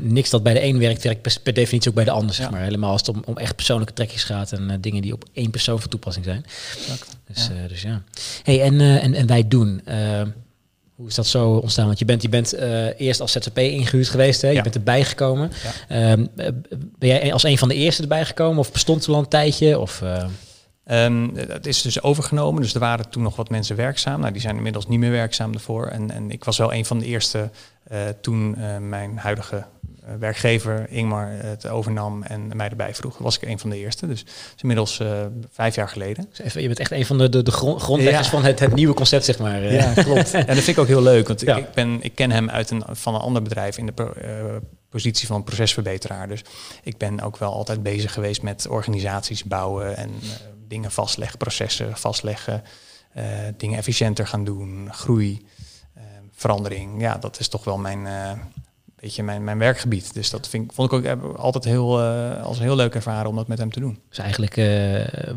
niks 0.00 0.30
dat 0.30 0.42
bij 0.42 0.54
de 0.54 0.62
een 0.62 0.78
werkt, 0.78 1.02
werkt 1.02 1.22
per, 1.22 1.36
per 1.42 1.54
definitie 1.54 1.88
ook 1.88 1.96
bij 1.96 2.04
de 2.04 2.10
ander. 2.10 2.34
Zeg 2.34 2.50
maar. 2.50 2.62
Helemaal 2.62 2.90
als 2.90 3.00
het 3.00 3.16
om, 3.16 3.22
om 3.24 3.36
echt 3.36 3.56
persoonlijke 3.56 3.92
trekjes 3.92 4.24
gaat 4.24 4.52
en 4.52 4.80
dingen 4.80 5.02
die 5.02 5.12
op 5.12 5.24
één 5.32 5.50
persoon 5.50 5.80
van 5.80 5.90
toepassing 5.90 6.24
zijn. 6.24 6.44
Exact. 6.78 7.16
Dus 7.26 7.50
ja. 7.62 7.68
dus 7.68 7.82
ja. 7.82 8.02
Hey, 8.42 8.62
en, 8.62 8.80
en, 8.80 9.14
en 9.14 9.26
wij 9.26 9.48
doen. 9.48 9.82
Hoe 10.94 11.08
is 11.08 11.14
dat 11.14 11.26
zo 11.26 11.50
ontstaan? 11.50 11.86
Want 11.86 11.98
je 11.98 12.04
bent, 12.04 12.22
je 12.22 12.28
bent 12.28 12.54
uh, 12.54 13.00
eerst 13.00 13.20
als 13.20 13.32
ZZP 13.32 13.58
ingehuurd 13.58 14.08
geweest, 14.08 14.42
hè? 14.42 14.48
je 14.48 14.54
Ja. 14.54 14.62
bent 14.62 14.74
erbij 14.74 15.04
gekomen. 15.04 15.52
Ja. 15.88 16.12
Um, 16.12 16.28
ben 16.98 17.08
jij 17.08 17.32
als 17.32 17.42
een 17.42 17.58
van 17.58 17.68
de 17.68 17.74
eerste 17.74 18.02
erbij 18.02 18.24
gekomen 18.24 18.58
of 18.58 18.72
bestond 18.72 19.06
er 19.06 19.12
al 19.12 19.18
een 19.18 19.28
tijdje? 19.28 19.78
Of, 19.78 20.00
uh... 20.00 20.24
Um, 20.90 21.32
het 21.36 21.66
is 21.66 21.82
dus 21.82 22.02
overgenomen, 22.02 22.62
dus 22.62 22.74
er 22.74 22.80
waren 22.80 23.08
toen 23.08 23.22
nog 23.22 23.36
wat 23.36 23.50
mensen 23.50 23.76
werkzaam. 23.76 24.20
Nou, 24.20 24.32
die 24.32 24.40
zijn 24.40 24.56
inmiddels 24.56 24.86
niet 24.86 24.98
meer 24.98 25.10
werkzaam 25.10 25.52
ervoor. 25.52 25.86
En, 25.86 26.10
en 26.10 26.30
ik 26.30 26.44
was 26.44 26.58
wel 26.58 26.74
een 26.74 26.84
van 26.84 26.98
de 26.98 27.04
eerste 27.04 27.50
uh, 27.92 27.98
toen 28.20 28.56
mijn 28.88 29.18
huidige 29.18 29.64
werkgever 30.18 30.86
Ingmar 30.90 31.28
het 31.30 31.68
overnam 31.68 32.22
en 32.22 32.50
mij 32.56 32.68
erbij 32.68 32.94
vroeg. 32.94 33.18
Was 33.18 33.36
ik 33.36 33.48
een 33.48 33.58
van 33.58 33.70
de 33.70 33.76
eerste, 33.76 34.06
dus 34.06 34.24
inmiddels 34.60 35.02
vijf 35.50 35.74
jaar 35.74 35.88
geleden. 35.88 36.26
Dus 36.28 36.38
even, 36.38 36.60
je 36.60 36.66
bent 36.66 36.78
echt 36.78 36.90
een 36.90 37.06
van 37.06 37.18
de, 37.18 37.28
de, 37.28 37.42
de 37.42 37.50
grond, 37.50 37.82
grondleggers 37.82 38.26
ja. 38.26 38.32
van 38.32 38.44
het, 38.44 38.60
het 38.60 38.74
nieuwe 38.74 38.94
concept, 38.94 39.24
zeg 39.24 39.38
maar. 39.38 39.72
Ja, 39.72 39.92
klopt. 39.92 40.34
en 40.34 40.46
dat 40.46 40.56
vind 40.56 40.68
ik 40.68 40.78
ook 40.78 40.86
heel 40.86 41.02
leuk, 41.02 41.28
want 41.28 41.40
ja. 41.40 41.56
ik, 41.56 41.72
ben, 41.72 41.98
ik 42.02 42.14
ken 42.14 42.30
hem 42.30 42.50
uit 42.50 42.70
een, 42.70 42.82
van 42.86 43.14
een 43.14 43.20
ander 43.20 43.42
bedrijf 43.42 43.78
in 43.78 43.86
de 43.86 43.92
pro, 43.92 44.12
positie 44.88 45.26
van 45.26 45.44
procesverbeteraar. 45.44 46.28
Dus 46.28 46.44
ik 46.82 46.96
ben 46.96 47.20
ook 47.20 47.36
wel 47.36 47.52
altijd 47.52 47.82
bezig 47.82 48.12
geweest 48.12 48.42
met 48.42 48.66
organisaties 48.68 49.44
bouwen 49.44 49.96
en 49.96 50.10
dingen 50.68 50.90
vastleggen, 50.90 51.38
processen 51.38 51.96
vastleggen, 51.96 52.62
uh, 53.16 53.24
dingen 53.56 53.78
efficiënter 53.78 54.26
gaan 54.26 54.44
doen, 54.44 54.88
groei, 54.92 55.46
verandering. 56.32 57.00
Ja, 57.00 57.16
dat 57.16 57.40
is 57.40 57.48
toch 57.48 57.64
wel 57.64 57.78
mijn 57.78 58.08
beetje 59.00 59.22
mijn, 59.22 59.44
mijn 59.44 59.58
werkgebied. 59.58 60.14
Dus 60.14 60.30
dat 60.30 60.48
vind, 60.48 60.74
vond 60.74 60.92
ik 60.92 60.98
ook 60.98 61.36
altijd 61.36 61.64
heel, 61.64 62.00
als 62.42 62.58
heel 62.58 62.76
leuk 62.76 62.94
ervaren 62.94 63.30
om 63.30 63.36
dat 63.36 63.48
met 63.48 63.58
hem 63.58 63.70
te 63.70 63.80
doen. 63.80 63.98
Dus 64.08 64.18
eigenlijk 64.18 64.54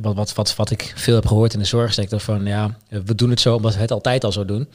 wat, 0.02 0.15
wat, 0.15 0.34
wat, 0.34 0.56
wat 0.56 0.72
ik 0.72 0.94
veel 0.96 1.15
heb 1.15 1.26
gehoord 1.26 1.54
in 1.54 1.60
de 1.60 1.65
zorgsector 1.65 2.20
van 2.20 2.46
ja, 2.46 2.78
we 2.88 3.15
doen 3.15 3.30
het 3.30 3.39
zo 3.39 3.56
omdat 3.56 3.74
we 3.74 3.80
het 3.80 3.91
altijd 3.91 4.24
al 4.24 4.32
zo 4.32 4.46
doen. 4.46 4.67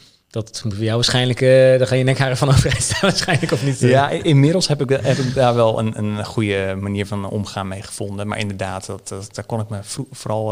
Dat 0.45 0.61
moet 0.65 0.75
voor 0.75 0.85
jou 0.85 0.95
waarschijnlijk, 0.95 1.41
uh, 1.41 1.49
daar 1.49 1.87
ga 1.87 1.95
je 1.95 2.05
nekharen 2.05 2.37
van 2.37 2.49
overeind 2.49 2.83
staan 2.83 3.01
waarschijnlijk 3.01 3.53
of 3.53 3.65
niet. 3.65 3.81
Ja, 3.81 4.11
inmiddels 4.11 4.69
heb 4.69 4.81
ik, 4.81 4.89
heb 4.89 5.17
ik 5.17 5.35
daar 5.35 5.55
wel 5.55 5.79
een, 5.79 5.99
een 5.99 6.25
goede 6.25 6.77
manier 6.81 7.07
van 7.07 7.29
omgaan 7.31 7.69
mee 7.69 7.83
gevonden. 7.83 8.29
Maar 8.29 8.39
inderdaad, 8.39 8.87
dat, 8.87 9.09
dat, 9.09 9.35
daar 9.35 9.45
kon 9.45 9.61
ik 9.61 9.69
me 9.69 9.79
vooral 10.11 10.47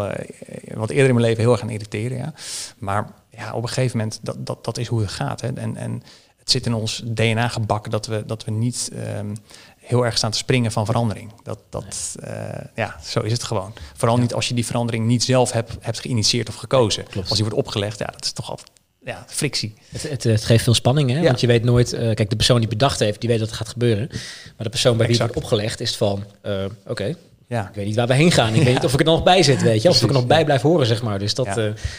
wat 0.74 0.90
eerder 0.90 1.08
in 1.08 1.14
mijn 1.14 1.26
leven 1.26 1.42
heel 1.42 1.52
erg 1.52 1.62
aan 1.62 1.70
irriteren. 1.70 2.16
Ja. 2.16 2.32
Maar 2.78 3.12
ja, 3.30 3.52
op 3.52 3.62
een 3.62 3.68
gegeven 3.68 3.98
moment, 3.98 4.18
dat, 4.22 4.46
dat, 4.46 4.64
dat 4.64 4.78
is 4.78 4.86
hoe 4.86 5.00
het 5.00 5.10
gaat. 5.10 5.40
Hè. 5.40 5.48
En, 5.48 5.76
en 5.76 6.02
het 6.38 6.50
zit 6.50 6.66
in 6.66 6.74
ons 6.74 7.02
DNA 7.04 7.48
gebakken 7.48 7.90
dat 7.90 8.06
we, 8.06 8.22
dat 8.26 8.44
we 8.44 8.50
niet 8.50 8.90
um, 9.18 9.36
heel 9.78 10.04
erg 10.04 10.16
staan 10.16 10.30
te 10.30 10.38
springen 10.38 10.72
van 10.72 10.86
verandering. 10.86 11.32
Dat, 11.42 11.58
dat, 11.70 12.16
eh, 12.20 12.34
ja, 12.74 12.96
zo 13.02 13.20
is 13.20 13.32
het 13.32 13.42
gewoon. 13.42 13.72
Vooral 13.96 14.18
niet 14.18 14.34
als 14.34 14.48
je 14.48 14.54
die 14.54 14.66
verandering 14.66 15.06
niet 15.06 15.22
zelf 15.22 15.52
hebt, 15.52 15.76
hebt 15.80 16.00
geïnitieerd 16.00 16.48
of 16.48 16.54
gekozen. 16.54 17.04
Als 17.16 17.28
die 17.28 17.44
wordt 17.44 17.58
opgelegd, 17.58 17.98
ja, 17.98 18.06
dat 18.06 18.24
is 18.24 18.32
toch 18.32 18.50
altijd 18.50 18.70
ja, 19.04 19.24
frictie. 19.28 19.74
Het, 19.90 20.02
het, 20.02 20.22
het 20.24 20.44
geeft 20.44 20.64
veel 20.64 20.74
spanning, 20.74 21.10
hè? 21.10 21.16
Ja. 21.18 21.22
want 21.22 21.40
je 21.40 21.46
weet 21.46 21.64
nooit... 21.64 21.92
eh, 21.92 22.14
kijk, 22.14 22.30
de 22.30 22.36
persoon 22.36 22.58
die 22.60 22.68
bedacht 22.68 22.98
heeft, 22.98 23.20
die 23.20 23.28
weet 23.28 23.38
dat 23.38 23.48
het 23.48 23.56
gaat 23.56 23.68
gebeuren. 23.68 24.08
Maar 24.10 24.20
de 24.56 24.68
persoon 24.68 24.96
bij 24.96 25.06
wie 25.06 25.16
het 25.16 25.24
wordt 25.24 25.42
opgelegd 25.44 25.80
is 25.80 25.96
van... 25.96 26.24
eh, 26.40 26.64
Oké, 26.86 27.14
Ja, 27.46 27.68
ik 27.68 27.74
weet 27.74 27.86
niet 27.86 27.96
waar 27.96 28.06
we 28.06 28.14
heen 28.14 28.32
gaan. 28.32 28.54
Ik 28.54 28.62
weet 28.62 28.74
niet 28.74 28.84
of 28.84 28.92
ik 28.92 28.98
er 28.98 29.04
nog 29.04 29.22
bij 29.22 29.42
zit, 29.42 29.62
weet 29.62 29.82
je. 29.82 29.88
Of 29.88 30.02
ik 30.02 30.08
er 30.08 30.12
nog 30.14 30.26
bij 30.26 30.44
blijf 30.44 30.62
horen, 30.62 30.86
zeg 30.86 31.02
maar. 31.02 31.18
Dus 31.18 31.34
dat, 31.34 31.46
eh, 31.46 31.54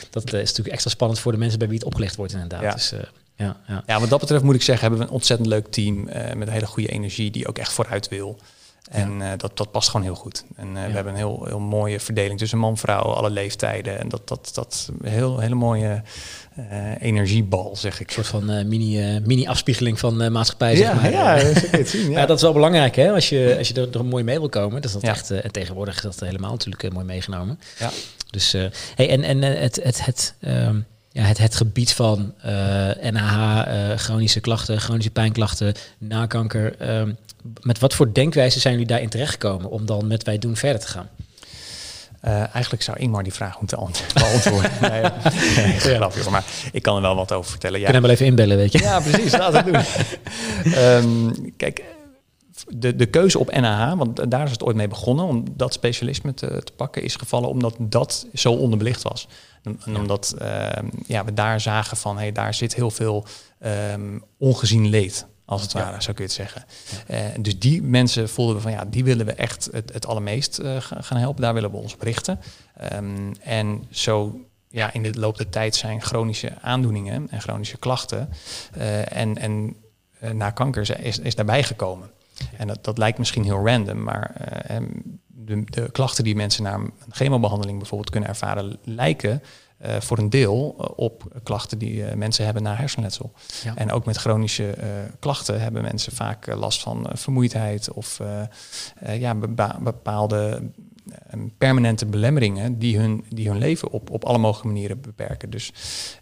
dat 0.09 0.25
is 0.25 0.31
natuurlijk 0.31 0.67
extra 0.69 0.89
spannend 0.89 1.19
voor 1.19 1.31
de 1.31 1.37
mensen 1.37 1.59
bij 1.59 1.67
wie 1.67 1.77
het 1.77 1.85
opgelegd 1.87 2.15
wordt, 2.15 2.33
inderdaad. 2.33 2.61
Ja. 2.61 2.71
Dus, 2.73 2.93
ja, 3.35 3.57
ja. 3.67 3.83
Ja, 3.87 3.99
wat 3.99 4.09
dat 4.09 4.19
betreft 4.19 4.43
moet 4.43 4.55
ik 4.55 4.61
zeggen, 4.61 4.81
hebben 4.87 4.99
we 5.05 5.09
een 5.09 5.15
ontzettend 5.17 5.49
leuk 5.49 5.67
team 5.67 6.03
met 6.35 6.47
een 6.47 6.49
hele 6.53 6.65
goede 6.65 6.89
energie 6.89 7.31
die 7.31 7.47
ook 7.47 7.57
echt 7.57 7.71
vooruit 7.71 8.07
wil. 8.07 8.37
En 8.91 9.21
dat, 9.37 9.57
dat 9.57 9.71
past 9.71 9.89
gewoon 9.89 10.05
heel 10.05 10.15
goed. 10.15 10.43
En 10.55 10.67
Ja. 10.67 10.73
we 10.73 10.91
hebben 10.93 11.07
een 11.13 11.17
heel, 11.19 11.45
heel 11.47 11.59
mooie 11.59 11.99
verdeling 11.99 12.39
tussen 12.39 12.57
man, 12.57 12.77
vrouw, 12.77 13.01
alle 13.01 13.29
leeftijden. 13.29 13.99
En 13.99 14.09
dat, 14.09 14.27
dat, 14.27 14.51
dat 14.53 14.89
heel, 15.03 15.39
hele 15.39 15.55
mooie 15.55 16.01
eh, 16.55 17.01
energiebal, 17.01 17.75
zeg 17.75 17.99
ik. 17.99 18.07
Een 18.07 18.13
soort 18.13 18.27
van 18.27 18.49
eh, 18.49 18.65
mini, 18.65 18.99
eh, 19.01 19.21
mini-afspiegeling 19.25 19.99
van 19.99 20.17
de 20.17 20.29
maatschappij, 20.29 20.75
zeg 20.75 20.87
ja, 20.87 20.93
maar. 20.93 21.11
ja, 21.11 21.35
het 21.37 21.89
zien. 21.89 22.09
Ja. 22.11 22.19
Ja. 22.19 22.25
dat 22.25 22.35
is 22.37 22.41
wel 22.43 22.53
belangrijk, 22.53 22.95
hè? 22.95 23.11
Als 23.11 23.29
je, 23.29 23.55
als 23.57 23.67
je 23.67 23.73
er, 23.73 23.97
er 23.97 24.05
mooi 24.05 24.23
mee 24.23 24.39
wil 24.39 24.49
komen. 24.49 24.81
Dat 24.81 24.97
Ja. 25.01 25.09
echt, 25.09 25.31
eh, 25.31 25.43
en 25.45 25.51
tegenwoordig 25.51 25.95
is 25.95 26.01
dat 26.01 26.19
helemaal 26.19 26.51
natuurlijk 26.51 26.93
mooi 26.93 27.05
meegenomen. 27.05 27.59
Ja. 27.79 27.91
Dus, 28.29 28.51
hey, 28.95 29.09
en, 29.09 29.23
en 29.23 29.41
het, 29.41 29.79
het, 29.83 30.05
het, 30.05 30.33
ehm, 30.39 30.79
ja, 31.11 31.23
het, 31.23 31.37
het 31.37 31.55
gebied 31.55 31.93
van 31.93 32.33
NAH, 33.11 33.97
chronische 33.97 34.39
klachten, 34.39 34.79
chronische 34.81 35.11
pijnklachten, 35.11 35.73
nakanker. 35.97 36.75
ehm, 36.79 37.11
met 37.61 37.79
wat 37.79 37.93
voor 37.93 38.13
denkwijze 38.13 38.59
zijn 38.59 38.73
jullie 38.73 38.87
daarin 38.87 39.09
terechtgekomen 39.09 39.69
om 39.69 39.85
dan 39.85 40.07
met 40.07 40.23
wij 40.23 40.37
doen 40.37 40.55
verder 40.55 40.81
te 40.81 40.87
gaan? 40.87 41.09
Eh, 42.25 42.55
eigenlijk 42.55 42.83
zou 42.83 42.97
Ingmar 42.97 43.23
die 43.23 43.33
vraag 43.33 43.59
moeten 43.59 43.77
ant- 43.77 44.03
beantwoorden. 44.13 44.71
nee, 44.81 45.01
nee, 45.55 45.79
grapje, 45.79 46.21
hoor, 46.21 46.31
maar 46.31 46.45
ik 46.71 46.81
kan 46.81 46.95
er 46.95 47.01
wel 47.01 47.15
wat 47.15 47.31
over 47.31 47.49
vertellen. 47.51 47.79
Ja. 47.79 47.87
Je 47.87 47.93
hem 47.93 48.01
wel 48.01 48.11
even 48.11 48.25
inbellen, 48.25 48.57
weet 48.57 48.71
je? 48.71 48.79
Ja, 48.79 48.99
precies. 48.99 49.31
We 49.31 49.43
het 49.43 49.65
doen. 49.65 49.81
Ehm, 50.73 51.31
kijk, 51.57 51.83
de, 52.67 52.95
de 52.95 53.05
keuze 53.05 53.39
op 53.39 53.51
NAH, 53.51 53.97
want 53.97 54.31
daar 54.31 54.45
is 54.45 54.51
het 54.51 54.63
ooit 54.63 54.75
mee 54.75 54.87
begonnen, 54.87 55.25
om 55.25 55.43
dat 55.51 55.73
specialisme 55.73 56.33
te, 56.33 56.61
te 56.63 56.71
pakken, 56.71 57.03
is 57.03 57.15
gevallen 57.15 57.49
omdat 57.49 57.75
dat 57.79 58.27
zo 58.33 58.51
onderbelicht 58.51 59.01
was. 59.01 59.27
En, 59.63 59.79
omdat 59.97 60.35
ehm, 60.37 60.85
ja, 61.07 61.25
we 61.25 61.33
daar 61.33 61.61
zagen 61.61 61.97
van, 61.97 62.17
hey, 62.17 62.31
daar 62.31 62.53
zit 62.53 62.75
heel 62.75 62.91
veel 62.91 63.25
ehm, 63.59 64.19
ongezien 64.37 64.89
leed. 64.89 65.25
Als 65.45 65.61
het 65.61 65.71
Ja. 65.71 65.79
ware, 65.79 66.01
zo 66.01 66.13
kun 66.13 66.23
je 66.23 66.29
het 66.29 66.31
zeggen. 66.39 66.65
Eh, 67.07 67.19
dus 67.39 67.59
die 67.59 67.81
mensen 67.83 68.29
voelden 68.29 68.55
we 68.55 68.61
van 68.61 68.71
ja, 68.71 68.85
die 68.85 69.03
willen 69.03 69.25
we 69.25 69.33
echt 69.33 69.69
het, 69.71 69.93
het 69.93 70.07
allermeest 70.07 70.61
ga- 70.79 71.01
gaan 71.01 71.17
helpen. 71.17 71.41
Daar 71.41 71.53
willen 71.53 71.71
we 71.71 71.77
ons 71.77 71.93
op 71.93 72.01
richten. 72.01 72.39
Ehm, 72.77 73.33
en 73.43 73.83
zo 73.91 74.39
ja, 74.69 74.93
in 74.93 75.03
de 75.03 75.19
loop 75.19 75.37
der 75.37 75.49
tijd 75.49 75.75
zijn 75.75 76.01
chronische 76.01 76.61
aandoeningen 76.61 77.27
en 77.29 77.41
chronische 77.41 77.77
klachten 77.77 78.29
eh, 78.73 79.17
en, 79.17 79.37
en 79.37 79.75
na 80.33 80.49
kanker 80.49 80.99
is, 81.05 81.19
is 81.19 81.35
daarbij 81.35 81.63
gekomen. 81.63 82.09
En 82.57 82.67
dat, 82.67 82.83
dat 82.83 82.97
lijkt 82.97 83.17
misschien 83.17 83.43
heel 83.43 83.65
random, 83.65 84.03
maar 84.03 84.31
eh, 84.35 84.75
em, 84.75 85.01
de, 85.27 85.63
de 85.65 85.91
klachten 85.91 86.23
die 86.23 86.35
mensen 86.35 86.63
na 86.63 86.73
een 86.73 86.91
chemobehandeling 87.11 87.77
bijvoorbeeld 87.77 88.09
kunnen 88.09 88.29
ervaren, 88.29 88.77
lijken 88.83 89.41
eh, 89.85 90.01
voor 90.01 90.17
een 90.17 90.29
deel 90.29 90.75
eh, 90.79 90.85
op 90.95 91.23
klachten 91.43 91.77
die 91.77 92.05
eh, 92.05 92.15
mensen 92.15 92.45
hebben 92.45 92.63
na 92.63 92.75
hersenletsel. 92.75 93.31
Ja. 93.63 93.75
En 93.75 93.91
ook 93.91 94.05
met 94.05 94.17
chronische 94.17 94.73
klachten 95.19 95.61
hebben 95.61 95.81
mensen 95.81 96.11
vaak 96.11 96.47
last 96.47 96.81
van 96.81 97.09
vermoeidheid 97.13 97.91
of 97.91 98.19
ja, 99.05 99.35
bepa- 99.35 99.79
bepaalde 99.81 100.61
permanente 101.57 102.05
belemmeringen 102.05 102.79
die 102.79 102.97
hun, 102.97 103.25
die 103.29 103.47
hun 103.47 103.57
leven 103.57 103.91
op, 103.91 104.09
op 104.09 104.25
alle 104.25 104.37
mogelijke 104.37 104.67
manieren 104.67 105.01
beperken. 105.01 105.49
Dus 105.49 105.73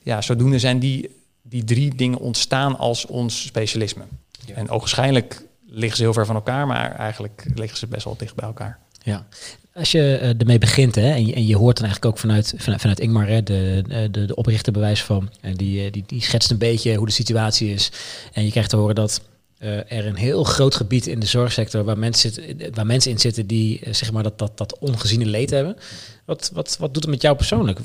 ja, 0.02 0.22
zodoende 0.22 0.60
zijn 0.60 0.80
die, 0.80 1.10
die 1.42 1.64
drie 1.64 1.96
dingen 1.96 2.20
ontstaan 2.20 2.78
als 2.78 3.06
ons 3.06 3.46
specialisme. 3.46 4.04
Ja. 4.46 4.56
En 4.56 4.70
ogenschijnlijk 4.70 5.46
liggen 5.66 5.98
ze 5.98 6.04
heel 6.04 6.14
ver 6.14 6.26
van 6.26 6.36
elkaar, 6.36 6.68
maar 6.68 6.96
eigenlijk 6.96 7.46
liggen 7.56 7.78
ze 7.78 7.88
best 7.88 8.04
wel 8.04 8.18
dicht 8.18 8.36
bij 8.36 8.46
elkaar. 8.46 8.80
Ja. 9.04 9.28
Als 9.74 9.92
je 9.92 10.18
eh, 10.18 10.40
ermee 10.40 10.58
begint, 10.58 10.96
hè, 10.96 11.12
en, 11.12 11.26
je, 11.26 11.34
en 11.34 11.46
je 11.46 11.56
hoort 11.56 11.78
dan 11.78 11.86
eigenlijk 11.86 12.16
ook 12.16 12.22
vanuit, 12.22 12.54
vanuit, 12.58 13.00
Ingmar, 13.00 13.44
de, 13.44 13.84
eh, 13.88 14.08
de, 14.12 14.36
oprichter 14.36 14.74
bewijs 14.74 15.04
van, 15.04 15.30
en 15.42 15.54
die, 15.54 15.86
eh, 15.86 15.92
die, 15.92 16.04
die 16.08 16.22
schetst 16.22 16.52
een 16.52 16.58
beetje 16.58 16.96
hoe 16.96 17.06
de 17.06 17.12
situatie 17.12 17.74
is. 17.74 17.92
En 18.34 18.44
je 18.44 18.52
krijgt 18.52 18.70
te 18.70 18.76
horen 18.76 18.96
dat 18.96 19.22
eh, 19.64 19.92
er 19.92 20.06
een 20.06 20.16
heel 20.16 20.44
groot 20.44 20.76
gebied 20.76 21.08
in 21.08 21.20
de 21.20 21.26
zorgsector 21.26 21.84
waar 21.84 21.98
mensen, 21.98 22.34
waar 22.74 22.86
mensen 22.86 23.12
in 23.12 23.20
zitten 23.20 23.48
die 23.48 23.80
eh, 23.80 23.94
zeg 23.94 24.12
maar 24.12 24.24
dat, 24.24 24.40
dat, 24.40 24.58
dat 24.58 24.80
ongeziene 24.80 25.26
leed 25.26 25.50
hebben. 25.50 25.78
Wat, 26.26 26.50
wat, 26.54 26.78
wat 26.80 26.94
doet 26.94 27.04
het 27.04 27.12
met 27.12 27.22
jou 27.22 27.36
persoonlijk? 27.36 27.80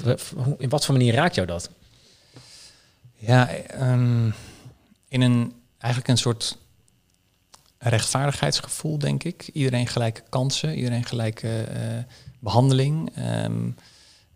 In 0.59 0.69
wat 0.69 0.85
voor 0.85 0.95
manier 0.95 1.15
raakt 1.15 1.35
jou 1.35 1.47
dat? 1.47 1.71
Ja, 3.17 3.49
ehm, 3.49 4.31
in 5.09 5.21
een 5.21 5.53
eigenlijk 5.79 6.13
een 6.13 6.19
soort 6.19 6.57
rechtvaardigheidsgevoel, 7.79 8.99
denk 8.99 9.25
ik. 9.25 9.51
Iedereen 9.53 9.87
gelijke 9.87 10.23
kansen, 10.29 10.75
iedereen 10.75 11.05
gelijke 11.05 11.63
eh, 11.63 11.81
behandeling. 12.39 13.11
Ehm, 13.15 13.71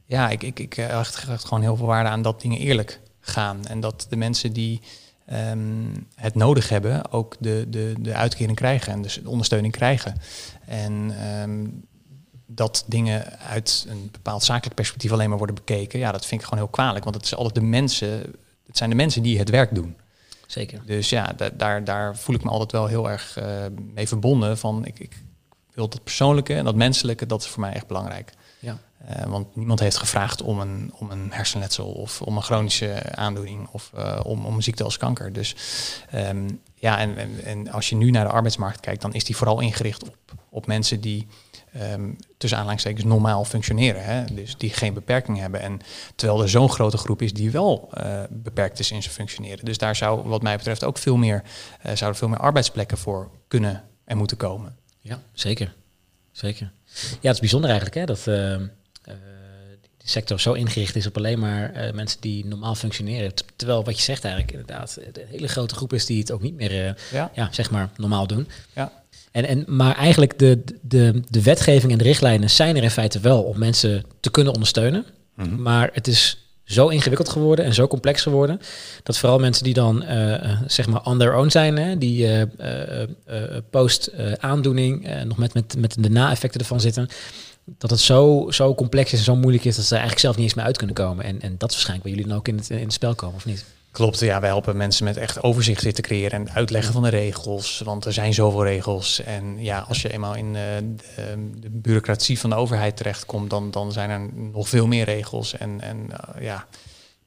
ja, 0.07 0.31
ik, 0.31 0.43
ik, 0.43 0.59
ik 0.59 0.77
eh, 0.77 0.87
hecht 0.87 1.45
gewoon 1.45 1.63
heel 1.63 1.77
veel 1.77 1.87
waarde 1.87 2.09
aan 2.09 2.23
dat 2.23 2.41
dingen 2.41 2.59
eerlijk 2.59 3.01
gaan. 3.21 3.67
En 3.67 3.81
dat 3.81 4.07
de 4.09 4.17
mensen 4.17 4.53
die 4.53 4.81
ehm, 5.27 5.95
het 6.15 6.35
nodig 6.35 6.69
hebben, 6.69 7.13
ook 7.13 7.37
de, 7.39 7.67
de, 7.69 7.95
de 7.99 8.15
uitkering 8.15 8.57
krijgen 8.57 8.93
en 8.93 9.03
dus 9.03 9.21
de 9.23 9.29
ondersteuning 9.29 9.73
krijgen. 9.73 10.21
En 10.67 11.15
ehm, 11.19 11.67
dat 12.47 12.85
dingen 12.87 13.39
uit 13.39 13.87
een 13.89 14.09
bepaald 14.13 14.45
zakelijk 14.45 14.75
perspectief 14.75 15.13
alleen 15.13 15.29
maar 15.29 15.39
worden 15.39 15.57
bekeken, 15.57 15.99
ja, 15.99 16.13
dat 16.13 16.27
vind 16.27 16.41
ik 16.41 16.47
gewoon 16.47 16.65
heel 16.65 16.73
kwalijk. 16.73 17.05
Want 17.05 17.17
het 17.17 17.25
is 17.25 17.35
altijd 17.35 17.55
de 17.55 17.61
mensen, 17.61 18.09
het 18.67 18.77
zijn 18.77 18.91
de 18.91 18.97
mensen 18.97 19.23
die 19.23 19.39
het 19.39 19.51
werk 19.51 19.75
doen. 19.75 19.97
Zeker. 20.53 20.83
Dus 20.87 21.09
ja, 21.09 21.33
da- 21.37 21.51
daar, 21.51 21.85
daar 21.85 22.17
voel 22.17 22.35
ik 22.35 22.45
me 22.45 22.51
altijd 22.51 22.73
wel 22.73 22.87
heel 22.87 23.11
erg 23.11 23.37
eh, 23.37 23.47
mee 23.95 24.09
verbonden. 24.09 24.59
Van 24.59 24.85
ik, 24.87 24.99
ik 24.99 25.23
wil 25.75 25.89
dat 25.89 26.03
persoonlijke 26.03 26.55
en 26.55 26.65
dat 26.65 26.75
menselijke, 26.75 27.27
dat 27.27 27.41
is 27.43 27.49
voor 27.49 27.61
mij 27.61 27.73
echt 27.73 27.87
belangrijk. 27.87 28.33
Ja. 28.59 28.79
Eh, 29.07 29.27
want 29.27 29.57
niemand 29.57 29.81
heeft 29.81 29.97
gevraagd 29.97 30.43
om 30.43 30.61
een, 30.61 30.93
om 30.95 31.11
een 31.11 31.33
hersenletsel 31.33 31.87
of 31.93 32.23
om 32.23 32.37
een 32.37 32.43
chronische 32.43 33.15
aandoening 33.17 33.69
of 33.69 33.91
eh, 33.95 34.21
om, 34.23 34.47
om 34.47 34.55
een 34.55 34.63
ziekte 34.63 34.85
als 34.85 34.97
kanker. 34.97 35.33
Dus 35.33 35.57
ehm, 36.11 36.49
ja, 36.75 36.99
en, 36.99 37.17
en, 37.17 37.45
en 37.45 37.71
als 37.71 37.89
je 37.89 37.97
nu 37.97 38.11
naar 38.11 38.25
de 38.25 38.33
arbeidsmarkt 38.33 38.81
kijkt, 38.81 39.03
dan 39.03 39.13
is 39.15 39.25
die 39.25 39.37
vooral 39.37 39.61
ingericht 39.61 40.03
op, 40.03 40.17
op 40.49 40.67
mensen 40.67 41.01
die 41.01 41.27
ehm, 41.73 42.11
tussen 42.37 42.59
aanhalingstekens 42.59 43.05
normaal 43.05 43.45
functioneren. 43.45 44.05
Hè? 44.05 44.25
Dus 44.35 44.57
die 44.57 44.71
geen 44.71 44.95
beperking 44.95 45.39
hebben. 45.39 45.61
En 45.61 45.81
terwijl 46.15 46.43
er 46.43 46.49
zo'n 46.49 46.71
grote 46.71 46.97
groep 46.97 47.23
is 47.23 47.33
die 47.33 47.51
wel 47.51 47.89
eh, 47.93 48.23
beperkt 48.31 48.79
is 48.79 48.91
in 48.91 49.03
zijn 49.03 49.15
functioneren. 49.15 49.65
Dus 49.65 49.79
daar 49.79 49.97
zou 49.97 50.29
wat 50.29 50.43
mij 50.43 50.57
betreft 50.57 50.85
ook 50.85 50.99
veel 50.99 51.17
meer, 51.17 51.43
eh, 51.81 51.95
zouden 51.95 52.19
veel 52.19 52.29
meer 52.29 52.39
arbeidsplekken 52.39 52.99
voor 52.99 53.31
kunnen 53.49 53.85
en 54.05 54.17
moeten 54.17 54.37
komen. 54.37 54.77
Ja, 55.01 55.23
zeker. 55.33 55.75
Zeker. 56.33 56.73
Ja, 56.95 57.27
het 57.29 57.35
is 57.35 57.41
bijzonder 57.41 57.71
eigenlijk 57.71 58.01
hè, 58.01 58.07
dat 58.07 58.27
eh, 58.27 58.55
eh, 58.55 58.61
die 59.99 60.11
sector 60.11 60.41
zo 60.41 60.53
ingericht 60.53 60.97
is 60.97 61.07
op 61.07 61.17
alleen 61.17 61.39
maar 61.39 61.91
mensen 61.95 62.21
die 62.21 62.47
normaal 62.47 62.75
functioneren. 62.75 63.33
Terwijl 63.57 63.85
wat 63.85 63.97
je 63.97 64.03
zegt 64.03 64.25
eigenlijk 64.25 64.53
inderdaad, 64.55 64.99
een 65.13 65.27
hele 65.29 65.49
grote 65.49 65.75
groep 65.75 65.93
is 65.93 66.07
die 66.07 66.19
het 66.19 66.33
ook 66.33 66.43
niet 66.43 66.55
meer, 66.55 66.97
Ja, 67.13 67.31
ja, 67.35 67.49
zeg 67.53 67.71
maar, 67.71 67.91
normaal 67.97 68.27
doen. 68.27 68.49
Ja. 68.73 69.02
En, 69.33 69.47
en, 69.47 69.65
maar 69.67 69.97
eigenlijk 69.97 70.39
de, 70.39 70.65
de, 70.83 71.23
de 71.29 71.43
wetgeving 71.43 71.93
en 71.93 71.99
de 71.99 72.05
richtlijnen 72.05 72.51
zijn 72.51 72.77
er 72.77 72.83
in 72.83 72.91
feite 72.91 73.21
wel 73.21 73.43
om 73.43 73.59
mensen 73.59 74.05
te 74.21 74.31
kunnen 74.31 74.53
ondersteunen. 74.53 75.05
Mhm. 75.35 75.63
Maar 75.63 75.91
het 75.93 76.07
is 76.07 76.43
zo 76.65 76.89
ingewikkeld 76.89 77.29
geworden 77.29 77.65
en 77.65 77.75
zo 77.75 77.87
complex 77.87 78.23
geworden 78.23 78.61
dat 79.03 79.19
vooral 79.19 79.39
mensen 79.39 79.65
die 79.65 79.75
dan 79.75 80.03
eh, 80.03 80.35
eh, 80.35 80.61
zeg 80.67 80.87
maar 80.87 81.05
on 81.05 81.19
their 81.19 81.37
own 81.37 81.49
zijn, 81.49 81.77
hè, 81.77 81.99
die 81.99 82.29
eh, 82.29 82.47
post 83.71 84.11
aandoening 84.39 85.09
nog 85.25 85.37
met, 85.37 85.55
met, 85.55 85.77
met 85.79 85.97
de 85.99 86.11
na-effecten 86.11 86.61
ervan 86.61 86.81
zitten, 86.81 87.09
dat 87.65 87.91
het 87.91 88.01
zo, 88.01 88.47
zo 88.51 88.75
complex 88.75 89.13
is 89.13 89.19
en 89.19 89.25
zo 89.25 89.37
moeilijk 89.37 89.65
is 89.65 89.77
dat 89.77 89.85
ze 89.85 89.95
er 89.95 90.01
eigenlijk 90.01 90.21
zelf 90.21 90.37
niet 90.37 90.45
eens 90.45 90.55
meer 90.55 90.65
uit 90.65 90.77
kunnen 90.77 90.95
komen. 90.95 91.25
En, 91.25 91.41
en 91.41 91.55
dat 91.59 91.71
is 91.71 91.77
waarschijnlijk 91.77 92.09
waar 92.09 92.13
jullie 92.13 92.29
dan 92.29 92.39
ook 92.39 92.49
in 92.49 92.57
het, 92.57 92.71
in 92.71 92.79
het 92.79 92.93
spel 92.93 93.15
komen, 93.15 93.37
of 93.37 93.45
niet? 93.45 93.65
Klopt, 93.93 94.21
ja, 94.21 94.41
wij 94.41 94.49
helpen 94.49 94.77
mensen 94.77 95.05
met 95.05 95.17
echt 95.17 95.43
overzicht 95.43 95.95
te 95.95 96.03
creëren 96.03 96.39
en 96.39 96.53
uitleggen 96.53 96.93
van 96.93 97.03
de 97.03 97.09
regels. 97.09 97.81
Want 97.85 98.05
er 98.05 98.13
zijn 98.13 98.35
zoveel 98.35 98.65
regels. 98.65 99.23
En 99.23 99.63
ja, 99.63 99.85
als 99.89 100.03
je 100.03 100.13
eenmaal 100.13 100.35
in 100.35 100.57
eh, 100.57 100.63
de, 101.17 101.61
de 101.61 101.71
bureaucratie 101.71 102.39
van 102.39 102.51
de 102.51 102.57
overheid 102.57 102.97
terechtkomt, 102.97 103.51
dan, 103.51 103.71
dan 103.71 103.93
zijn 103.93 104.11
er 104.11 104.29
nog 104.35 104.69
veel 104.69 104.87
meer 104.87 105.05
regels. 105.05 105.57
En, 105.57 105.81
en 105.81 106.07
eh, 106.11 106.43
ja, 106.43 106.67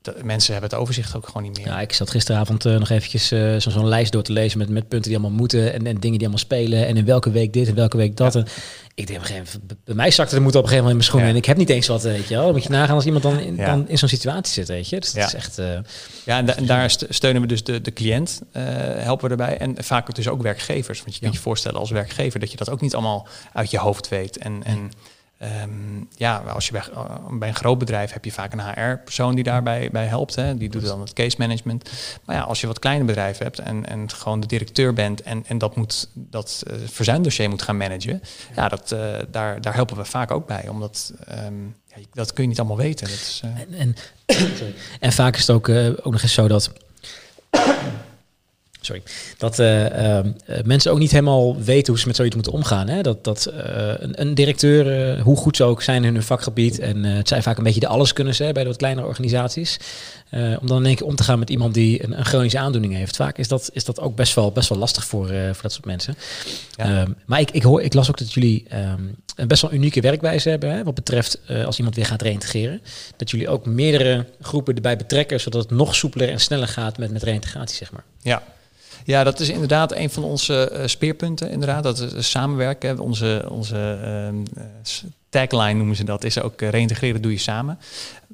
de, 0.06 0.16
mensen 0.24 0.52
hebben 0.52 0.70
het 0.70 0.80
overzicht 0.80 1.16
ook 1.16 1.28
gewoon 1.28 1.44
niet 1.44 1.58
meer. 1.58 1.68
Ja, 1.68 1.80
ik 1.80 1.94
zat 1.94 2.10
gisteravond 2.10 2.66
uh, 2.66 2.78
nog 2.78 2.90
eventjes 2.90 3.32
uh, 3.32 3.56
zo'n 3.58 3.88
lijst 3.88 4.12
door 4.12 4.24
te 4.24 4.32
lezen 4.32 4.58
met, 4.58 4.70
met 4.70 4.88
punten 4.88 5.12
die 5.12 5.20
allemaal 5.20 5.38
moeten 5.38 5.74
en, 5.74 5.88
en 5.88 6.00
dingen 6.00 6.18
die 6.18 6.28
allemaal 6.28 6.38
spelen 6.38 6.88
en 6.88 6.98
in 6.98 7.06
welke 7.06 7.32
week 7.32 7.54
dit 7.54 7.68
en 7.68 7.76
welke 7.76 7.98
week 7.98 8.18
dat. 8.18 8.34
Ja. 8.34 8.40
En 8.40 8.48
ik 8.96 9.08
denk 9.08 9.20
op 9.20 9.26
een 9.26 9.32
gegeven 9.32 9.60
moment, 9.62 9.84
bij 9.86 9.96
mij 9.96 10.12
zakte 10.12 10.36
de 10.36 10.42
moed 10.42 10.56
op 10.56 10.64
een 10.64 10.70
gegeven 10.70 10.84
moment 10.86 11.06
in 11.06 11.12
mijn 11.12 11.24
schoenen 11.24 11.30
en 11.30 11.36
ik 11.36 11.46
heb 11.46 11.58
niet 11.58 11.70
eens 11.70 11.88
wat, 11.88 12.02
weet 12.02 12.28
je 12.28 12.34
wel. 12.36 12.44
Dan 12.44 12.54
moet 12.54 12.64
je 12.64 12.70
nagaan 12.70 12.96
als 12.96 13.06
iemand 13.06 13.24
dan 13.24 13.40
in, 13.40 13.56
dan 13.56 13.90
in 13.90 13.98
zo'n 13.98 14.10
situatie 14.10 14.54
zit, 14.54 14.68
weet 14.68 14.90
je. 14.90 15.00
Dus 15.00 15.14
dat 15.14 15.28
is 15.28 15.34
echt... 15.34 15.60
Uh, 15.60 15.66
ja, 16.26 16.38
en, 16.38 16.46
da 16.46 16.56
en, 16.56 16.66
daar 16.66 16.96
steunen 17.10 17.42
we 17.42 17.48
dus 17.48 17.64
de, 17.64 17.82
de 17.82 17.94
cliënt, 17.94 18.42
helpen 18.98 19.26
we 19.26 19.32
erbij. 19.32 19.58
En 19.58 19.76
vaak 19.84 20.16
dus 20.16 20.28
ook 20.28 20.42
werkgevers. 20.42 21.00
Want 21.00 21.14
je 21.14 21.22
kunt 21.22 21.34
je 21.34 21.40
voorstellen 21.40 21.80
als 21.80 21.92
werkgever 21.92 22.40
dat 22.40 22.52
je 22.52 22.58
dat 22.58 22.70
ook 22.70 22.82
niet 22.82 22.94
allemaal 22.94 23.28
uit 23.54 23.72
je 23.72 23.78
hoofd 23.78 24.08
weet. 24.08 24.38
En, 24.38 24.64
en 24.64 24.92
Um, 25.64 26.08
ja, 26.16 26.38
als 26.38 26.66
je 26.66 26.72
bij, 26.72 26.84
uh, 26.94 27.38
bij, 27.40 27.48
een 27.48 27.56
groot 27.56 27.78
bedrijf 27.78 28.12
heb 28.12 28.26
je 28.26 28.32
vaak 28.32 28.54
een 28.54 28.60
HR-persoon 28.60 29.36
die 29.36 29.44
daarbij 29.44 29.90
bij 29.92 30.06
helpt. 30.06 30.36
Hè. 30.36 30.58
Die 30.58 30.70
doet 30.70 30.86
dan 30.86 31.02
het 31.02 31.14
case 31.14 31.36
management. 31.40 31.90
Maar 32.26 32.36
ja, 32.36 32.42
als 32.42 32.62
je 32.62 32.68
wat 32.68 32.80
kleine 32.80 33.04
bedrijven 33.04 33.44
hebt 33.44 33.60
en, 33.60 33.86
en 33.86 34.12
gewoon 34.12 34.40
de 34.40 34.48
directeur 34.48 34.94
bent 34.94 35.22
en, 35.22 35.44
en 35.48 35.58
dat, 35.58 35.76
moet, 35.76 36.10
dat 36.14 36.64
uh, 36.68 36.76
verzuimdossier 36.86 37.50
moet 37.50 37.62
gaan 37.62 37.78
managen, 37.78 38.22
ja, 38.56 38.68
dat, 38.68 38.92
uh, 38.92 39.00
daar, 39.32 39.62
daar 39.62 39.74
helpen 39.74 39.98
we 39.98 40.06
vaak 40.06 40.32
ook 40.32 40.48
bij. 40.48 40.68
Omdat 40.68 41.14
um, 41.46 41.76
ja, 41.88 41.96
dat 42.14 42.34
kun 42.34 42.44
je 42.44 42.50
niet 42.50 42.60
allemaal 42.60 42.78
weten. 42.78 43.08
Dat 43.08 43.16
is, 43.16 43.42
en, 43.44 43.74
en, 43.74 43.96
en, 45.00 45.12
vaak 45.12 45.36
is 45.36 45.48
het 45.48 45.56
ook, 45.56 45.70
ook 45.70 46.12
nog 46.12 46.22
eens 46.22 46.34
zo 46.34 46.48
dat 46.48 46.72
sorry, 48.86 49.04
dat 49.38 49.60
uh, 49.60 49.84
uh, 49.84 50.20
mensen 50.64 50.92
ook 50.92 51.00
niet 51.00 51.12
helemaal 51.12 51.62
weten 51.62 51.92
hoe 51.92 52.02
ze 52.02 52.08
met 52.08 52.16
zoiets 52.16 52.36
moeten 52.36 52.54
omgaan. 52.54 52.88
Hè? 52.88 53.02
Dat, 53.02 53.24
dat 53.24 53.52
uh, 53.54 53.94
een, 53.98 54.22
een, 54.22 54.34
directeur, 54.34 55.20
hoe 55.20 55.38
goed 55.38 55.56
ze 55.56 55.64
ook 55.64 55.82
zijn 55.82 56.04
in 56.04 56.14
hun 56.14 56.24
vakgebied, 56.24 56.80
en 56.80 57.04
het 57.04 57.28
zijn 57.28 57.44
vaak 57.44 57.58
een 57.58 57.64
beetje 57.64 57.80
de 57.80 57.88
alleskunners 57.88 58.38
hè, 58.38 58.52
bij 58.52 58.64
de 58.64 58.70
wat 58.70 58.78
kleinere 58.78 59.08
organisaties, 59.08 59.78
om 60.32 60.68
dan 60.68 60.78
in 60.78 60.86
één 60.86 60.96
keer 60.96 61.06
om 61.06 61.16
te 61.16 61.24
gaan 61.24 61.40
met 61.40 61.50
iemand 61.50 61.74
die 61.74 62.04
een, 62.04 62.18
een, 62.18 62.26
chronische 62.26 62.60
aandoening 62.60 62.94
heeft. 62.94 63.16
Vaak 63.16 63.38
is 63.38 63.48
dat, 63.48 63.70
is 63.74 63.86
dat 63.86 64.00
ook 64.00 64.16
best 64.16 64.36
wel, 64.36 64.52
best 64.52 64.70
wel 64.70 64.78
lastig 64.78 65.06
voor, 65.06 65.28
voor 65.28 65.62
dat 65.62 65.72
soort 65.72 65.86
mensen. 65.86 66.16
Ja. 66.76 67.02
Um, 67.02 67.16
maar 67.26 67.40
ik, 67.40 67.52
ik, 67.52 67.64
hoor, 67.64 67.82
ik 67.82 67.94
las 67.94 68.10
ook 68.10 68.18
dat 68.18 68.34
jullie 68.34 68.66
um, 68.74 69.16
een 69.36 69.48
best 69.48 69.62
wel 69.62 69.74
unieke 69.74 70.02
werkwijze 70.02 70.50
hebben, 70.50 70.72
hè, 70.72 70.84
wat 70.84 70.96
betreft 70.96 71.40
als 71.66 71.78
iemand 71.78 71.96
weer 71.96 72.06
gaat 72.06 72.22
reïntegreren. 72.22 72.82
Dat 73.18 73.32
jullie 73.32 73.50
ook 73.50 73.66
meerdere 73.66 74.26
groepen 74.42 74.76
erbij 74.76 74.98
betrekken, 74.98 75.40
zodat 75.40 75.62
het 75.62 75.72
nog 75.72 75.96
soepeler 75.96 76.30
en 76.30 76.40
sneller 76.40 76.68
gaat 76.68 76.98
met, 76.98 77.12
met 77.12 77.24
reïntegratie, 77.24 77.78
zeg 77.78 77.92
maar. 77.92 78.04
Ja, 78.22 78.44
ja, 79.06 79.24
dat 79.24 79.40
is 79.40 79.50
inderdaad 79.50 79.92
een 79.92 80.10
van 80.10 80.24
onze 80.24 80.72
uh, 80.74 80.88
speerpunten. 80.88 81.50
Inderdaad, 81.50 81.84
dat 81.84 82.00
is 82.00 82.30
samenwerken. 82.30 83.00
Onze, 83.00 83.46
onze 83.50 84.00
uh, 84.58 84.64
tagline 85.30 85.74
noemen 85.74 85.96
ze 85.96 86.04
dat, 86.04 86.24
is 86.24 86.40
ook 86.40 86.62
reïntegreren 86.62 87.22
doe 87.22 87.32
je 87.32 87.38
samen. 87.38 87.80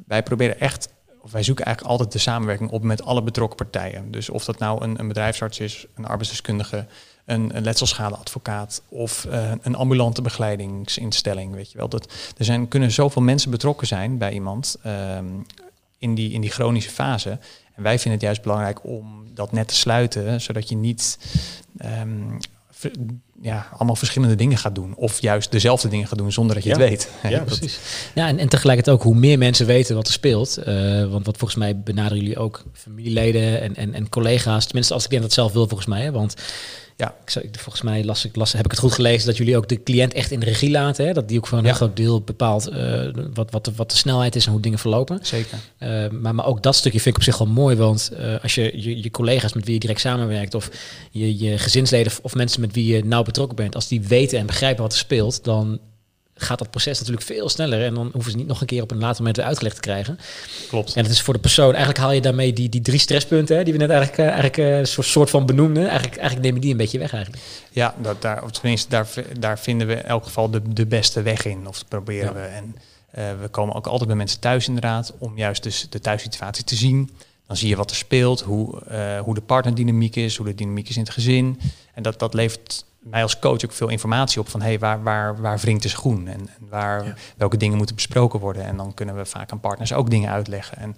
Wij 0.08 0.24
proberen 0.24 0.60
echt, 0.60 0.90
of 1.22 1.32
wij 1.32 1.44
zoeken 1.44 1.66
eigenlijk 1.66 1.94
altijd 1.96 2.14
de 2.14 2.20
samenwerking 2.20 2.70
op 2.70 2.84
met 2.84 3.04
alle 3.04 3.24
betrokken 3.24 3.58
partijen. 3.58 4.12
Dus 4.12 4.30
of 4.30 4.46
dat 4.46 4.60
nou 4.60 4.84
een, 4.84 5.00
een 5.00 5.08
bedrijfsarts 5.08 5.60
is, 5.60 5.86
een 5.96 6.06
arbeidsdeskundige, 6.06 6.86
een, 7.26 7.56
een 7.56 7.64
letselschadeadvocaat 7.64 8.82
of 8.90 9.28
een 9.62 9.76
ambulante 9.76 10.22
begeleidingsinstelling. 10.22 11.54
Weet 11.54 11.72
je 11.72 11.78
wel. 11.78 11.90
Dat, 11.90 12.14
er 12.38 12.46
zijn, 12.46 12.68
kunnen 12.68 12.92
zoveel 12.92 13.22
mensen 13.22 13.52
betrokken 13.52 13.88
zijn 13.88 14.18
bij 14.18 14.32
iemand 14.32 14.76
um, 14.86 15.46
in, 15.98 16.16
die, 16.16 16.32
in 16.32 16.42
die 16.42 16.50
chronische 16.52 16.90
fase. 16.90 17.40
En 17.82 17.88
wij 17.88 18.00
vinden 18.00 18.20
het 18.20 18.22
juist 18.22 18.42
belangrijk 18.42 18.84
om 18.84 19.26
dat 19.34 19.52
net 19.52 19.68
te 19.68 19.76
sluiten, 19.76 20.42
zodat 20.42 20.70
je 20.70 20.76
niet 20.76 21.18
um, 21.86 22.38
ja, 23.42 23.68
allemaal 23.74 23.96
verschillende 23.96 24.36
dingen 24.36 24.58
gaat 24.58 24.76
doen. 24.76 24.96
Of 24.96 25.22
juist 25.22 25.52
dezelfde 25.52 25.88
dingen 25.88 26.08
gaat 26.08 26.18
doen 26.18 26.32
zonder 26.32 26.56
dat 26.56 26.64
je 26.64 26.70
ja. 26.70 26.78
het 26.78 26.90
weet. 26.90 27.10
Ja, 27.32 27.40
precies. 27.40 27.80
Ja, 28.14 28.28
en, 28.28 28.38
en 28.40 28.50
tegelijkertijd 28.50 28.98
ook 28.98 29.04
hoe 29.04 29.16
meer 29.16 29.38
mensen 29.38 29.66
weten 29.66 29.96
wat 29.96 30.08
er 30.08 30.14
speelt. 30.14 30.60
Uh, 30.60 30.66
want 31.12 31.26
wat 31.26 31.38
volgens 31.38 31.60
mij 31.60 31.80
benaderen 31.80 32.18
jullie 32.18 32.38
ook 32.38 32.64
familieleden 32.74 33.62
en, 33.62 33.76
en, 33.76 33.94
en 33.94 34.10
collega's. 34.10 34.66
Tenminste, 34.66 34.94
als 34.94 35.04
ik 35.04 35.10
denk 35.10 35.22
dat 35.22 35.34
zelf 35.34 35.52
wil 35.52 35.68
volgens 35.68 35.90
mij. 35.90 36.02
Hè, 36.02 36.12
want 36.12 36.36
ja, 37.02 37.16
ik, 37.42 37.60
volgens 37.60 37.82
mij 37.82 38.04
las 38.04 38.26
ik, 38.26 38.36
las, 38.36 38.52
heb 38.52 38.66
ik 38.66 38.72
het 38.72 38.80
goed 38.80 38.92
gelezen 38.92 39.28
dat 39.28 39.38
jullie 39.38 39.58
ook 39.58 39.68
de 39.68 39.84
cliënt 39.84 40.14
echt 40.14 40.32
in 40.32 40.40
de 40.40 40.46
regie 40.46 40.72
laten. 40.72 41.06
Hè? 41.06 41.14
Dat 41.14 41.28
die 41.28 41.38
ook 41.38 41.48
voor 41.48 41.58
een 41.58 41.64
ja. 41.64 41.74
groot 41.74 41.96
deel 41.96 42.22
bepaalt 42.22 42.72
uh, 42.72 43.08
wat, 43.34 43.52
wat, 43.52 43.66
de, 43.66 43.72
wat 43.76 43.92
de 43.92 43.98
snelheid 43.98 44.36
is 44.36 44.46
en 44.46 44.52
hoe 44.52 44.62
dingen 44.62 44.80
verlopen. 44.80 45.20
Zeker. 45.22 45.58
Uh, 45.80 46.10
maar, 46.10 46.36
maar 46.36 46.46
ook 46.46 46.64
dat 46.64 46.76
stukje 46.76 47.00
vind 47.00 47.16
ik 47.16 47.22
op 47.22 47.28
zich 47.28 47.38
wel 47.38 47.48
mooi. 47.48 47.76
Want 47.76 48.12
uh, 48.20 48.36
als 48.42 48.56
je, 48.56 48.82
je 48.82 49.04
je 49.04 49.12
collega's 49.12 49.54
met 49.54 49.66
wie 49.66 49.74
je 49.74 49.80
direct 49.80 50.00
samenwerkt, 50.00 50.54
of 50.54 50.70
je, 51.12 51.38
je 51.38 51.58
gezinsleden 51.58 52.14
of 52.22 52.36
mensen 52.36 52.62
met 52.62 52.74
wie 52.74 52.96
je 52.96 53.06
nauw 53.06 53.24
betrokken 53.24 53.56
bent, 53.56 53.76
als 53.76 53.88
die 53.88 54.02
weten 54.02 54.40
en 54.40 54.46
begrijpen 54.46 54.84
wat 54.84 54.92
er 54.92 54.98
speelt, 54.98 55.44
dan 55.44 55.80
gaat 56.36 56.60
dat 56.60 56.70
proces 56.70 57.00
natuurlijk 57.00 57.26
veel 57.26 57.50
sneller. 57.50 57.84
En 57.84 57.94
dan 57.94 58.10
hoeven 58.14 58.32
ze 58.32 58.38
niet 58.38 58.48
nog 58.48 58.62
een 58.62 58.68
keer 58.68 58.82
op 58.82 58.92
een 58.92 59.00
later 59.00 59.18
moment 59.18 59.40
uitgelegd 59.40 59.76
te 59.76 59.82
krijgen. 59.82 60.20
Klopt. 60.70 60.96
En 60.96 61.04
het 61.04 61.12
is 61.12 61.22
voor 61.22 61.34
de 61.34 61.40
persoon, 61.40 61.70
eigenlijk 61.70 61.98
haal 61.98 62.12
je 62.12 62.22
daarmee 62.22 62.54
die, 62.54 62.70
die 62.70 62.82
drie 62.82 63.00
stresspunten, 63.00 63.58
hè, 63.58 63.64
die 63.64 63.74
we 63.74 63.80
net 63.80 63.90
eigenlijk, 63.90 64.20
uh, 64.20 64.26
eigenlijk 64.26 64.58
uh, 64.58 64.78
een 64.78 64.88
soort, 64.88 65.08
soort 65.08 65.30
van 65.30 65.46
benoemden. 65.46 65.84
Eigenlijk, 65.88 66.16
eigenlijk 66.16 66.46
nemen 66.46 66.62
die 66.62 66.72
een 66.72 66.78
beetje 66.78 67.00
weg 67.00 67.14
eigenlijk. 67.14 67.44
Ja, 67.72 67.96
dat, 68.02 68.22
daar, 68.22 68.44
of 68.44 68.52
tenminste, 68.52 68.90
daar, 68.90 69.08
daar 69.40 69.60
vinden 69.60 69.88
we 69.88 69.94
in 69.94 70.04
elk 70.04 70.24
geval 70.24 70.50
de, 70.50 70.62
de 70.74 70.86
beste 70.86 71.22
weg 71.22 71.46
in. 71.46 71.68
Of 71.68 71.88
proberen 71.88 72.34
ja. 72.34 72.34
we. 72.34 72.40
En 72.40 72.76
uh, 73.18 73.42
we 73.42 73.48
komen 73.48 73.76
ook 73.76 73.88
altijd 73.88 74.08
bij 74.08 74.18
mensen 74.18 74.40
thuis 74.40 74.68
inderdaad, 74.68 75.14
om 75.18 75.38
juist 75.38 75.64
dus 75.64 75.88
de 75.90 76.00
thuissituatie 76.00 76.64
te 76.64 76.76
zien. 76.76 77.10
Dan 77.48 77.58
zie 77.60 77.70
je 77.70 77.76
wat 77.76 77.90
er 77.90 77.96
speelt, 77.96 78.42
hoe, 78.42 78.82
hoe 79.24 79.34
de 79.36 79.42
partnerdynamiek 79.42 80.16
is, 80.16 80.38
hoe 80.38 80.46
de 80.46 80.56
dynamiek 80.56 80.90
is 80.90 80.96
in 80.96 81.02
het 81.02 81.12
gezin. 81.12 81.60
En 81.94 82.04
dat, 82.04 82.20
dat 82.20 82.34
levert 82.34 82.86
mij 83.02 83.22
als 83.22 83.40
coach 83.40 83.66
ook 83.66 83.72
veel 83.72 83.90
informatie 83.90 84.40
op 84.40 84.50
van 84.50 84.62
hey, 84.62 84.80
waar, 84.80 85.04
waar, 85.04 85.42
waar 85.42 85.60
wringt 85.60 85.84
de 85.84 85.90
schoen 85.90 86.28
en, 86.28 86.40
en 86.40 86.68
waar, 86.70 87.06
ja. 87.06 87.14
welke 87.38 87.58
dingen 87.58 87.78
moeten 87.78 87.96
besproken 87.96 88.40
worden. 88.40 88.66
En 88.66 88.78
dan 88.78 88.94
kunnen 88.94 89.16
we 89.16 89.26
vaak 89.26 89.52
aan 89.52 89.60
partners 89.60 89.94
ook 89.94 90.10
dingen 90.10 90.30
uitleggen. 90.30 90.78
En 90.78 90.96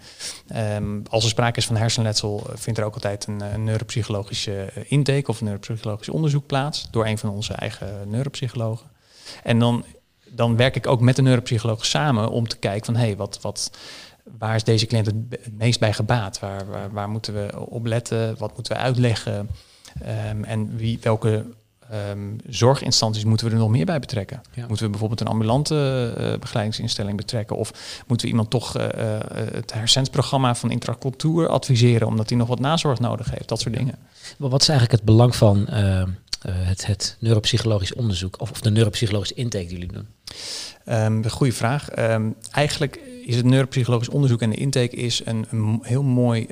um, 0.75 1.03
als 1.09 1.23
er 1.23 1.29
sprake 1.29 1.57
is 1.57 1.65
van 1.65 1.75
hersenletsel, 1.75 2.47
vindt 2.53 2.79
er 2.79 2.85
ook 2.85 2.93
altijd 2.93 3.27
een, 3.27 3.41
een 3.41 3.63
neuropsychologische 3.63 4.71
intake 4.87 5.27
of 5.27 5.39
een 5.39 5.45
neuropsychologisch 5.45 6.09
onderzoek 6.09 6.45
plaats 6.45 6.87
door 6.91 7.05
een 7.05 7.17
van 7.17 7.29
onze 7.29 7.53
eigen 7.53 8.09
neuropsychologen. 8.09 8.91
En 9.43 9.59
dan, 9.59 9.85
dan 10.29 10.55
werk 10.55 10.75
ik 10.75 10.87
ook 10.87 11.01
met 11.01 11.15
de 11.15 11.21
neuropsycholoog 11.21 11.85
samen 11.85 12.29
om 12.29 12.47
te 12.47 12.57
kijken 12.57 12.85
van 12.85 12.95
hey, 12.95 13.15
wat, 13.15 13.39
wat, 13.41 13.71
waar 14.37 14.55
is 14.55 14.63
deze 14.63 14.85
cliënt 14.85 15.05
het, 15.05 15.15
meest 15.57 15.79
bij 15.79 15.93
gebaat? 15.93 16.39
Waar, 16.39 16.65
waar, 16.65 16.91
waar, 16.91 17.09
moeten 17.09 17.33
we 17.33 17.67
op 17.69 17.85
letten? 17.85 18.37
Wat 18.37 18.55
moeten 18.55 18.75
we 18.75 18.81
uitleggen? 18.81 19.49
Um, 20.29 20.43
en 20.43 20.75
wie, 20.75 20.99
welke 21.01 21.45
Um, 21.93 22.35
zorginstanties 22.47 23.23
moeten 23.23 23.47
we 23.47 23.53
er 23.53 23.59
nog 23.59 23.69
meer 23.69 23.85
bij 23.85 23.99
betrekken. 23.99 24.41
Ja. 24.53 24.65
Moeten 24.67 24.85
we 24.85 24.91
bijvoorbeeld 24.91 25.21
een 25.21 25.27
ambulante 25.27 26.13
uh, 26.17 26.39
begeleidingsinstelling 26.39 27.17
betrekken? 27.17 27.55
Of 27.55 28.03
moeten 28.07 28.25
we 28.25 28.31
iemand 28.31 28.49
toch 28.49 28.77
uh, 28.77 28.83
uh, 28.83 28.89
het 29.31 29.73
hersensprogramma 29.73 30.55
van 30.55 30.71
intracultuur 30.71 31.47
adviseren, 31.47 32.07
omdat 32.07 32.29
hij 32.29 32.37
nog 32.37 32.47
wat 32.47 32.59
nazorg 32.59 32.99
nodig 32.99 33.31
heeft? 33.31 33.47
Dat 33.47 33.59
soort 33.59 33.75
dingen. 33.75 33.95
Maar 34.37 34.49
wat 34.49 34.61
is 34.61 34.69
eigenlijk 34.69 34.99
het 34.99 35.09
belang 35.09 35.35
van 35.35 35.67
het, 36.47 36.85
het 36.85 37.17
neuropsychologisch 37.19 37.93
onderzoek 37.93 38.41
of, 38.41 38.51
of, 38.51 38.61
de 38.61 38.71
neuropsychologische 38.71 39.35
intake 39.35 39.65
die 39.65 39.77
jullie 39.77 39.93
doen? 39.93 40.07
Um, 40.95 41.29
goede 41.29 41.53
vraag. 41.53 41.97
Um, 41.99 42.35
eigenlijk 42.51 42.99
is 43.25 43.35
het 43.35 43.45
neuropsychologisch 43.45 44.09
onderzoek 44.09 44.41
en 44.41 44.49
de 44.49 44.55
intake 44.55 44.95
is 44.95 45.21
een, 45.25 45.45
een 45.49 45.79
heel 45.81 46.03
mooi, 46.03 46.47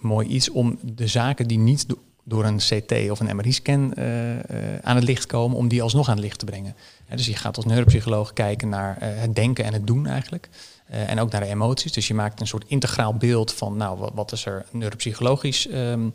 mooi 0.00 0.28
iets 0.28 0.50
om 0.50 0.78
de 0.82 1.06
zaken 1.06 1.46
die 1.46 1.58
niet 1.58 1.86
door 2.28 2.44
een 2.44 2.56
CT 2.56 3.10
of 3.10 3.20
een 3.20 3.36
MRI-scan 3.36 3.92
uh, 3.98 4.34
uh, 4.34 4.38
aan 4.82 4.96
het 4.96 5.04
licht 5.04 5.26
komen, 5.26 5.56
om 5.56 5.68
die 5.68 5.82
alsnog 5.82 6.08
aan 6.08 6.14
het 6.14 6.24
licht 6.24 6.38
te 6.38 6.44
brengen. 6.44 6.76
Dus 7.14 7.26
je 7.26 7.34
gaat 7.34 7.56
als 7.56 7.64
neuropsycholoog 7.64 8.32
kijken 8.32 8.68
naar 8.68 8.98
uh, 9.02 9.08
het 9.20 9.34
denken 9.34 9.64
en 9.64 9.72
het 9.72 9.86
doen 9.86 10.06
eigenlijk. 10.06 10.48
en 10.86 11.20
ook 11.20 11.30
naar 11.30 11.40
de 11.40 11.46
emoties. 11.46 11.92
Dus 11.92 12.08
je 12.08 12.14
maakt 12.14 12.40
een 12.40 12.46
soort 12.46 12.64
integraal 12.66 13.14
beeld 13.14 13.52
van, 13.52 13.76
nou, 13.76 14.10
wat, 14.14 14.32
is 14.32 14.46
er 14.46 14.66
neuropsychologisch 14.70 15.68
um, 15.72 16.14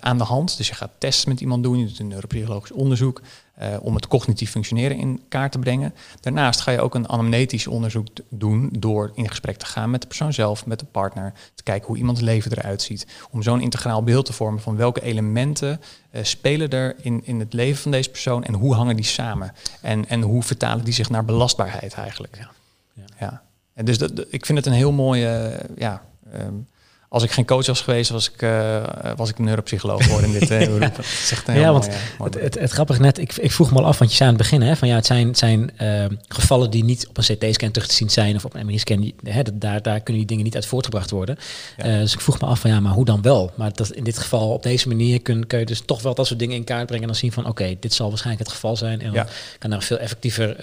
aan 0.00 0.18
de 0.18 0.24
hand. 0.24 0.56
Dus 0.56 0.68
je 0.68 0.74
gaat 0.74 0.90
tests 0.98 1.24
met 1.24 1.40
iemand 1.40 1.62
doen, 1.62 1.78
je 1.78 1.86
doet 1.86 1.98
een 1.98 2.08
neuropsychologisch 2.08 2.72
onderzoek. 2.72 3.22
Uh, 3.62 3.76
om 3.80 3.94
het 3.94 4.06
cognitief 4.06 4.50
functioneren 4.50 4.96
in 4.96 5.22
kaart 5.28 5.52
te 5.52 5.58
brengen. 5.58 5.94
Daarnaast 6.20 6.60
ga 6.60 6.70
je 6.70 6.80
ook 6.80 6.94
een 6.94 7.08
anamnetisch 7.08 7.66
onderzoek 7.66 8.06
doen 8.28 8.68
door 8.78 9.10
in 9.14 9.28
gesprek 9.28 9.56
te 9.56 9.66
gaan 9.66 9.90
met 9.90 10.00
de 10.00 10.06
persoon 10.06 10.32
zelf, 10.32 10.66
met 10.66 10.78
de 10.78 10.84
partner, 10.84 11.32
te 11.54 11.62
kijken 11.62 11.86
hoe 11.86 11.96
iemands 11.96 12.20
leven 12.20 12.52
eruit 12.52 12.82
ziet. 12.82 13.06
Om 13.30 13.42
zo'n 13.42 13.60
integraal 13.60 14.02
beeld 14.02 14.26
te 14.26 14.32
vormen 14.32 14.60
van 14.60 14.76
welke 14.76 15.02
elementen 15.02 15.80
uh, 16.12 16.24
spelen 16.24 16.70
er 16.70 16.96
in, 17.00 17.20
in 17.24 17.40
het 17.40 17.52
leven 17.52 17.82
van 17.82 17.90
deze 17.90 18.10
persoon 18.10 18.44
en 18.44 18.54
hoe 18.54 18.74
hangen 18.74 18.96
die 18.96 19.04
samen. 19.04 19.52
En, 19.80 20.08
en 20.08 20.22
hoe 20.22 20.42
vertalen 20.42 20.84
die 20.84 20.94
zich 20.94 21.10
naar 21.10 21.24
belastbaarheid 21.24 21.94
eigenlijk. 21.94 22.36
Ja. 22.36 22.50
ja. 22.92 23.04
ja. 23.20 23.42
En 23.74 23.84
dus 23.84 23.98
dat, 23.98 24.24
ik 24.28 24.46
vind 24.46 24.58
het 24.58 24.66
een 24.66 24.72
heel 24.72 24.92
mooie, 24.92 25.60
ja, 25.76 26.02
um, 26.34 26.66
als 27.10 27.22
ik 27.22 27.30
geen 27.30 27.44
coach 27.44 27.66
was 27.66 27.80
geweest, 27.80 28.10
was 28.10 28.30
ik, 28.30 28.42
uh, 28.42 28.82
was 29.16 29.30
ik 29.30 29.38
een 29.38 29.44
neuropsycholoog 29.44 30.04
geworden 30.04 30.32
in 30.32 30.38
dit 30.38 30.50
uh, 30.50 30.58
beroep. 30.58 31.00
ja, 31.46 31.72
want 31.72 31.88
mooi, 32.18 32.30
het, 32.30 32.40
het, 32.40 32.58
het, 32.58 32.70
grappige 32.70 33.00
net, 33.00 33.18
ik, 33.18 33.36
ik 33.36 33.52
vroeg 33.52 33.70
me 33.70 33.78
al 33.78 33.86
af, 33.86 33.98
want 33.98 34.10
je 34.10 34.16
zei 34.16 34.28
aan 34.30 34.34
het 34.34 34.44
begin, 34.44 34.62
hè, 34.62 34.76
van 34.76 34.88
ja, 34.88 34.94
het 34.94 35.06
zijn, 35.06 35.26
het 35.26 35.38
zijn 35.38 35.70
uh, 35.82 36.04
gevallen 36.28 36.70
die 36.70 36.84
niet 36.84 37.08
op 37.08 37.16
een 37.16 37.24
CT-scan 37.24 37.70
terug 37.70 37.88
te 37.88 37.94
zien 37.94 38.10
zijn 38.10 38.36
of 38.36 38.44
op 38.44 38.54
een 38.54 38.66
MRI-scan, 38.66 39.12
daar, 39.52 39.82
daar 39.82 40.00
kunnen 40.00 40.16
die 40.16 40.26
dingen 40.26 40.44
niet 40.44 40.54
uit 40.54 40.66
voortgebracht 40.66 41.10
worden. 41.10 41.38
Ja. 41.76 41.98
dus 41.98 42.14
ik 42.14 42.20
vroeg 42.20 42.40
me 42.40 42.46
af 42.46 42.60
van 42.60 42.70
ja, 42.70 42.80
maar 42.80 42.92
hoe 42.92 43.04
dan 43.04 43.22
wel? 43.22 43.52
Maar 43.54 43.72
dat, 43.72 43.90
in 43.90 44.04
dit 44.04 44.18
geval, 44.18 44.52
op 44.52 44.62
deze 44.62 44.88
manier 44.88 45.22
kun, 45.22 45.46
kun 45.46 45.58
je 45.58 45.66
dus 45.66 45.80
toch 45.80 46.02
wel 46.02 46.14
dat 46.14 46.26
soort 46.26 46.38
dingen 46.38 46.56
in 46.56 46.64
kaart 46.64 46.86
brengen 46.86 47.02
en 47.02 47.10
dan 47.10 47.18
zien 47.18 47.32
van 47.32 47.42
oké, 47.42 47.62
okay, 47.62 47.76
dit 47.80 47.92
zal 47.92 48.08
waarschijnlijk 48.08 48.46
het 48.46 48.54
geval 48.54 48.76
zijn 48.76 49.00
en 49.00 49.06
dan 49.06 49.14
ja. 49.14 49.26
kan 49.58 49.70
daar 49.70 49.82
veel 49.82 49.98
effectiever 49.98 50.56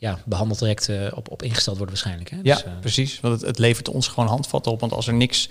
ja, 0.00 0.18
behandeltraject 0.24 0.88
uh, 0.88 1.06
op, 1.14 1.30
op 1.30 1.42
ingesteld 1.42 1.76
worden 1.76 1.94
waarschijnlijk. 1.94 2.30
Hè? 2.30 2.38
Ja, 2.42 2.54
dus, 2.54 2.64
precies. 2.80 3.20
Want 3.20 3.34
het, 3.34 3.46
het, 3.46 3.58
levert 3.58 3.88
ons 3.88 4.08
gewoon 4.08 4.28
handvatten 4.28 4.72
op. 4.72 4.80
Want 4.80 4.92
als 4.92 5.06
er 5.06 5.14
niks 5.14 5.48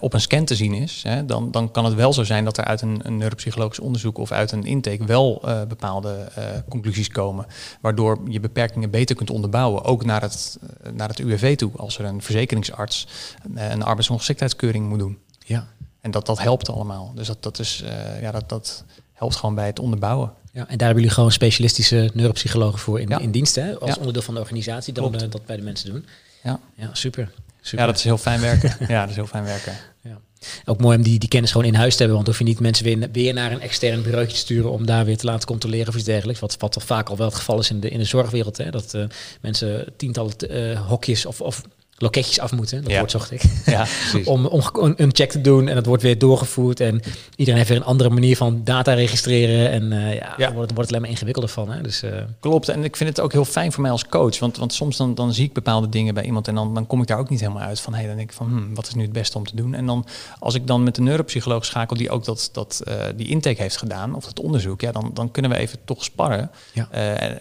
op 0.00 0.12
een 0.12 0.20
scan 0.20 0.44
te 0.44 0.54
zien 0.54 0.74
is, 0.74 1.02
hè, 1.02 1.26
dan, 1.26 1.50
dan 1.50 1.70
kan 1.70 1.84
het 1.84 1.94
wel 1.94 2.12
zo 2.12 2.24
zijn 2.24 2.44
dat 2.44 2.58
er 2.58 2.64
uit 2.64 2.80
een, 2.80 3.00
een 3.02 3.16
neuropsychologisch 3.16 3.78
onderzoek 3.78 4.18
of 4.18 4.32
uit 4.32 4.52
een 4.52 4.64
intake 4.64 5.04
wel 5.04 5.42
bepaalde 5.68 6.28
conclusies 6.68 7.08
komen. 7.08 7.46
Waardoor 7.80 8.20
je 8.28 8.40
beperkingen 8.40 8.90
beter 8.90 9.16
kunt 9.16 9.30
onderbouwen. 9.30 9.84
Ook 9.84 10.04
naar 10.04 10.22
het, 10.22 10.58
naar 10.92 11.08
het 11.08 11.18
UWV 11.18 11.56
toe, 11.56 11.70
als 11.76 11.98
er 11.98 12.04
een 12.04 12.22
verzekeringsarts 12.22 13.06
een 13.54 13.82
arbeidsongeschiktheidskeuring 13.82 14.88
moet 14.88 14.98
doen. 14.98 15.18
Ja. 15.44 15.66
En 16.00 16.10
dat, 16.10 16.26
dat 16.26 16.38
helpt 16.38 16.70
allemaal. 16.70 17.12
Dus 17.14 17.26
dat, 17.26 17.42
dat, 17.42 17.58
is, 17.58 17.84
ja, 18.20 18.30
dat, 18.30 18.48
dat 18.48 18.84
helpt 19.12 19.36
gewoon 19.36 19.54
bij 19.54 19.66
het 19.66 19.78
onderbouwen. 19.78 20.32
Ja, 20.56 20.62
en 20.62 20.76
daar 20.76 20.86
hebben 20.86 20.96
jullie 20.96 21.10
gewoon 21.10 21.32
specialistische 21.32 22.10
neuropsychologen 22.14 22.78
voor 22.78 23.00
in, 23.00 23.08
in 23.08 23.30
dienst, 23.30 23.54
hè? 23.54 23.78
als 23.78 23.98
onderdeel 23.98 24.22
van 24.22 24.34
de 24.34 24.40
organisatie, 24.40 24.92
dan 24.92 25.14
uh, 25.14 25.20
dat 25.30 25.46
bij 25.46 25.56
de 25.56 25.62
mensen 25.62 25.90
doen. 25.90 26.06
Ja, 26.42 26.60
ja 26.74 26.90
super, 26.92 27.32
super. 27.60 27.78
Ja, 27.78 27.86
dat 27.86 27.96
is 27.96 28.04
heel 28.04 28.18
fijn 28.18 28.40
werken. 28.40 28.76
ja, 28.94 29.00
dat 29.00 29.10
is 29.10 29.14
heel 29.14 29.26
fijn 29.26 29.44
werken. 29.44 29.72
Ja. 30.00 30.18
Ook 30.64 30.80
mooi 30.80 30.96
om 30.96 31.02
die, 31.02 31.18
die 31.18 31.28
kennis 31.28 31.50
gewoon 31.50 31.66
in 31.66 31.74
huis 31.74 31.92
te 31.92 31.98
hebben, 31.98 32.16
want 32.16 32.26
hoef 32.28 32.38
je 32.38 32.44
niet 32.44 32.60
mensen 32.60 32.84
weer, 32.84 33.08
weer 33.12 33.34
naar 33.34 33.52
een 33.52 33.60
extern 33.60 34.02
bureau 34.02 34.26
te 34.26 34.36
sturen 34.36 34.70
om 34.70 34.86
daar 34.86 35.04
weer 35.04 35.16
te 35.16 35.26
laten 35.26 35.46
controleren 35.46 35.88
of 35.88 35.94
iets 35.94 36.04
dergelijks. 36.04 36.40
Wat, 36.40 36.56
wat 36.58 36.72
toch 36.72 36.84
vaak 36.84 37.08
al 37.08 37.16
wel 37.16 37.26
het 37.26 37.36
geval 37.36 37.58
is 37.58 37.70
in 37.70 37.80
de, 37.80 37.90
in 37.90 37.98
de 37.98 38.04
zorgwereld, 38.04 38.56
hè? 38.56 38.70
dat 38.70 38.94
uh, 38.94 39.04
mensen 39.40 39.92
tientallen 39.96 40.32
uh, 40.50 40.80
hokjes 40.88 41.26
of, 41.26 41.40
of 41.40 41.62
loketjes 41.98 42.40
af 42.40 42.52
moeten. 42.52 42.82
Dat 42.82 42.90
ja. 42.90 42.98
woord 42.98 43.10
zocht 43.10 43.30
ik. 43.30 43.42
Ja, 43.66 43.86
om, 44.24 44.46
om 44.46 44.62
een 44.96 45.14
check 45.14 45.30
te 45.30 45.40
doen 45.40 45.68
en 45.68 45.74
dat 45.74 45.86
wordt 45.86 46.02
weer 46.02 46.18
doorgevoerd. 46.18 46.80
En 46.80 47.00
iedereen 47.36 47.58
heeft 47.58 47.68
weer 47.68 47.78
een 47.78 47.86
andere 47.86 48.10
manier 48.10 48.36
van 48.36 48.60
data 48.64 48.92
registreren. 48.92 49.70
En 49.70 49.92
uh, 49.92 50.14
ja, 50.14 50.34
ja. 50.36 50.52
wordt, 50.52 50.54
wordt 50.54 50.76
het 50.76 50.88
alleen 50.88 51.00
maar 51.00 51.10
ingewikkelder 51.10 51.50
van. 51.50 51.70
Hè? 51.70 51.80
Dus, 51.80 52.02
uh... 52.02 52.10
Klopt. 52.40 52.68
En 52.68 52.84
ik 52.84 52.96
vind 52.96 53.08
het 53.08 53.20
ook 53.20 53.32
heel 53.32 53.44
fijn 53.44 53.72
voor 53.72 53.82
mij 53.82 53.90
als 53.90 54.06
coach. 54.06 54.38
Want, 54.38 54.56
want 54.56 54.72
soms 54.72 54.96
dan, 54.96 55.14
dan 55.14 55.32
zie 55.32 55.44
ik 55.44 55.52
bepaalde 55.52 55.88
dingen 55.88 56.14
bij 56.14 56.24
iemand 56.24 56.48
en 56.48 56.54
dan, 56.54 56.74
dan 56.74 56.86
kom 56.86 57.00
ik 57.00 57.06
daar 57.06 57.18
ook 57.18 57.30
niet 57.30 57.40
helemaal 57.40 57.62
uit 57.62 57.80
van. 57.80 57.94
Hey, 57.94 58.06
dan 58.06 58.16
denk 58.16 58.30
ik 58.30 58.36
van, 58.36 58.46
hmm, 58.46 58.74
wat 58.74 58.86
is 58.86 58.94
nu 58.94 59.02
het 59.02 59.12
beste 59.12 59.38
om 59.38 59.46
te 59.46 59.56
doen? 59.56 59.74
En 59.74 59.86
dan 59.86 60.06
als 60.38 60.54
ik 60.54 60.66
dan 60.66 60.82
met 60.82 60.94
de 60.94 61.02
neuropsycholoog 61.02 61.64
schakel 61.64 61.96
die 61.96 62.10
ook 62.10 62.24
dat, 62.24 62.48
dat, 62.52 62.82
uh, 62.88 62.94
die 63.16 63.28
intake 63.28 63.62
heeft 63.62 63.76
gedaan, 63.76 64.14
of 64.14 64.24
dat 64.24 64.40
onderzoek, 64.40 64.80
ja, 64.80 64.92
dan, 64.92 65.10
dan 65.14 65.30
kunnen 65.30 65.50
we 65.50 65.56
even 65.56 65.78
toch 65.84 66.04
sparren 66.04 66.50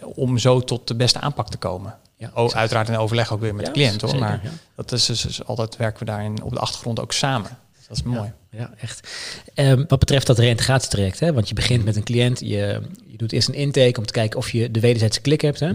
om 0.01 0.37
zo 0.37 0.59
tot 0.59 0.87
de 0.87 0.95
beste 0.95 1.19
aanpak 1.19 1.49
te 1.49 1.57
komen. 1.57 1.95
Ja, 2.17 2.31
oh, 2.33 2.51
uiteraard 2.51 2.89
in 2.89 2.97
overleg 2.97 3.31
ook 3.33 3.39
weer 3.41 3.55
met 3.55 3.65
Ja, 3.65 3.71
de 3.71 3.79
cliënt 3.79 4.01
hoor. 4.01 4.09
zeker, 4.09 4.25
maar 4.25 4.39
ja. 4.43 4.49
dat 4.75 4.91
is 4.91 5.05
dus, 5.05 5.21
dus 5.21 5.43
altijd 5.45 5.77
werken 5.77 5.99
we 5.99 6.05
daarin 6.05 6.41
op 6.43 6.51
de 6.51 6.59
achtergrond 6.59 6.99
ook 6.99 7.11
samen. 7.13 7.57
Dat 7.87 7.97
is 7.97 8.03
mooi. 8.03 8.31
Ja, 8.51 8.73
echt. 8.79 9.07
Ehm, 9.53 9.83
wat 9.87 9.99
betreft 9.99 10.27
dat 10.27 10.39
reïntegratietraject, 10.39 11.19
hè, 11.19 11.33
want 11.33 11.47
je 11.49 11.53
begint 11.53 11.83
met 11.85 11.95
een 11.95 12.03
cliënt, 12.03 12.39
je, 12.39 12.81
je 13.07 13.17
doet 13.17 13.31
eerst 13.31 13.47
een 13.47 13.53
intake 13.53 13.97
om 13.99 14.05
te 14.05 14.13
kijken 14.13 14.39
of 14.39 14.49
je 14.51 14.71
de 14.71 14.79
wederzijdse 14.79 15.21
klik 15.21 15.41
hebt. 15.41 15.59
Hè. 15.59 15.71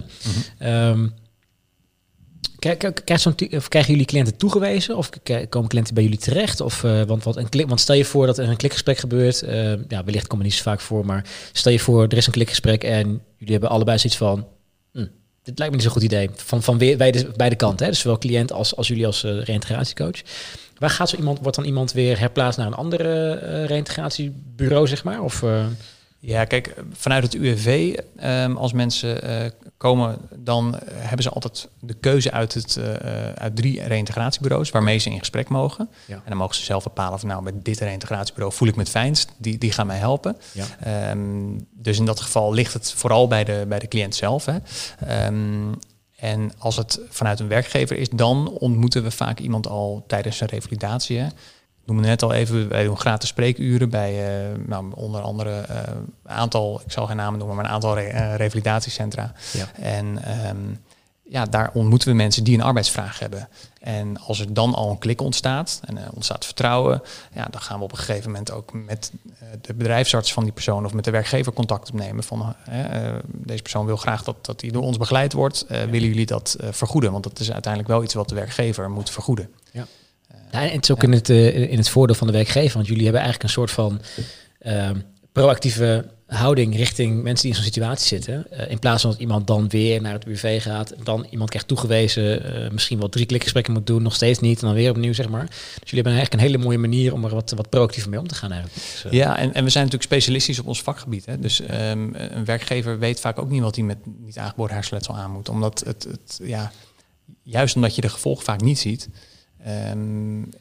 Ehm, 0.58 1.08
krijg- 2.58 3.34
tu- 3.34 3.56
of 3.56 3.68
krijgen 3.68 3.90
jullie 3.90 4.06
cliënten 4.06 4.36
toegewezen 4.36 4.96
of 4.96 5.10
komen 5.48 5.68
cliënten 5.68 5.94
bij 5.94 6.02
jullie 6.02 6.18
terecht? 6.18 6.60
Of, 6.60 6.84
eh, 6.84 7.02
want, 7.02 7.24
wat 7.24 7.36
een 7.36 7.48
klik, 7.48 7.68
want 7.68 7.80
stel 7.80 7.94
je 7.96 8.04
voor 8.04 8.26
dat 8.26 8.38
er 8.38 8.48
een 8.48 8.56
klikgesprek 8.56 8.98
gebeurt, 8.98 9.42
eh, 9.42 9.72
ja, 9.88 10.04
wellicht 10.04 10.26
komt 10.26 10.42
het 10.42 10.50
niet 10.50 10.54
zo 10.54 10.62
vaak 10.62 10.80
voor, 10.80 11.06
maar 11.06 11.24
stel 11.52 11.72
je 11.72 11.78
voor 11.80 12.02
er 12.02 12.16
is 12.16 12.26
een 12.26 12.32
klikgesprek 12.32 12.84
en 12.84 13.06
jullie 13.36 13.52
hebben 13.52 13.70
allebei 13.70 13.98
zoiets 13.98 14.18
van, 14.18 14.46
dit 15.42 15.58
lijkt 15.58 15.74
me 15.74 15.80
niet 15.80 15.82
zo'n 15.82 16.00
goed 16.00 16.12
idee, 16.12 16.30
van, 16.34 16.62
van 16.62 16.78
weer, 16.78 16.96
beide, 16.96 17.56
kanten, 17.56 17.84
hè? 17.84 17.92
dus 17.92 18.00
zowel 18.00 18.18
cliënt 18.18 18.52
als, 18.52 18.76
als 18.76 18.88
jullie 18.88 19.06
als 19.06 19.24
eh 19.24 19.42
reïntegratiecoach. 19.42 20.20
Waar 20.78 20.90
gaat 20.90 21.08
zo 21.08 21.16
iemand, 21.16 21.38
wordt 21.40 21.56
dan 21.56 21.66
iemand 21.66 21.92
weer 21.92 22.18
herplaatst 22.18 22.58
naar 22.58 22.66
een 22.66 22.74
andere 22.74 23.32
eh 23.32 23.64
reïntegratiebureau, 23.64 24.86
zeg 24.86 25.04
maar? 25.04 25.22
Of, 25.22 25.42
eh, 25.42 25.66
Ja, 26.22 26.44
kijk, 26.44 26.74
vanuit 26.92 27.22
het 27.22 27.34
UWV, 27.34 27.96
ehm, 28.16 28.56
als 28.56 28.72
mensen 28.72 29.22
eh, 29.22 29.50
komen, 29.76 30.18
dan 30.36 30.80
hebben 30.84 31.22
ze 31.22 31.30
altijd 31.30 31.68
de 31.80 31.94
keuze 31.94 32.30
uit, 32.30 32.54
het, 32.54 32.76
eh, 32.76 33.28
eh, 33.28 33.34
uit 33.34 33.56
drie 33.56 33.82
reïntegratiebureaus 33.82 34.70
waarmee 34.70 34.98
ze 34.98 35.10
in 35.10 35.18
gesprek 35.18 35.48
mogen. 35.48 35.88
Ja. 36.06 36.14
En 36.14 36.22
dan 36.26 36.36
mogen 36.36 36.54
ze 36.54 36.64
zelf 36.64 36.84
bepalen 36.84 37.18
van 37.18 37.28
nou, 37.28 37.42
bij 37.42 37.52
dit 37.54 37.78
reïntegratiebureau 37.78 38.52
voel 38.54 38.68
ik 38.68 38.74
me 38.74 38.80
het 38.80 38.90
fijnst, 38.90 39.32
die, 39.36 39.58
die 39.58 39.72
gaan 39.72 39.86
mij 39.86 39.98
helpen. 39.98 40.36
Ja. 40.52 40.66
Ehm, 40.80 41.58
dus 41.70 41.98
in 41.98 42.04
dat 42.04 42.20
geval 42.20 42.52
ligt 42.52 42.72
het 42.72 42.92
vooral 42.92 43.28
bij 43.28 43.44
de, 43.44 43.64
bij 43.68 43.78
de 43.78 43.88
cliënt 43.88 44.14
zelf. 44.14 44.44
Hè. 44.44 44.58
Ehm, 45.06 45.72
en 46.16 46.52
als 46.58 46.76
het 46.76 47.00
vanuit 47.08 47.40
een 47.40 47.48
werkgever 47.48 47.96
is, 47.96 48.08
dan 48.10 48.48
ontmoeten 48.48 49.02
we 49.02 49.10
vaak 49.10 49.38
iemand 49.38 49.66
al 49.66 50.04
tijdens 50.06 50.40
een 50.40 50.46
revalidatie. 50.48 51.18
Hè. 51.18 51.26
Noemde 51.84 52.08
net 52.08 52.22
al 52.22 52.32
even, 52.32 52.68
wij 52.68 52.84
doen 52.84 52.98
gratis 52.98 53.28
spreekuren 53.28 53.90
bij 53.90 54.40
eh, 54.42 54.58
nou, 54.66 54.92
onder 54.94 55.20
andere 55.20 55.60
eh, 55.60 55.76
een 56.24 56.30
aantal, 56.30 56.80
ik 56.84 56.92
zal 56.92 57.06
geen 57.06 57.16
namen 57.16 57.38
noemen, 57.38 57.56
maar 57.56 57.64
een 57.64 57.70
aantal 57.70 57.94
re- 57.94 58.06
eh, 58.06 58.34
revalidatiecentra. 58.36 59.32
Ja. 59.52 59.66
En 59.74 60.24
ehm, 60.24 60.56
ja, 61.22 61.44
daar 61.44 61.70
ontmoeten 61.72 62.08
we 62.08 62.14
mensen 62.14 62.44
die 62.44 62.54
een 62.54 62.62
arbeidsvraag 62.62 63.18
hebben. 63.18 63.48
En 63.80 64.18
als 64.18 64.40
er 64.40 64.54
dan 64.54 64.74
al 64.74 64.90
een 64.90 64.98
klik 64.98 65.20
ontstaat 65.20 65.80
en 65.84 65.98
er 65.98 66.08
ontstaat 66.14 66.44
vertrouwen, 66.44 67.02
ja, 67.34 67.46
dan 67.50 67.60
gaan 67.60 67.78
we 67.78 67.84
op 67.84 67.92
een 67.92 67.98
gegeven 67.98 68.30
moment 68.30 68.50
ook 68.52 68.72
met 68.72 69.12
eh, 69.38 69.46
de 69.60 69.74
bedrijfsarts 69.74 70.32
van 70.32 70.42
die 70.44 70.52
persoon 70.52 70.84
of 70.84 70.92
met 70.94 71.04
de 71.04 71.10
werkgever 71.10 71.52
contact 71.52 71.88
opnemen. 71.90 72.24
Van 72.24 72.54
eh, 72.64 73.06
eh, 73.08 73.14
deze 73.26 73.62
persoon 73.62 73.86
wil 73.86 73.96
graag 73.96 74.22
dat, 74.24 74.46
dat 74.46 74.60
hij 74.60 74.70
door 74.70 74.82
ons 74.82 74.96
begeleid 74.96 75.32
wordt. 75.32 75.64
Eh, 75.68 75.82
Willen 75.82 76.08
jullie 76.08 76.26
dat 76.26 76.56
eh, 76.60 76.68
vergoeden? 76.72 77.12
Want 77.12 77.24
dat 77.24 77.38
is 77.38 77.52
uiteindelijk 77.52 77.92
wel 77.92 78.02
iets 78.02 78.14
wat 78.14 78.28
de 78.28 78.34
werkgever 78.34 78.90
moet 78.90 79.10
vergoeden. 79.10 79.50
Ja, 79.72 79.86
en 80.50 80.70
het 80.70 80.82
is 80.82 80.90
ook 80.90 81.02
in 81.02 81.12
het, 81.12 81.30
eh, 81.30 81.70
in 81.70 81.78
het 81.78 81.88
voordeel 81.88 82.16
van 82.16 82.26
de 82.26 82.32
werkgever, 82.32 82.74
want 82.74 82.86
jullie 82.86 83.02
hebben 83.02 83.20
eigenlijk 83.20 83.50
een 83.50 83.54
soort 83.54 83.70
van 83.70 84.00
ehm, 84.58 84.96
proactieve 85.32 86.04
houding 86.26 86.76
richting 86.76 87.22
mensen 87.22 87.42
die 87.42 87.56
in 87.56 87.62
zo'n 87.62 87.72
situatie 87.72 88.06
zitten. 88.06 88.50
Eh, 88.50 88.70
in 88.70 88.78
plaats 88.78 89.02
van 89.02 89.10
dat 89.10 89.20
iemand 89.20 89.46
dan 89.46 89.68
weer 89.68 90.00
naar 90.00 90.12
het 90.12 90.26
UV 90.26 90.62
gaat, 90.62 90.94
dan 91.02 91.26
iemand 91.30 91.50
krijgt 91.50 91.68
toegewezen, 91.68 92.44
eh, 92.44 92.70
misschien 92.70 92.98
wel 92.98 93.08
drie 93.08 93.26
klikgesprekken 93.26 93.72
moet 93.72 93.86
doen, 93.86 94.02
nog 94.02 94.14
steeds 94.14 94.38
niet, 94.38 94.60
en 94.60 94.66
dan 94.66 94.76
weer 94.76 94.90
opnieuw, 94.90 95.12
zeg 95.12 95.28
maar. 95.28 95.46
Dus 95.46 95.90
jullie 95.90 95.94
hebben 95.94 96.12
eigenlijk 96.12 96.42
een 96.42 96.48
hele 96.48 96.64
mooie 96.64 96.78
manier 96.78 97.12
om 97.12 97.24
er 97.24 97.34
wat, 97.34 97.52
wat 97.56 97.68
proactiever 97.68 98.10
mee 98.10 98.20
om 98.20 98.28
te 98.28 98.34
gaan 98.34 98.52
eigenlijk. 98.52 98.80
Dus, 98.80 99.04
Ja, 99.10 99.38
en, 99.38 99.54
en 99.54 99.64
we 99.64 99.70
zijn 99.70 99.84
natuurlijk 99.84 100.12
specialistisch 100.12 100.58
op 100.58 100.66
ons 100.66 100.82
vakgebied. 100.82 101.26
Hè? 101.26 101.38
Dus 101.38 101.60
ehm, 101.60 102.08
een 102.12 102.44
werkgever 102.44 102.98
weet 102.98 103.20
vaak 103.20 103.38
ook 103.38 103.50
niet 103.50 103.62
wat 103.62 103.76
hij 103.76 103.84
met 103.84 103.98
niet 104.18 104.38
aangeboren 104.38 104.74
hersenletsel 104.74 105.16
aan 105.16 105.30
moet. 105.30 105.48
Omdat 105.48 105.82
het, 105.86 106.04
het 106.04 106.40
ja, 106.42 106.72
juist 107.42 107.74
omdat 107.74 107.94
je 107.94 108.00
de 108.00 108.08
gevolgen 108.08 108.44
vaak 108.44 108.60
niet 108.60 108.78
ziet, 108.78 109.08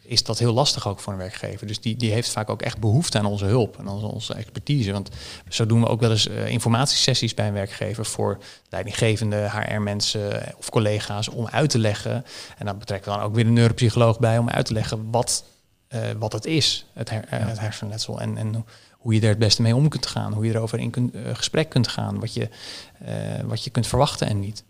is 0.02 0.24
dat 0.24 0.40
heel 0.40 0.54
lastig 0.54 0.88
ook 0.88 1.00
voor 1.00 1.14
een 1.14 1.20
werkgever. 1.20 1.68
Dus 1.68 1.82
die, 1.82 1.96
die 1.96 2.12
heeft 2.12 2.30
vaak 2.30 2.50
ook 2.50 2.62
echt 2.62 2.80
behoefte 2.80 3.18
aan 3.18 3.26
onze 3.26 3.46
hulp 3.46 3.78
en 3.78 3.88
onze, 3.88 4.06
onze 4.06 4.34
expertise. 4.34 4.92
Want 4.92 5.10
zo 5.50 5.66
doen 5.66 5.82
we 5.82 5.88
ook 5.88 6.00
wel 6.00 6.12
eens 6.12 6.28
eh, 6.28 6.48
informatiesessies 6.48 7.34
bij 7.34 7.48
een 7.48 7.54
werkgever 7.54 8.06
voor 8.06 8.38
leidinggevende 8.70 9.50
HR-mensen 9.50 10.54
of 10.58 10.70
collega's 10.70 11.30
om 11.30 11.48
uit 11.48 11.70
te 11.70 11.80
leggen. 11.80 12.26
En 12.58 12.66
dan 12.66 12.78
betrekken 12.78 13.12
we 13.12 13.18
dan 13.18 13.28
ook 13.28 13.36
weer 13.36 13.44
de 13.44 13.50
neuropsycholoog 13.50 14.20
bij 14.20 14.38
om 14.38 14.50
uit 14.50 14.66
te 14.66 14.74
leggen 14.74 15.12
wat, 15.12 15.44
eh, 15.88 16.02
wat 16.18 16.34
het 16.34 16.46
is, 16.46 16.86
het, 16.94 17.10
her, 17.10 17.26
eh, 17.30 17.48
het 17.48 17.60
hersenletsel. 17.60 18.22
En, 18.22 18.38
en 18.38 18.66
hoe 18.92 19.14
je 19.14 19.22
er 19.22 19.30
het 19.30 19.40
beste 19.40 19.62
mee 19.62 19.76
om 19.76 19.90
kunt 19.90 20.06
gaan, 20.06 20.34
hoe 20.34 20.46
je 20.46 20.54
erover 20.54 20.80
in 20.80 20.90
kunt, 20.90 21.16
gesprek 21.34 21.70
kunt 21.70 21.88
gaan, 21.88 22.20
wat 22.20 22.34
je, 22.34 22.50
wat 23.46 23.64
je 23.64 23.70
kunt 23.70 23.88
verwachten 23.88 24.28
en 24.28 24.40
niet. 24.40 24.64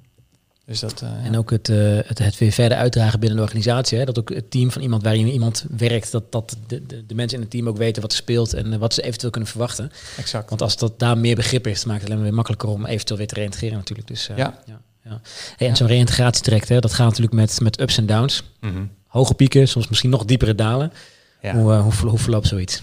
Dus 0.70 0.80
dat, 0.80 1.02
eh, 1.02 1.26
En 1.26 1.38
ook 1.38 1.50
het, 1.52 1.70
eh, 1.70 1.78
het, 2.06 2.18
het 2.20 2.38
weer 2.38 2.52
verder 2.52 2.78
uitdragen 2.78 3.20
binnen 3.20 3.38
de 3.38 3.44
organisatie. 3.44 3.98
Hè? 3.98 4.06
Dat 4.06 4.20
ook 4.20 4.30
het 4.34 4.52
team 4.52 4.72
van 4.72 4.82
iemand 4.82 5.04
waarin 5.04 5.28
iemand 5.28 5.66
werkt, 5.78 6.12
dat, 6.12 6.32
dat 6.32 6.58
de, 6.68 6.86
de, 6.86 7.06
de 7.06 7.16
mensen 7.16 7.38
in 7.38 7.44
het 7.44 7.52
team 7.52 7.68
ook 7.68 7.78
weten 7.78 8.02
wat 8.02 8.12
er 8.12 8.18
speelt 8.18 8.54
en 8.54 8.80
wat 8.80 8.94
ze 8.94 9.02
eventueel 9.02 9.32
kunnen 9.32 9.50
verwachten. 9.50 9.92
exact. 10.18 10.50
Want 10.50 10.62
als 10.62 10.78
dat 10.78 11.00
daar 11.00 11.18
meer 11.18 11.36
begrip 11.36 11.68
is, 11.68 11.86
maakt 11.86 11.98
het 12.00 12.06
alleen 12.06 12.16
maar 12.18 12.26
weer 12.28 12.36
makkelijker 12.36 12.70
om 12.70 12.86
eventueel 12.86 13.18
weer 13.20 13.28
te 13.28 13.34
reïntegreren 13.36 13.78
natuurlijk. 13.78 14.08
Dus, 14.08 14.30
eh, 14.30 14.38
Ja. 14.38 14.60
ja, 14.66 14.80
ja. 15.04 15.22
Hey, 15.58 15.68
en 15.68 15.76
zo'n 15.76 15.88
reïntegratietraject, 15.88 16.70
hè, 16.70 16.80
dat 16.80 16.94
gaat 16.94 17.08
natuurlijk 17.08 17.34
met, 17.36 17.60
met 17.62 17.80
ups 17.82 17.98
en 17.98 18.06
downs. 18.06 18.44
Mhm. 18.60 18.84
Hoge 19.08 19.34
pieken, 19.34 19.68
soms 19.68 19.88
misschien 19.88 20.10
nog 20.10 20.26
diepere 20.26 20.56
dalen. 20.56 20.94
Ja. 21.42 21.54
Hoe, 21.56 21.74
hoe, 21.74 21.92
ver- 21.92 22.08
hoe 22.08 22.20
verloopt 22.20 22.48
zoiets? 22.48 22.82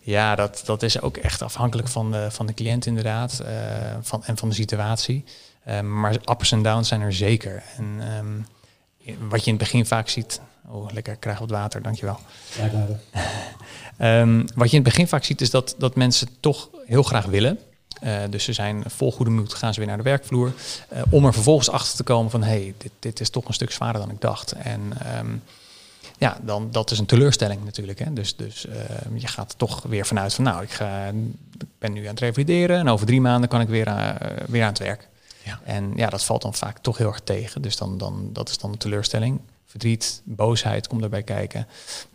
Ja, 0.00 0.34
dat, 0.34 0.62
dat 0.64 0.82
is 0.82 1.00
ook 1.00 1.16
echt 1.16 1.42
afhankelijk 1.42 1.88
van 1.88 2.12
de, 2.12 2.26
van 2.30 2.46
de 2.46 2.54
cliënt 2.54 2.86
inderdaad 2.86 3.42
van, 4.02 4.24
en 4.24 4.36
van 4.36 4.48
de 4.48 4.54
situatie. 4.54 5.24
Eh, 5.68 5.80
maar 5.80 6.16
ups 6.30 6.52
en 6.52 6.62
downs 6.62 6.88
zijn 6.88 7.00
er 7.00 7.12
zeker. 7.12 7.62
En 7.76 7.96
ehm, 8.00 9.18
wat 9.28 9.40
je 9.40 9.50
in 9.50 9.56
het 9.56 9.62
begin 9.62 9.86
vaak 9.86 10.08
ziet... 10.08 10.40
Oh, 10.68 10.92
lekker, 10.92 11.12
ik 11.12 11.20
krijg 11.20 11.38
wat 11.38 11.50
water, 11.50 11.82
dankjewel. 11.82 12.18
Ehm, 13.98 14.46
wat 14.54 14.70
je 14.70 14.76
in 14.76 14.82
het 14.82 14.92
begin 14.92 15.08
vaak 15.08 15.24
ziet 15.24 15.40
is 15.40 15.50
dat, 15.50 15.74
dat 15.78 15.96
mensen 15.96 16.28
toch 16.40 16.68
heel 16.86 17.02
graag 17.02 17.24
willen. 17.24 17.58
Eh, 18.00 18.18
dus 18.30 18.44
ze 18.44 18.52
zijn 18.52 18.82
vol 18.86 19.12
goede 19.12 19.30
moed, 19.30 19.54
gaan 19.54 19.72
ze 19.72 19.78
weer 19.78 19.88
naar 19.88 19.96
de 19.96 20.02
werkvloer. 20.02 20.52
eh, 20.88 21.02
om 21.10 21.24
er 21.24 21.32
vervolgens 21.32 21.70
achter 21.70 21.96
te 21.96 22.02
komen 22.02 22.30
van... 22.30 22.42
hé, 22.42 22.48
hey, 22.48 22.74
dit, 22.78 22.92
dit 22.98 23.20
is 23.20 23.30
toch 23.30 23.44
een 23.48 23.54
stuk 23.54 23.70
zwaarder 23.70 24.00
dan 24.00 24.10
ik 24.10 24.20
dacht. 24.20 24.52
En 24.52 24.92
ehm, 25.04 25.36
ja, 26.18 26.38
dan, 26.42 26.68
dat 26.70 26.90
is 26.90 26.98
een 26.98 27.06
teleurstelling 27.06 27.64
natuurlijk. 27.64 27.98
Hè? 27.98 28.12
Dus, 28.12 28.36
dus 28.36 28.66
je 29.14 29.26
gaat 29.26 29.54
toch 29.56 29.82
weer 29.82 30.06
vanuit 30.06 30.34
van... 30.34 30.44
nou, 30.44 30.62
ik, 30.62 30.70
ga, 30.70 31.06
ik 31.06 31.66
ben 31.78 31.92
nu 31.92 32.00
aan 32.00 32.10
het 32.10 32.20
revalideren... 32.20 32.78
en 32.78 32.88
over 32.88 33.06
drie 33.06 33.20
maanden 33.20 33.48
kan 33.48 33.60
ik 33.60 33.68
weer, 33.68 33.86
eh, 33.86 34.14
weer 34.46 34.62
aan 34.62 34.68
het 34.68 34.78
werk. 34.78 35.08
Ja. 35.48 35.60
En 35.64 35.92
ja, 35.96 36.08
dat 36.08 36.24
valt 36.24 36.42
dan 36.42 36.54
vaak 36.54 36.78
toch 36.78 36.98
heel 36.98 37.06
erg 37.06 37.20
tegen. 37.20 37.62
Dus 37.62 37.76
dan, 37.76 37.98
dan, 37.98 38.30
dat 38.32 38.48
is 38.48 38.58
dan 38.58 38.72
de 38.72 38.78
teleurstelling. 38.78 39.40
Verdriet, 39.66 40.22
boosheid 40.24 40.88
komt 40.88 41.02
erbij 41.02 41.22
kijken. 41.22 41.66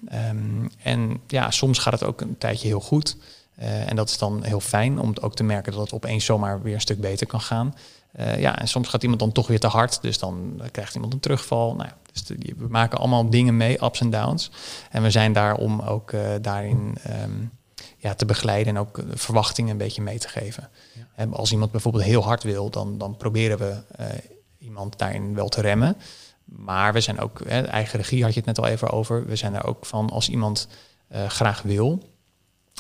Ehm, 0.08 0.68
en 0.84 1.22
ja, 1.28 1.52
soms 1.52 1.80
gaat 1.80 1.94
het 1.94 2.04
ook 2.04 2.22
een 2.22 2.38
tijdje 2.38 2.68
heel 2.68 2.80
goed. 2.80 3.18
Eh, 3.56 3.90
en 3.90 3.96
dat 3.96 4.10
is 4.10 4.18
dan 4.18 4.44
heel 4.44 4.60
fijn 4.60 5.00
om 5.00 5.14
ook 5.22 5.36
te 5.36 5.44
merken 5.44 5.72
dat 5.72 5.82
het 5.82 5.94
opeens 5.94 6.26
zomaar 6.26 6.62
weer 6.62 6.74
een 6.74 6.82
stuk 6.82 7.02
beter 7.02 7.28
kan 7.28 7.42
gaan. 7.42 7.76
Uh, 8.20 8.40
ja, 8.40 8.60
en 8.60 8.68
soms 8.68 8.88
gaat 8.88 9.02
iemand 9.02 9.20
dan 9.20 9.32
toch 9.32 9.48
weer 9.48 9.60
te 9.60 9.68
hard, 9.68 10.02
dus 10.02 10.20
dan 10.20 10.62
krijgt 10.72 10.94
iemand 10.96 11.14
een 11.14 11.20
terugval. 11.20 11.76
Nou, 11.76 11.90
dus 12.12 12.38
we 12.58 12.68
maken 12.70 12.98
allemaal 12.98 13.30
dingen 13.30 13.58
mee, 13.58 13.84
ups 13.84 14.00
en 14.00 14.10
downs. 14.10 14.52
En 14.92 15.02
we 15.02 15.12
zijn 15.12 15.34
daar 15.34 15.56
om 15.56 15.82
ook 15.82 16.12
uh, 16.12 16.30
daarin 16.42 16.98
um, 17.24 17.52
ja, 17.98 18.14
te 18.14 18.26
begeleiden 18.26 18.76
en 18.76 18.82
ook 18.82 19.00
verwachtingen 19.14 19.72
een 19.72 19.78
beetje 19.78 20.02
mee 20.02 20.20
te 20.20 20.28
geven. 20.30 20.70
Ja. 20.94 21.03
En 21.16 21.34
als 21.34 21.52
iemand 21.52 21.72
bijvoorbeeld 21.72 22.04
heel 22.04 22.24
hard 22.24 22.44
wil, 22.44 22.70
dan, 22.70 22.98
dan 22.98 23.18
proberen 23.18 23.58
we 23.58 23.82
uh, 24.00 24.06
iemand 24.58 24.98
daarin 24.98 25.36
wel 25.36 25.50
te 25.50 25.62
remmen. 25.62 25.98
Maar 26.46 26.94
we 26.94 27.02
zijn 27.02 27.20
ook, 27.20 27.42
hè, 27.48 27.62
eigen 27.62 28.00
regie 28.00 28.24
had 28.24 28.34
je 28.34 28.38
het 28.38 28.48
net 28.48 28.60
al 28.60 28.68
even 28.68 28.90
over. 28.90 29.26
We 29.26 29.36
zijn 29.36 29.54
er 29.54 29.66
ook 29.66 29.86
van 29.86 30.10
als 30.10 30.30
iemand 30.30 30.68
graag 31.28 31.62
wil, 31.62 32.04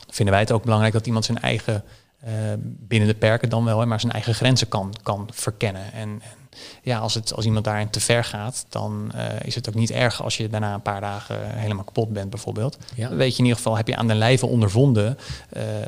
vinden 0.09 0.33
wij 0.33 0.43
het 0.43 0.51
ook 0.51 0.63
belangrijk 0.63 0.93
dat 0.93 1.07
iemand 1.07 1.25
zijn 1.25 1.39
eigen 1.39 1.83
uh, 2.25 2.29
binnen 2.59 3.07
de 3.07 3.15
perken 3.15 3.49
dan 3.49 3.63
wel, 3.63 3.79
hè, 3.79 3.85
maar 3.85 3.99
zijn 3.99 4.11
eigen 4.11 4.33
grenzen 4.33 4.67
kan, 4.67 4.93
kan 5.03 5.29
verkennen. 5.31 5.93
En, 5.93 6.09
en 6.09 6.59
ja, 6.81 6.99
als, 6.99 7.13
het, 7.13 7.33
als 7.33 7.45
iemand 7.45 7.65
daarin 7.65 7.89
te 7.89 7.99
ver 7.99 8.23
gaat, 8.23 8.65
dan 8.69 9.11
uh, 9.15 9.25
is 9.43 9.55
het 9.55 9.69
ook 9.69 9.75
niet 9.75 9.91
erg 9.91 10.23
als 10.23 10.37
je 10.37 10.49
daarna 10.49 10.73
een 10.73 10.81
paar 10.81 11.01
dagen 11.01 11.57
helemaal 11.57 11.83
kapot 11.83 12.13
bent, 12.13 12.29
bijvoorbeeld. 12.29 12.77
Ja. 12.95 13.07
Dan 13.07 13.17
weet 13.17 13.31
je 13.31 13.37
in 13.37 13.43
ieder 13.43 13.57
geval, 13.57 13.77
heb 13.77 13.87
je 13.87 13.95
aan 13.95 14.07
de 14.07 14.15
lijve 14.15 14.45
ondervonden 14.45 15.17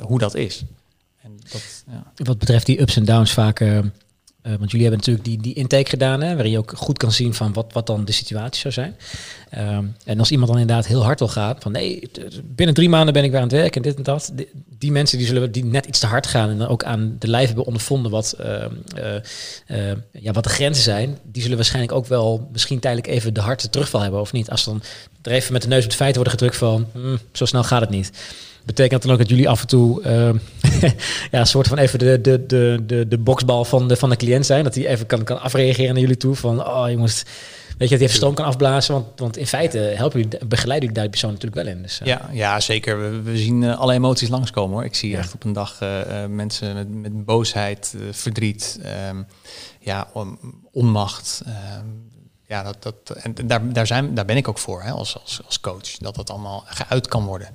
hoe 0.02 0.20
dat 0.20 0.36
is. 0.36 0.64
En 1.26 1.40
dat, 1.52 1.84
ja. 1.88 2.12
Wat 2.24 2.38
betreft 2.38 2.66
die 2.66 2.82
ups 2.82 2.96
en 2.96 3.06
downs 3.06 3.32
vaak 3.32 3.60
uh, 3.60 3.80
want 4.58 4.72
jullie 4.72 4.88
hebben 4.88 5.00
natuurlijk 5.06 5.26
die, 5.26 5.42
die 5.42 5.54
intake 5.54 5.90
gedaan, 5.90 6.22
hè, 6.22 6.34
waarin 6.34 6.52
je 6.52 6.58
ook 6.58 6.74
goed 6.76 6.98
kan 6.98 7.12
zien 7.12 7.34
van 7.34 7.54
wat, 7.54 7.74
wat 7.74 7.88
dan 7.88 8.06
de 8.06 8.12
situatie 8.12 8.62
zou 8.62 8.74
zijn. 8.74 8.96
Um, 9.78 9.96
en 10.04 10.20
als 10.20 10.32
iemand 10.32 10.52
dan 10.52 10.60
inderdaad 10.60 10.88
heel 10.88 11.04
hard 11.04 11.20
wil 11.20 11.28
gaan, 11.28 11.56
van 11.60 11.72
nee, 11.72 12.10
binnen 12.44 12.76
drie 12.76 12.90
maanden 12.90 13.14
ben 13.14 13.24
ik 13.24 13.32
weer 13.32 13.40
aan 13.40 13.48
het 13.48 13.56
werk 13.56 13.76
en 13.76 13.82
dit 13.82 13.96
en 13.96 14.04
dat. 14.04 14.34
Die, 14.78 14.92
mensen 14.92 15.18
die 15.18 15.28
zullen 15.28 15.52
die 15.52 15.66
net 15.66 15.86
iets 15.86 16.00
te 16.00 16.06
hard 16.06 16.28
gaan 16.28 16.50
en 16.50 16.58
dan 16.58 16.68
ook 16.68 16.84
aan 16.84 17.16
de 17.20 17.28
lijf 17.28 17.48
hebben 17.48 17.66
ondervonden 17.66 18.12
wat, 18.12 18.36
uh, 18.42 18.66
uh, 19.68 19.92
ja, 20.12 20.32
wat 20.32 20.44
de 20.44 20.50
grenzen 20.50 20.84
zijn, 20.84 21.18
die 21.24 21.42
zullen 21.42 21.58
waarschijnlijk 21.58 21.94
ook 21.94 22.08
wel 22.08 22.50
misschien 22.52 22.80
tijdelijk 22.80 23.08
even 23.08 23.34
de 23.34 23.42
harte 23.42 23.70
terugval 23.70 24.02
hebben 24.02 24.20
of 24.20 24.32
niet. 24.32 24.50
Als 24.50 24.66
dan 24.66 24.82
er 25.22 25.32
even 25.32 25.54
met 25.54 25.62
de 25.62 25.68
neus 25.68 25.84
op 25.84 25.90
het 25.90 25.96
feit 25.96 26.16
worden 26.16 26.34
gedrukt 26.34 26.58
van, 26.58 26.88
mm, 26.94 27.20
zo 27.32 27.46
snel 27.46 27.64
gaat 27.64 27.82
het 27.82 27.90
niet. 27.90 28.12
Betekent 28.66 29.02
dan 29.02 29.12
ook 29.12 29.18
dat 29.18 29.30
jullie 29.30 29.50
af 29.50 29.62
en 29.62 29.68
toe 29.68 30.02
uh, 30.04 30.82
ja, 31.32 31.40
een 31.40 31.48
soort 31.48 31.68
van 31.68 31.78
even 31.78 32.00
de, 32.00 32.22
de, 32.22 32.46
de, 32.46 32.84
de, 32.86 33.08
de 33.08 33.18
boksbal 33.18 33.66
van 33.66 33.88
de, 33.88 33.96
van 33.96 34.10
de 34.10 34.16
cliënt 34.16 34.46
zijn? 34.46 34.64
Dat 34.64 34.76
hij 34.76 34.88
even 34.88 35.06
kan, 35.06 35.24
kan 35.24 35.42
afreageren 35.42 35.94
naar 35.94 36.02
jullie 36.02 36.18
toe 36.18 36.36
van, 36.36 36.68
oh, 36.68 36.90
je 36.90 36.98
moest... 36.98 37.30
Weet 37.78 37.90
je, 37.90 37.98
dat 37.98 38.04
hij 38.04 38.08
even 38.08 38.22
stoom 38.22 38.34
kan 38.34 38.46
afblazen, 38.46 38.94
want, 38.94 39.20
want 39.20 39.38
in 39.38 39.48
feite 39.48 39.78
helpen 39.78 40.22
jullie, 40.22 40.46
begeleiden 40.46 40.88
jullie 40.88 41.02
daar 41.02 41.10
persoon 41.10 41.32
natuurlijk 41.32 41.64
wel 41.64 41.76
in. 41.76 41.82
Dus, 41.82 42.00
uh. 42.02 42.08
ja, 42.08 42.30
ja, 42.32 42.60
zeker. 42.60 43.00
We, 43.00 43.22
we 43.22 43.38
zien 43.38 43.62
uh, 43.62 43.80
alle 43.80 43.94
emoties 43.94 44.30
langskomen 44.30 44.76
hoor. 44.76 44.86
Ik 44.86 44.96
zie 44.96 45.10
ja. 45.10 45.18
echt 45.18 45.34
op 45.34 45.44
een 45.44 45.54
dag 45.54 45.80
mensen 46.30 46.74
met, 46.74 46.90
met 46.90 47.26
boosheid, 47.26 47.96
verdriet, 48.12 48.80
um, 49.10 49.26
ja, 49.80 50.08
on, 50.14 50.40
onmacht. 50.72 51.42
Um, 51.48 52.06
ja, 52.48 52.64
dat, 52.64 52.84
dat, 52.84 53.10
en 53.10 53.34
daar, 53.48 53.74
daar, 53.74 53.88
zijn, 53.88 54.14
daar 54.14 54.26
ben 54.26 54.38
ik 54.38 54.48
ook 54.48 54.58
voor 54.58 54.84
hè, 54.84 54.92
als, 54.92 55.20
als, 55.22 55.42
als 55.46 55.60
coach. 55.60 55.98
Dat 55.98 56.16
dat 56.16 56.30
allemaal 56.30 56.64
geuit 56.68 57.08
kan 57.08 57.26
worden. 57.26 57.48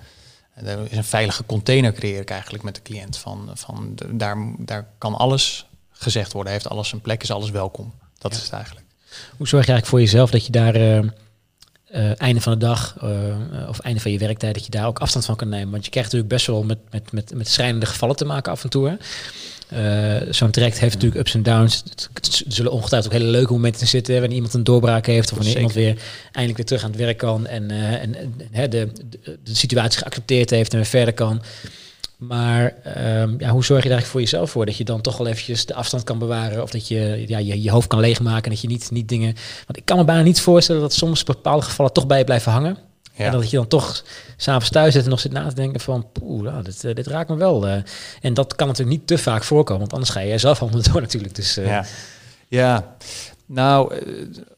Is 0.88 0.96
een 0.96 1.04
veilige 1.04 1.44
container 1.46 1.92
creëer 1.92 2.20
ik 2.20 2.30
eigenlijk 2.30 2.62
met 2.62 2.74
de 2.74 2.82
cliënt. 2.82 3.16
Van, 3.16 3.50
van 3.54 3.92
de, 3.94 4.16
daar, 4.16 4.36
daar 4.58 4.88
kan 4.98 5.14
alles 5.14 5.66
gezegd 5.90 6.32
worden, 6.32 6.52
heeft 6.52 6.68
alles 6.68 6.92
een 6.92 7.00
plek, 7.00 7.22
is 7.22 7.30
alles 7.30 7.50
welkom. 7.50 7.94
Dat 8.18 8.32
ja. 8.32 8.36
is 8.38 8.44
het 8.44 8.52
eigenlijk. 8.52 8.86
Hoe 9.36 9.48
zorg 9.48 9.66
je 9.66 9.72
eigenlijk 9.72 9.86
voor 9.86 10.00
jezelf 10.00 10.30
dat 10.30 10.46
je 10.46 10.52
daar 10.52 10.76
uh, 10.76 10.98
uh, 11.94 12.20
einde 12.20 12.40
van 12.40 12.52
de 12.52 12.58
dag 12.58 12.96
uh, 13.02 13.68
of 13.68 13.78
einde 13.78 14.00
van 14.00 14.11
je 14.11 14.18
werktijd, 14.18 14.54
dat 14.54 14.64
je 14.64 14.70
daar 14.70 14.86
ook 14.86 14.98
afstand 14.98 15.24
van 15.24 15.36
kan 15.36 15.48
nemen? 15.48 15.70
Want 15.70 15.84
je 15.84 15.90
krijgt 15.90 16.12
natuurlijk 16.12 16.34
best 16.34 16.46
wel 16.46 16.62
met, 16.62 16.78
met, 16.90 17.12
met, 17.12 17.34
met 17.34 17.48
schrijnende 17.48 17.86
gevallen 17.86 18.16
te 18.16 18.24
maken 18.24 18.52
af 18.52 18.64
en 18.64 18.70
toe. 18.70 18.88
Hè? 18.88 18.94
Uh, 19.74 20.16
Zo'n 20.30 20.50
traject 20.50 20.78
heeft 20.78 20.94
natuurlijk 20.94 21.20
ups 21.20 21.34
en 21.34 21.42
downs. 21.42 21.82
Er 22.12 22.52
zullen 22.52 22.72
ongetwijfeld 22.72 23.12
ook 23.12 23.18
hele 23.20 23.30
leuke 23.30 23.52
momenten 23.52 23.86
zitten 23.86 24.14
wanneer 24.14 24.34
iemand 24.34 24.54
een 24.54 24.64
doorbraak 24.64 25.06
heeft 25.06 25.30
of 25.30 25.36
wanneer 25.36 25.56
Zeker. 25.56 25.70
iemand 25.70 25.96
weer 25.96 26.04
eindelijk 26.24 26.56
weer 26.56 26.66
terug 26.66 26.84
aan 26.84 26.90
het 26.90 27.00
werk 27.00 27.18
kan 27.18 27.46
en, 27.46 27.70
uh, 27.70 27.92
en, 27.92 28.14
en 28.14 28.34
de, 28.50 28.68
de, 28.68 28.88
de, 29.44 29.54
situatie 29.54 29.98
geaccepteerd 29.98 30.50
heeft 30.50 30.70
en 30.70 30.76
weer 30.76 30.86
verder 30.86 31.14
kan. 31.14 31.42
Maar 32.16 32.74
um, 32.96 33.36
ja, 33.38 33.50
hoe 33.50 33.64
zorg 33.64 33.82
je 33.82 33.88
daar 33.88 33.98
eigenlijk 33.98 34.06
voor 34.06 34.20
jezelf 34.20 34.50
voor? 34.50 34.66
Dat 34.66 34.76
je 34.76 34.84
dan 34.84 35.00
toch 35.00 35.16
wel 35.16 35.26
eventjes 35.26 35.66
de 35.66 35.74
afstand 35.74 36.04
kan 36.04 36.18
bewaren 36.18 36.62
of 36.62 36.70
dat 36.70 36.88
je 36.88 37.24
ja, 37.26 37.38
je, 37.38 37.62
je 37.62 37.70
hoofd 37.70 37.88
kan 37.88 38.00
leegmaken 38.00 38.44
en 38.44 38.50
dat 38.50 38.60
je 38.60 38.68
niet, 38.68 38.90
niet 38.90 39.08
dingen... 39.08 39.34
Want 39.66 39.78
ik 39.78 39.84
kan 39.84 39.96
me 39.96 40.04
bijna 40.04 40.22
niet 40.22 40.40
voorstellen 40.40 40.80
dat 40.80 40.92
soms 40.92 41.24
bepaalde 41.24 41.62
gevallen 41.62 41.92
toch 41.92 42.06
bij 42.06 42.18
je 42.18 42.24
blijven 42.24 42.52
hangen. 42.52 42.89
Ja. 43.20 43.26
En 43.26 43.32
dat 43.32 43.50
je 43.50 43.56
dan 43.56 43.66
toch 43.66 44.04
s'avonds 44.36 44.70
thuis 44.70 44.92
zit 44.92 45.04
en 45.04 45.10
nog 45.10 45.20
zit 45.20 45.32
na 45.32 45.48
te 45.48 45.54
denken 45.54 45.80
van, 45.80 46.06
poeh, 46.12 46.42
nou, 46.42 46.62
dit, 46.62 46.84
uh, 46.84 46.94
dit 46.94 47.06
raakt 47.06 47.28
me 47.28 47.36
wel. 47.36 47.68
Uh. 47.68 47.76
En 48.20 48.34
dat 48.34 48.54
kan 48.54 48.66
natuurlijk 48.66 48.98
niet 48.98 49.06
te 49.06 49.18
vaak 49.18 49.44
voorkomen, 49.44 49.80
want 49.80 49.92
anders 49.92 50.10
ga 50.10 50.20
je 50.20 50.38
zelf 50.38 50.62
allemaal 50.62 50.82
door 50.92 51.00
natuurlijk. 51.00 51.34
Dus, 51.34 51.58
uh. 51.58 51.66
ja. 51.66 51.84
ja, 52.48 52.96
nou, 53.46 53.94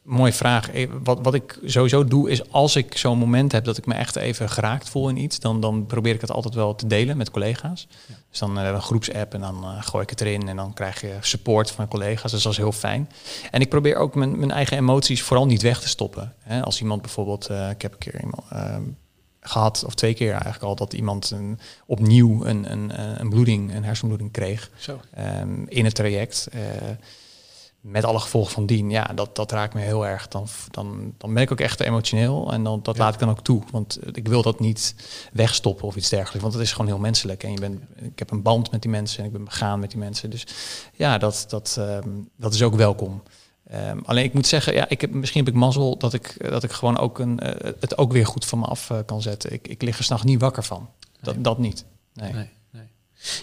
mooie 0.03 0.33
vraag. 0.33 0.69
Wat, 1.03 1.19
wat 1.23 1.35
ik 1.35 1.59
sowieso 1.65 2.05
doe 2.05 2.31
is 2.31 2.51
als 2.51 2.77
ik 2.77 2.97
zo'n 2.97 3.19
moment 3.19 3.53
heb 3.53 3.65
dat 3.65 3.79
ik 3.79 3.87
me 3.87 3.95
echt 3.95 4.17
even 4.17 4.51
geraakt 4.51 4.89
voel 4.89 5.09
in 5.09 5.17
iets, 5.17 5.39
dan, 5.39 5.61
dan 5.61 5.87
probeer 5.87 6.15
ik 6.15 6.21
het 6.21 6.33
altijd 6.33 6.55
wel 6.55 6.75
te 6.75 6.87
delen 6.87 7.17
met 7.17 7.31
collega's. 7.31 7.89
Ja. 8.07 8.15
Dus 8.33 8.41
dan 8.41 8.55
hebben 8.55 8.73
we 8.73 8.79
een 8.79 8.85
groepsapp 8.85 9.35
en 9.35 9.41
dan 9.41 9.65
uh, 9.65 9.83
gooi 9.83 10.03
ik 10.03 10.11
het 10.11 10.21
erin 10.21 10.49
en 10.49 10.57
dan 10.57 10.73
krijg 10.73 11.01
je 11.01 11.17
support 11.21 11.71
van 11.71 11.89
collega's. 11.89 12.31
Dus 12.31 12.43
dat 12.43 12.53
is 12.53 12.59
heel 12.59 12.73
fijn. 12.73 13.11
En 13.51 13.61
ik 13.61 13.69
probeer 13.69 13.97
ook 13.97 14.15
mijn, 14.15 14.39
mijn 14.39 14.51
eigen 14.51 14.77
emoties 14.77 15.23
vooral 15.23 15.47
niet 15.47 15.63
weg 15.63 15.81
te 15.81 15.89
stoppen. 15.89 16.35
Hè, 16.39 16.63
als 16.63 16.81
iemand 16.81 17.03
bijvoorbeeld, 17.03 17.51
uh, 17.51 17.71
ik 17.71 17.83
heb 17.83 17.93
een 17.93 17.99
keer 17.99 18.21
iemand, 18.21 18.43
uh, 18.53 18.77
gehad, 19.41 19.85
of 19.87 19.95
twee 19.95 20.15
keer 20.15 20.31
eigenlijk 20.33 20.63
al, 20.63 20.75
dat 20.75 20.93
iemand 20.93 21.31
een, 21.31 21.59
opnieuw 21.87 22.45
een, 22.45 22.73
een, 22.73 23.21
een 23.21 23.29
bloeding, 23.29 23.75
een 23.75 23.85
hersenbloeding 23.85 24.31
kreeg 24.31 24.71
um, 25.19 25.65
in 25.69 25.85
het 25.85 25.95
traject 25.95 26.49
met 27.83 28.05
alle 28.05 28.19
gevolgen 28.19 28.53
van 28.53 28.67
dien, 28.67 28.91
ja, 28.91 29.05
dat, 29.05 29.37
dat 29.37 29.53
raakt 29.53 29.75
me 29.75 29.81
heel 29.81 30.07
erg. 30.07 30.29
Dan, 30.29 30.47
dan, 30.71 31.15
dan 31.19 31.35
ben 31.35 31.43
ik 31.43 31.53
ook 31.53 31.61
echt 31.61 31.81
emotioneel 31.81 32.53
en 32.53 32.65
dan, 32.65 32.81
dat 32.83 32.97
ja. 32.97 33.03
laat 33.03 33.15
ik 33.15 33.21
dan 33.21 33.31
ook 33.31 33.43
toe. 33.43 33.63
Want 33.71 33.99
ik 34.17 34.29
wil 34.29 34.43
dat 34.43 34.61
niet 34.61 34.95
wegstoppen 35.33 35.87
of 35.87 35.97
iets 35.97 36.09
dergelijks. 36.09 36.43
Want 36.43 36.55
het 36.55 36.63
is 36.63 36.73
gewoon 36.73 36.87
heel 36.87 36.99
menselijk. 36.99 37.43
En 37.43 37.53
je 37.53 37.61
bent, 37.61 37.81
ik 37.97 38.19
heb 38.19 38.31
een 38.31 38.43
band 38.43 38.71
met 38.71 38.83
die 38.83 38.91
mensen 38.91 39.19
en 39.19 39.25
ik 39.25 39.33
ben 39.33 39.45
begaan 39.45 39.81
met 39.81 39.91
die 39.91 39.99
mensen. 39.99 40.31
Dus 40.31 40.47
ja, 40.93 41.19
dat, 41.19 41.45
dat, 41.49 41.77
um, 41.79 42.29
dat 42.37 42.55
is 42.55 42.63
ook 42.63 42.75
welkom. 42.75 43.23
Um, 43.75 44.03
alleen 44.05 44.25
ik 44.25 44.35
moet 44.35 44.47
zeggen, 44.47 44.75
ja, 44.75 44.89
ik 44.89 45.01
heb, 45.01 45.11
misschien 45.11 45.45
heb 45.45 45.55
ik 45.55 45.61
mazzel 45.61 45.99
dat 45.99 46.13
ik, 46.13 46.51
dat 46.51 46.63
ik 46.63 46.73
gewoon 46.73 46.99
ook 46.99 47.19
een, 47.19 47.41
uh, 47.43 47.73
het 47.81 47.99
ook 47.99 48.13
weer 48.13 48.27
goed 48.27 48.45
van 48.45 48.59
me 48.59 48.65
af 48.65 48.91
uh, 48.91 48.99
kan 49.07 49.23
zetten. 49.23 49.53
Ik, 49.53 49.69
ik 49.69 49.83
lig 49.83 49.99
er 49.99 50.05
s'nachts 50.05 50.25
niet 50.25 50.41
wakker 50.41 50.63
van. 50.63 50.89
Dat, 51.21 51.35
nee. 51.35 51.43
dat 51.43 51.59
niet. 51.59 51.85
Nee. 52.15 52.33
nee. 52.33 52.49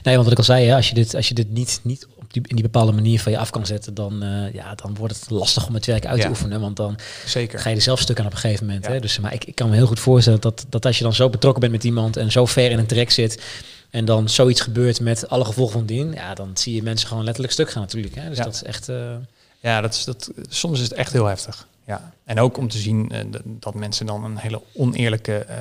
Nee, 0.04 0.14
want 0.14 0.24
wat 0.24 0.32
ik 0.32 0.38
al 0.38 0.44
zei, 0.44 0.68
hè, 0.68 0.76
als 0.76 0.90
je 0.90 0.94
dit, 0.94 1.16
als 1.16 1.28
je 1.28 1.34
dit 1.34 1.52
niet, 1.52 1.80
niet 1.84 2.08
op 2.16 2.34
die, 2.34 2.42
in 2.48 2.56
die 2.56 2.64
bepaalde 2.64 2.92
manier 2.92 3.20
van 3.20 3.32
je 3.32 3.38
af 3.38 3.50
kan 3.50 3.66
zetten, 3.66 3.94
dan, 3.94 4.24
uh, 4.24 4.54
ja, 4.54 4.76
dan 4.76 4.96
wordt 4.96 5.16
het 5.16 5.30
lastig 5.30 5.68
om 5.68 5.74
het 5.74 5.86
werk 5.86 6.06
uit 6.06 6.16
te 6.16 6.24
ja. 6.24 6.30
oefenen. 6.30 6.62
Want 6.62 6.76
dan 6.76 6.98
Zeker. 7.26 7.60
ga 7.60 7.70
je 7.70 7.76
er 7.76 7.82
zelf 7.82 8.00
stuk 8.00 8.20
aan 8.20 8.26
op 8.26 8.32
een 8.32 8.38
gegeven 8.38 8.66
moment. 8.66 8.86
Ja. 8.86 8.92
Hè? 8.92 9.00
Dus, 9.00 9.20
maar 9.20 9.34
ik, 9.34 9.46
ik 9.46 9.56
kan 9.56 9.70
me 9.70 9.76
heel 9.76 9.88
goed 9.88 10.00
voorstellen 10.00 10.42
dat, 10.42 10.66
dat 10.70 10.86
als 10.86 10.98
je 10.98 11.04
dan 11.04 11.14
zo 11.14 11.30
betrokken 11.30 11.62
bent 11.62 11.74
met 11.74 11.84
iemand 11.84 12.18
en 12.18 12.32
zo 12.32 12.46
ver 12.46 12.72
in 12.72 12.80
een 12.80 12.86
trek 12.86 13.12
zit, 13.12 13.42
en 13.90 14.06
dan 14.06 14.30
zoiets 14.30 14.62
gebeurt 14.62 15.00
met 15.00 15.30
alle 15.30 15.46
gevolgen 15.46 15.74
van 15.74 15.86
dien, 15.86 16.12
ja, 16.12 16.34
dan 16.34 16.52
zie 16.54 16.76
je 16.76 16.84
mensen 16.84 17.08
gewoon 17.08 17.24
letterlijk 17.24 17.54
stuk 17.54 17.72
gaan 17.72 17.82
natuurlijk. 17.82 18.16
Hè? 18.16 18.30
Dus 18.30 18.38
dat 18.38 18.54
is 18.54 18.64
echt... 18.64 18.90
Uh... 18.90 19.16
Ja, 19.62 19.82
dat 19.82 19.94
is, 19.94 20.04
dat, 20.04 20.32
soms 20.50 20.78
is 20.78 20.84
het 20.84 20.94
echt 20.94 21.12
heel 21.12 21.26
heftig. 21.26 21.68
Ja, 21.90 22.14
en 22.24 22.40
ook 22.40 22.58
om 22.58 22.68
te 22.68 22.78
zien 22.78 23.12
uh, 23.14 23.20
dat 23.46 23.74
mensen 23.74 24.06
dan 24.06 24.24
een 24.24 24.38
hele 24.38 24.62
oneerlijke 24.74 25.46
uh, 25.50 25.56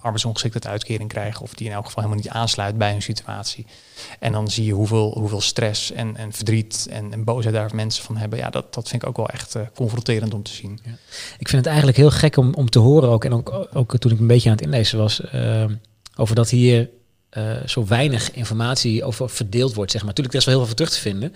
arbeidsongeschiktheid 0.00 0.66
uitkering 0.66 1.08
krijgen. 1.08 1.42
Of 1.42 1.54
die 1.54 1.66
in 1.66 1.72
elk 1.72 1.86
geval 1.86 2.02
helemaal 2.02 2.24
niet 2.24 2.32
aansluit 2.32 2.78
bij 2.78 2.90
hun 2.90 3.02
situatie. 3.02 3.66
En 4.18 4.32
dan 4.32 4.50
zie 4.50 4.64
je 4.64 4.72
hoeveel, 4.72 5.18
hoeveel 5.18 5.40
stress 5.40 5.92
en, 5.92 6.16
en 6.16 6.32
verdriet 6.32 6.86
en, 6.90 7.12
en 7.12 7.24
boosheid 7.24 7.54
daar 7.54 7.74
mensen 7.74 8.04
van 8.04 8.16
hebben. 8.16 8.38
Ja, 8.38 8.50
dat, 8.50 8.74
dat 8.74 8.88
vind 8.88 9.02
ik 9.02 9.08
ook 9.08 9.16
wel 9.16 9.28
echt 9.28 9.56
uh, 9.56 9.62
confronterend 9.74 10.34
om 10.34 10.42
te 10.42 10.52
zien. 10.52 10.80
Ja. 10.84 10.90
Ik 11.38 11.48
vind 11.48 11.56
het 11.56 11.66
eigenlijk 11.66 11.96
heel 11.96 12.10
gek 12.10 12.36
om, 12.36 12.54
om 12.54 12.70
te 12.70 12.78
horen 12.78 13.08
ook. 13.08 13.24
En 13.24 13.32
ook, 13.32 13.68
ook 13.72 13.96
toen 13.96 14.12
ik 14.12 14.18
een 14.18 14.26
beetje 14.26 14.50
aan 14.50 14.56
het 14.56 14.64
inlezen 14.64 14.98
was. 14.98 15.22
over 16.16 16.34
dat 16.34 16.50
hier 16.50 16.90
zo 17.66 17.86
weinig 17.86 18.30
informatie 18.30 19.04
over 19.04 19.30
verdeeld 19.30 19.74
wordt. 19.74 19.90
Zeg 19.90 20.00
maar. 20.00 20.10
Natuurlijk, 20.10 20.34
er 20.34 20.40
is 20.40 20.46
wel 20.46 20.56
heel 20.56 20.66
veel 20.66 20.76
terug 20.76 20.92
te 20.92 21.00
vinden. 21.00 21.34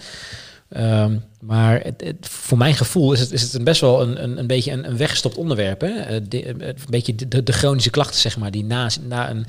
Um, 0.77 1.25
maar 1.41 1.81
het, 1.81 2.01
het, 2.05 2.29
voor 2.29 2.59
mijn 2.59 2.75
gevoel 2.75 3.12
is 3.12 3.20
het, 3.20 3.33
is 3.33 3.43
het 3.43 3.55
een 3.55 3.64
best 3.64 3.81
wel 3.81 4.03
een, 4.03 4.23
een, 4.23 4.39
een 4.39 4.47
beetje 4.47 4.73
een, 4.73 4.89
een 4.89 4.97
weggestopt 4.97 5.37
onderwerp. 5.37 5.81
Hè? 5.81 6.29
De, 6.29 6.49
een 6.49 6.77
beetje 6.89 7.14
de, 7.14 7.43
de, 7.43 7.53
chronische 7.53 7.91
klachten, 7.91 8.20
zeg 8.20 8.39
maar, 8.39 8.51
die 8.51 8.64
na, 8.64 8.91
na 9.01 9.31
een, 9.31 9.47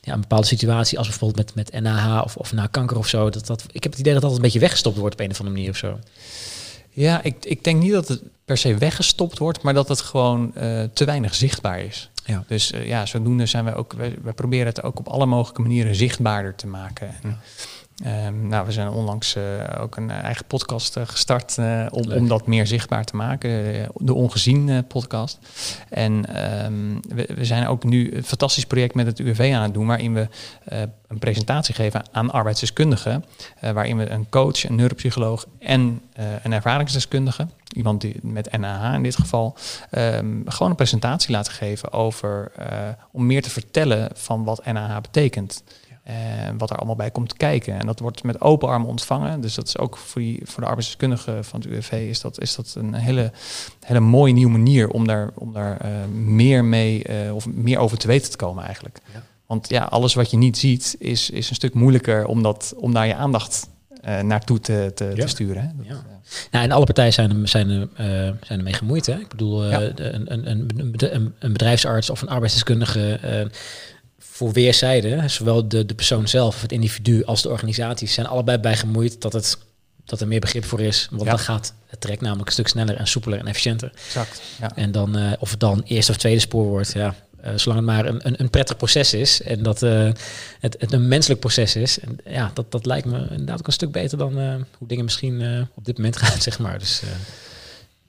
ja, 0.00 0.12
een 0.12 0.20
bepaalde 0.20 0.46
situatie, 0.46 0.98
als 0.98 1.08
bijvoorbeeld 1.08 1.54
met, 1.54 1.72
met 1.72 1.82
NAH 1.82 2.24
of, 2.24 2.36
of 2.36 2.52
na 2.52 2.66
kanker 2.66 2.96
of 2.96 3.08
zo, 3.08 3.30
dat, 3.30 3.46
dat, 3.46 3.64
ik 3.72 3.82
heb 3.82 3.92
het 3.92 4.00
idee 4.00 4.12
dat 4.12 4.22
dat 4.22 4.34
een 4.34 4.42
beetje 4.42 4.58
weggestopt 4.58 4.96
wordt 4.96 5.14
op 5.14 5.20
een 5.20 5.30
of 5.30 5.38
andere 5.38 5.56
manier 5.56 5.70
of 5.70 5.76
zo. 5.76 5.98
Ja, 6.90 7.22
ik, 7.22 7.44
ik 7.44 7.64
denk 7.64 7.82
niet 7.82 7.92
dat 7.92 8.08
het 8.08 8.22
per 8.44 8.56
se 8.56 8.76
weggestopt 8.76 9.38
wordt, 9.38 9.62
maar 9.62 9.74
dat 9.74 9.88
het 9.88 10.00
gewoon 10.00 10.52
uh, 10.56 10.82
te 10.92 11.04
weinig 11.04 11.34
zichtbaar 11.34 11.80
is. 11.80 12.10
Ja. 12.24 12.44
Dus 12.46 12.72
uh, 12.72 12.86
ja, 12.86 13.06
zodoende 13.06 13.46
zijn 13.46 13.64
we 13.64 13.74
ook, 13.74 13.92
wij, 13.92 14.14
wij, 14.22 14.32
proberen 14.32 14.66
het 14.66 14.82
ook 14.82 14.98
op 14.98 15.08
alle 15.08 15.26
mogelijke 15.26 15.62
manieren 15.62 15.94
zichtbaarder 15.94 16.54
te 16.54 16.66
maken. 16.66 17.08
En, 17.08 17.30
ja. 17.30 17.38
Ehm, 18.02 18.46
nou, 18.48 18.66
we 18.66 18.72
zijn 18.72 18.88
onlangs 18.88 19.36
ook 19.78 19.96
een 19.96 20.10
eigen 20.10 20.44
podcast 20.44 20.98
gestart 21.04 21.58
om, 21.90 22.12
om 22.12 22.28
dat 22.28 22.46
meer 22.46 22.66
zichtbaar 22.66 23.04
te 23.04 23.16
maken. 23.16 23.50
de 23.96 24.14
Ongezien 24.14 24.86
podcast. 24.86 25.38
En 25.88 26.34
ehm, 26.34 27.14
we, 27.14 27.28
we, 27.34 27.44
zijn 27.44 27.66
ook 27.66 27.84
nu 27.84 28.16
een 28.16 28.24
fantastisch 28.24 28.66
project 28.66 28.94
met 28.94 29.06
het 29.06 29.18
UWV 29.18 29.52
aan 29.54 29.62
het 29.62 29.74
doen, 29.74 29.86
waarin 29.86 30.14
we 30.14 30.28
een 31.08 31.18
presentatie 31.18 31.74
geven 31.74 32.02
aan 32.12 32.30
arbeidsdeskundigen. 32.30 33.24
waarin 33.60 33.96
we 33.96 34.08
een 34.08 34.28
coach, 34.28 34.64
een 34.64 34.74
neuropsycholoog 34.74 35.46
en 35.58 36.00
een 36.42 36.52
ervaringsdeskundige 36.52 37.46
iemand 37.72 38.00
die 38.00 38.16
met 38.22 38.58
NAH 38.58 38.94
in 38.94 39.02
dit 39.02 39.16
geval, 39.16 39.56
ehm, 39.90 40.40
gewoon 40.44 40.70
een 40.70 40.76
presentatie 40.76 41.30
laten 41.30 41.52
geven 41.52 41.92
over 41.92 42.52
om 43.12 43.26
meer 43.26 43.42
te 43.42 43.50
vertellen 43.50 44.10
van 44.14 44.44
wat 44.44 44.64
NAH 44.64 45.00
betekent. 45.00 45.62
En 46.02 46.58
wat 46.58 46.70
er 46.70 46.76
allemaal 46.76 46.96
bij 46.96 47.10
komt 47.10 47.36
kijken. 47.36 47.78
En 47.78 47.86
dat 47.86 47.98
wordt 48.00 48.22
met 48.22 48.40
open 48.40 48.68
armen 48.68 48.88
ontvangen. 48.88 49.40
Dus 49.40 49.54
dat 49.54 49.66
is 49.66 49.78
ook 49.78 49.96
voor, 49.96 50.20
die, 50.20 50.40
voor 50.44 50.60
de 50.60 50.66
arbeidsdeskundigen 50.66 51.44
van 51.44 51.60
het 51.60 51.68
UWV 51.68 51.92
is 51.92 52.20
dat, 52.20 52.40
is 52.40 52.54
dat 52.54 52.74
een 52.78 52.94
hele, 52.94 53.32
hele 53.80 54.00
mooie 54.00 54.32
nieuwe 54.32 54.52
manier 54.52 54.88
om 54.88 55.06
daar, 55.06 55.30
om 55.34 55.52
daar 55.52 55.84
uh, 55.84 55.90
meer 56.14 56.64
mee 56.64 57.04
uh, 57.24 57.34
of 57.34 57.46
meer 57.46 57.78
over 57.78 57.98
te 57.98 58.06
weten 58.06 58.30
te 58.30 58.36
komen 58.36 58.64
eigenlijk. 58.64 59.00
Ja. 59.12 59.22
Want 59.46 59.68
ja, 59.68 59.82
alles 59.82 60.14
wat 60.14 60.30
je 60.30 60.36
niet 60.36 60.58
ziet 60.58 60.96
is, 60.98 61.30
is 61.30 61.48
een 61.48 61.54
stuk 61.54 61.74
moeilijker 61.74 62.26
om, 62.26 62.42
dat, 62.42 62.74
om 62.76 62.94
daar 62.94 63.06
je 63.06 63.14
aandacht 63.14 63.68
uh, 64.04 64.20
naartoe 64.20 64.60
te, 64.60 64.92
te, 64.94 65.12
te 65.16 65.26
sturen. 65.26 65.62
Hè? 65.62 65.68
Dat, 65.76 65.86
ja. 65.86 66.02
Nou, 66.50 66.64
en 66.64 66.70
alle 66.70 66.84
partijen 66.84 67.12
zijn, 67.12 67.30
er, 67.30 67.48
zijn, 67.48 67.70
er, 67.70 67.80
uh, 67.80 68.36
zijn 68.42 68.58
ermee 68.58 68.72
gemoeid. 68.72 69.06
Hè? 69.06 69.18
Ik 69.18 69.28
bedoel, 69.28 69.66
uh, 69.66 69.72
een, 69.80 70.32
een, 70.32 70.50
een, 70.50 71.34
een, 71.38 71.52
bedrijfsarts 71.52 72.10
of 72.10 72.22
een 72.22 72.28
arbeidsdeskundige 72.28 73.50
voor 74.42 74.52
weerszijden, 74.52 75.30
zowel 75.30 75.68
de, 75.68 75.86
de 75.86 75.94
persoon 75.94 76.28
zelf, 76.28 76.54
of 76.54 76.62
het 76.62 76.72
individu, 76.72 77.24
als 77.24 77.42
de 77.42 77.48
organisaties, 77.48 78.14
zijn 78.14 78.26
allebei 78.26 78.58
bij 78.58 78.76
gemoeid 78.76 79.20
dat, 79.20 79.32
het, 79.32 79.58
dat 80.04 80.20
er 80.20 80.28
meer 80.28 80.40
begrip 80.40 80.64
voor 80.64 80.80
is. 80.80 81.08
Want 81.10 81.24
dan 81.24 81.38
gaat 81.38 81.74
het 81.86 82.00
trekt 82.00 82.20
namelijk 82.20 82.46
een 82.46 82.52
stuk 82.52 82.68
sneller 82.68 82.96
en 82.96 83.06
soepeler 83.06 83.38
en 83.38 83.46
efficiënter. 83.46 83.92
Exact. 84.06 84.42
Ja. 84.60 84.76
En 84.76 84.92
dan, 84.92 85.36
of 85.38 85.50
het 85.50 85.60
dan 85.60 85.82
eerste 85.84 86.12
of 86.12 86.18
tweede 86.18 86.40
spoor 86.40 86.64
wordt, 86.64 86.92
ja, 86.92 87.14
uh, 87.44 87.50
zolang 87.56 87.80
het 87.80 87.88
maar 87.90 88.06
een, 88.06 88.26
een, 88.26 88.40
een, 88.40 88.50
prettig 88.50 88.76
proces 88.76 89.14
is 89.14 89.42
en 89.42 89.62
dat 89.62 89.82
uh, 89.82 90.10
het, 90.60 90.76
het, 90.78 90.92
een 90.92 91.08
menselijk 91.08 91.40
proces 91.40 91.76
is. 91.76 91.98
En 91.98 92.18
ja, 92.24 92.50
dat, 92.54 92.72
dat 92.72 92.86
lijkt 92.86 93.06
me 93.06 93.26
inderdaad 93.30 93.58
ook 93.58 93.66
een 93.66 93.72
stuk 93.72 93.92
beter 93.92 94.18
dan 94.18 94.38
uh, 94.38 94.54
hoe 94.78 94.88
dingen 94.88 95.04
misschien 95.04 95.68
op 95.74 95.84
dit 95.84 95.96
moment 95.96 96.16
gaan, 96.22 96.40
zeg 96.40 96.58
maar. 96.58 96.78
Dus, 96.78 97.02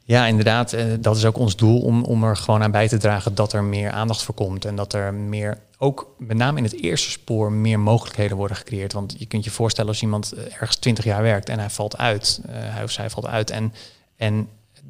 ja, 0.03 0.25
inderdaad. 0.25 0.75
dat 0.99 1.15
is 1.15 1.25
ook 1.25 1.37
ons 1.37 1.55
doel 1.55 1.81
om, 1.81 2.03
om 2.03 2.23
er 2.23 2.37
gewoon 2.37 2.63
aan 2.63 2.71
bij 2.71 2.87
te 2.87 2.97
dragen 2.97 3.35
dat 3.35 3.53
er 3.53 3.63
meer 3.63 3.91
aandacht 3.91 4.23
voor 4.23 4.35
komt. 4.35 4.65
En 4.65 4.75
dat 4.75 4.93
er 4.93 5.13
meer, 5.13 5.57
ook 5.77 6.15
met 6.17 6.37
name 6.37 6.57
in 6.57 6.63
het 6.63 6.81
eerste 6.81 7.09
spoor, 7.09 7.51
meer 7.51 7.79
mogelijkheden 7.79 8.37
worden 8.37 8.57
gecreëerd. 8.57 8.93
Want 8.93 9.15
je 9.17 9.25
kunt 9.25 9.43
je 9.43 9.51
voorstellen 9.51 9.89
als 9.89 10.01
iemand 10.01 10.33
ergens 10.33 10.75
20 10.75 11.03
jaar 11.03 11.21
werkt 11.21 11.49
en 11.49 11.59
hij 11.59 11.69
valt 11.69 11.97
uit, 11.97 12.41
hij 12.47 12.83
of 12.83 12.91
zij 12.91 13.09
valt 13.09 13.27
uit. 13.27 13.49
En, 13.49 13.73
en 14.17 14.47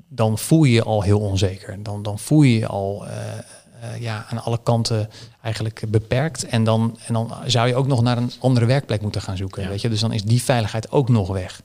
dan 0.08 0.38
voel 0.38 0.64
je 0.64 0.74
je 0.74 0.84
al 0.84 1.02
heel 1.02 1.20
onzeker. 1.20 1.84
Dan, 1.84 2.04
dan 2.04 2.20
voel 2.20 2.42
je 2.42 2.60
je 2.60 2.68
al 2.68 3.06
uh, 3.84 4.02
ja, 4.02 4.26
aan 4.30 4.44
alle 4.44 4.60
kanten 4.64 5.10
eigenlijk 5.42 5.84
beperkt. 5.88 6.46
En 6.46 6.64
dan, 6.64 6.98
en 7.06 7.14
dan 7.14 7.34
zou 7.46 7.68
je 7.68 7.76
ook 7.76 7.88
nog 7.88 8.02
naar 8.02 8.18
een 8.18 8.32
andere 8.40 8.66
werkplek 8.66 9.02
moeten 9.02 9.22
gaan 9.22 9.38
zoeken. 9.38 9.70
Weet 9.70 9.82
je? 9.82 9.90
Dus 9.90 10.00
dan 10.00 10.14
is 10.14 10.24
die 10.24 10.44
veiligheid 10.44 10.92
ook 10.92 11.10
nog 11.10 11.28
weg. 11.28 11.62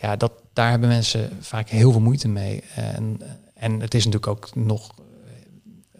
Ja, 0.00 0.16
dat, 0.16 0.32
daar 0.54 0.70
hebben 0.70 0.88
mensen 0.88 1.30
vaak 1.40 1.68
heel 1.68 1.92
veel 1.92 2.00
moeite 2.00 2.28
mee. 2.28 2.62
En, 2.74 3.20
en 3.54 3.80
het 3.80 3.94
is 3.94 4.04
natuurlijk 4.04 4.32
ook 4.32 4.54
nog 4.54 4.94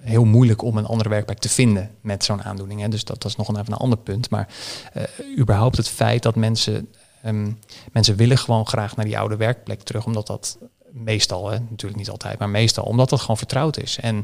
heel 0.05 0.25
moeilijk 0.25 0.63
om 0.63 0.77
een 0.77 0.87
andere 0.87 1.09
werkplek 1.09 1.39
te 1.39 1.49
vinden 1.49 1.91
met 2.01 2.25
zo'n 2.25 2.43
aandoening. 2.43 2.81
Hè. 2.81 2.89
Dus 2.89 3.05
dat, 3.05 3.25
is 3.25 3.37
nog 3.37 3.49
een, 3.49 3.59
even 3.59 3.73
een 3.73 3.79
ander 3.79 3.99
punt. 3.99 4.31
Maar 4.31 4.49
uh, 4.97 5.03
überhaupt 5.39 5.77
het 5.77 5.89
feit 5.89 6.23
dat 6.23 6.35
mensen, 6.35 6.89
um, 7.27 7.59
mensen 7.93 8.17
willen 8.17 8.39
gewoon 8.39 8.67
graag 8.67 8.97
naar 8.97 9.05
die 9.05 9.19
oude 9.19 9.37
werkplek 9.37 9.83
terug, 9.83 10.07
omdat 10.07 10.27
dat 10.27 10.59
meestal, 10.91 11.51
hè, 11.51 11.59
natuurlijk 11.59 11.97
niet 11.97 12.11
altijd, 12.11 12.39
maar 12.39 12.49
meestal, 12.49 12.85
omdat 12.85 13.09
dat 13.09 13.21
gewoon 13.21 13.37
vertrouwd 13.37 13.77
is. 13.77 13.99
En 14.01 14.17
uh, 14.17 14.23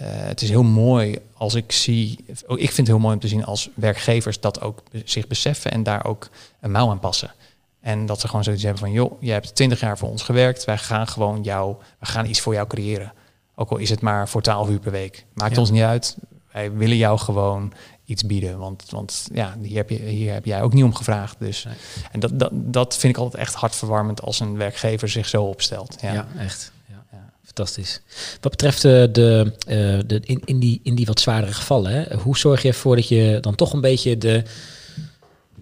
het 0.00 0.42
is 0.42 0.48
heel 0.48 0.62
mooi 0.62 1.18
als 1.34 1.54
ik 1.54 1.72
zie, 1.72 2.24
ik 2.46 2.46
vind 2.56 2.76
het 2.76 2.86
heel 2.86 2.98
mooi 2.98 3.14
om 3.14 3.20
te 3.20 3.28
zien 3.28 3.44
als 3.44 3.68
werkgevers 3.74 4.40
dat 4.40 4.60
ook 4.60 4.82
zich 5.04 5.26
beseffen 5.26 5.70
en 5.70 5.82
daar 5.82 6.04
ook 6.04 6.28
een 6.60 6.70
mouw 6.70 6.90
aan 6.90 6.98
passen. 6.98 7.32
En 7.80 8.06
dat 8.06 8.20
ze 8.20 8.28
gewoon 8.28 8.44
zoiets 8.44 8.62
hebben 8.62 8.80
van, 8.80 8.92
joh, 8.92 9.22
je 9.22 9.30
hebt 9.30 9.54
twintig 9.54 9.80
jaar 9.80 9.98
voor 9.98 10.08
ons 10.08 10.22
gewerkt, 10.22 10.64
wij 10.64 10.78
gaan 10.78 11.06
gewoon 11.06 11.42
jou, 11.42 11.76
we 11.98 12.06
gaan 12.06 12.26
iets 12.26 12.40
voor 12.40 12.54
jou 12.54 12.66
creëren. 12.66 13.12
Ook 13.54 13.70
al 13.70 13.76
is 13.76 13.90
het 13.90 14.00
maar 14.00 14.28
voor 14.28 14.42
12 14.42 14.68
uur 14.68 14.78
per 14.78 14.92
week. 14.92 15.24
Maakt 15.34 15.54
ja. 15.54 15.60
ons 15.60 15.70
niet 15.70 15.82
uit. 15.82 16.16
Wij 16.52 16.72
willen 16.72 16.96
jou 16.96 17.18
gewoon 17.18 17.72
iets 18.04 18.26
bieden. 18.26 18.58
Want, 18.58 18.84
want 18.90 19.28
ja, 19.32 19.56
hier 19.62 19.76
heb, 19.76 19.90
je, 19.90 19.96
hier 19.96 20.32
heb 20.32 20.44
jij 20.44 20.62
ook 20.62 20.72
niet 20.72 20.84
om 20.84 20.94
gevraagd. 20.94 21.36
Dus. 21.38 21.66
En 22.10 22.20
dat, 22.20 22.38
dat, 22.38 22.50
dat 22.52 22.96
vind 22.96 23.16
ik 23.16 23.22
altijd 23.22 23.42
echt 23.42 23.54
hartverwarmend 23.54 24.22
als 24.22 24.40
een 24.40 24.56
werkgever 24.56 25.08
zich 25.08 25.28
zo 25.28 25.42
opstelt. 25.42 25.96
Ja, 26.00 26.12
ja 26.12 26.26
echt. 26.38 26.72
Ja. 26.88 27.04
ja. 27.12 27.30
Fantastisch. 27.44 28.00
Wat 28.40 28.50
betreft 28.50 28.82
de, 28.82 29.04
eh, 29.06 29.12
de, 29.12 29.52
uh, 29.68 30.02
de 30.06 30.20
in, 30.24 30.42
in, 30.44 30.58
die, 30.58 30.80
in 30.82 30.94
die 30.94 31.06
wat 31.06 31.20
zwaardere 31.20 31.52
gevallen, 31.52 31.92
hè, 31.92 32.16
hoe 32.16 32.38
zorg 32.38 32.62
je 32.62 32.68
ervoor 32.68 32.96
dat 32.96 33.08
je 33.08 33.38
dan 33.40 33.54
toch 33.54 33.72
een 33.72 33.80
beetje 33.80 34.18
de, 34.18 34.42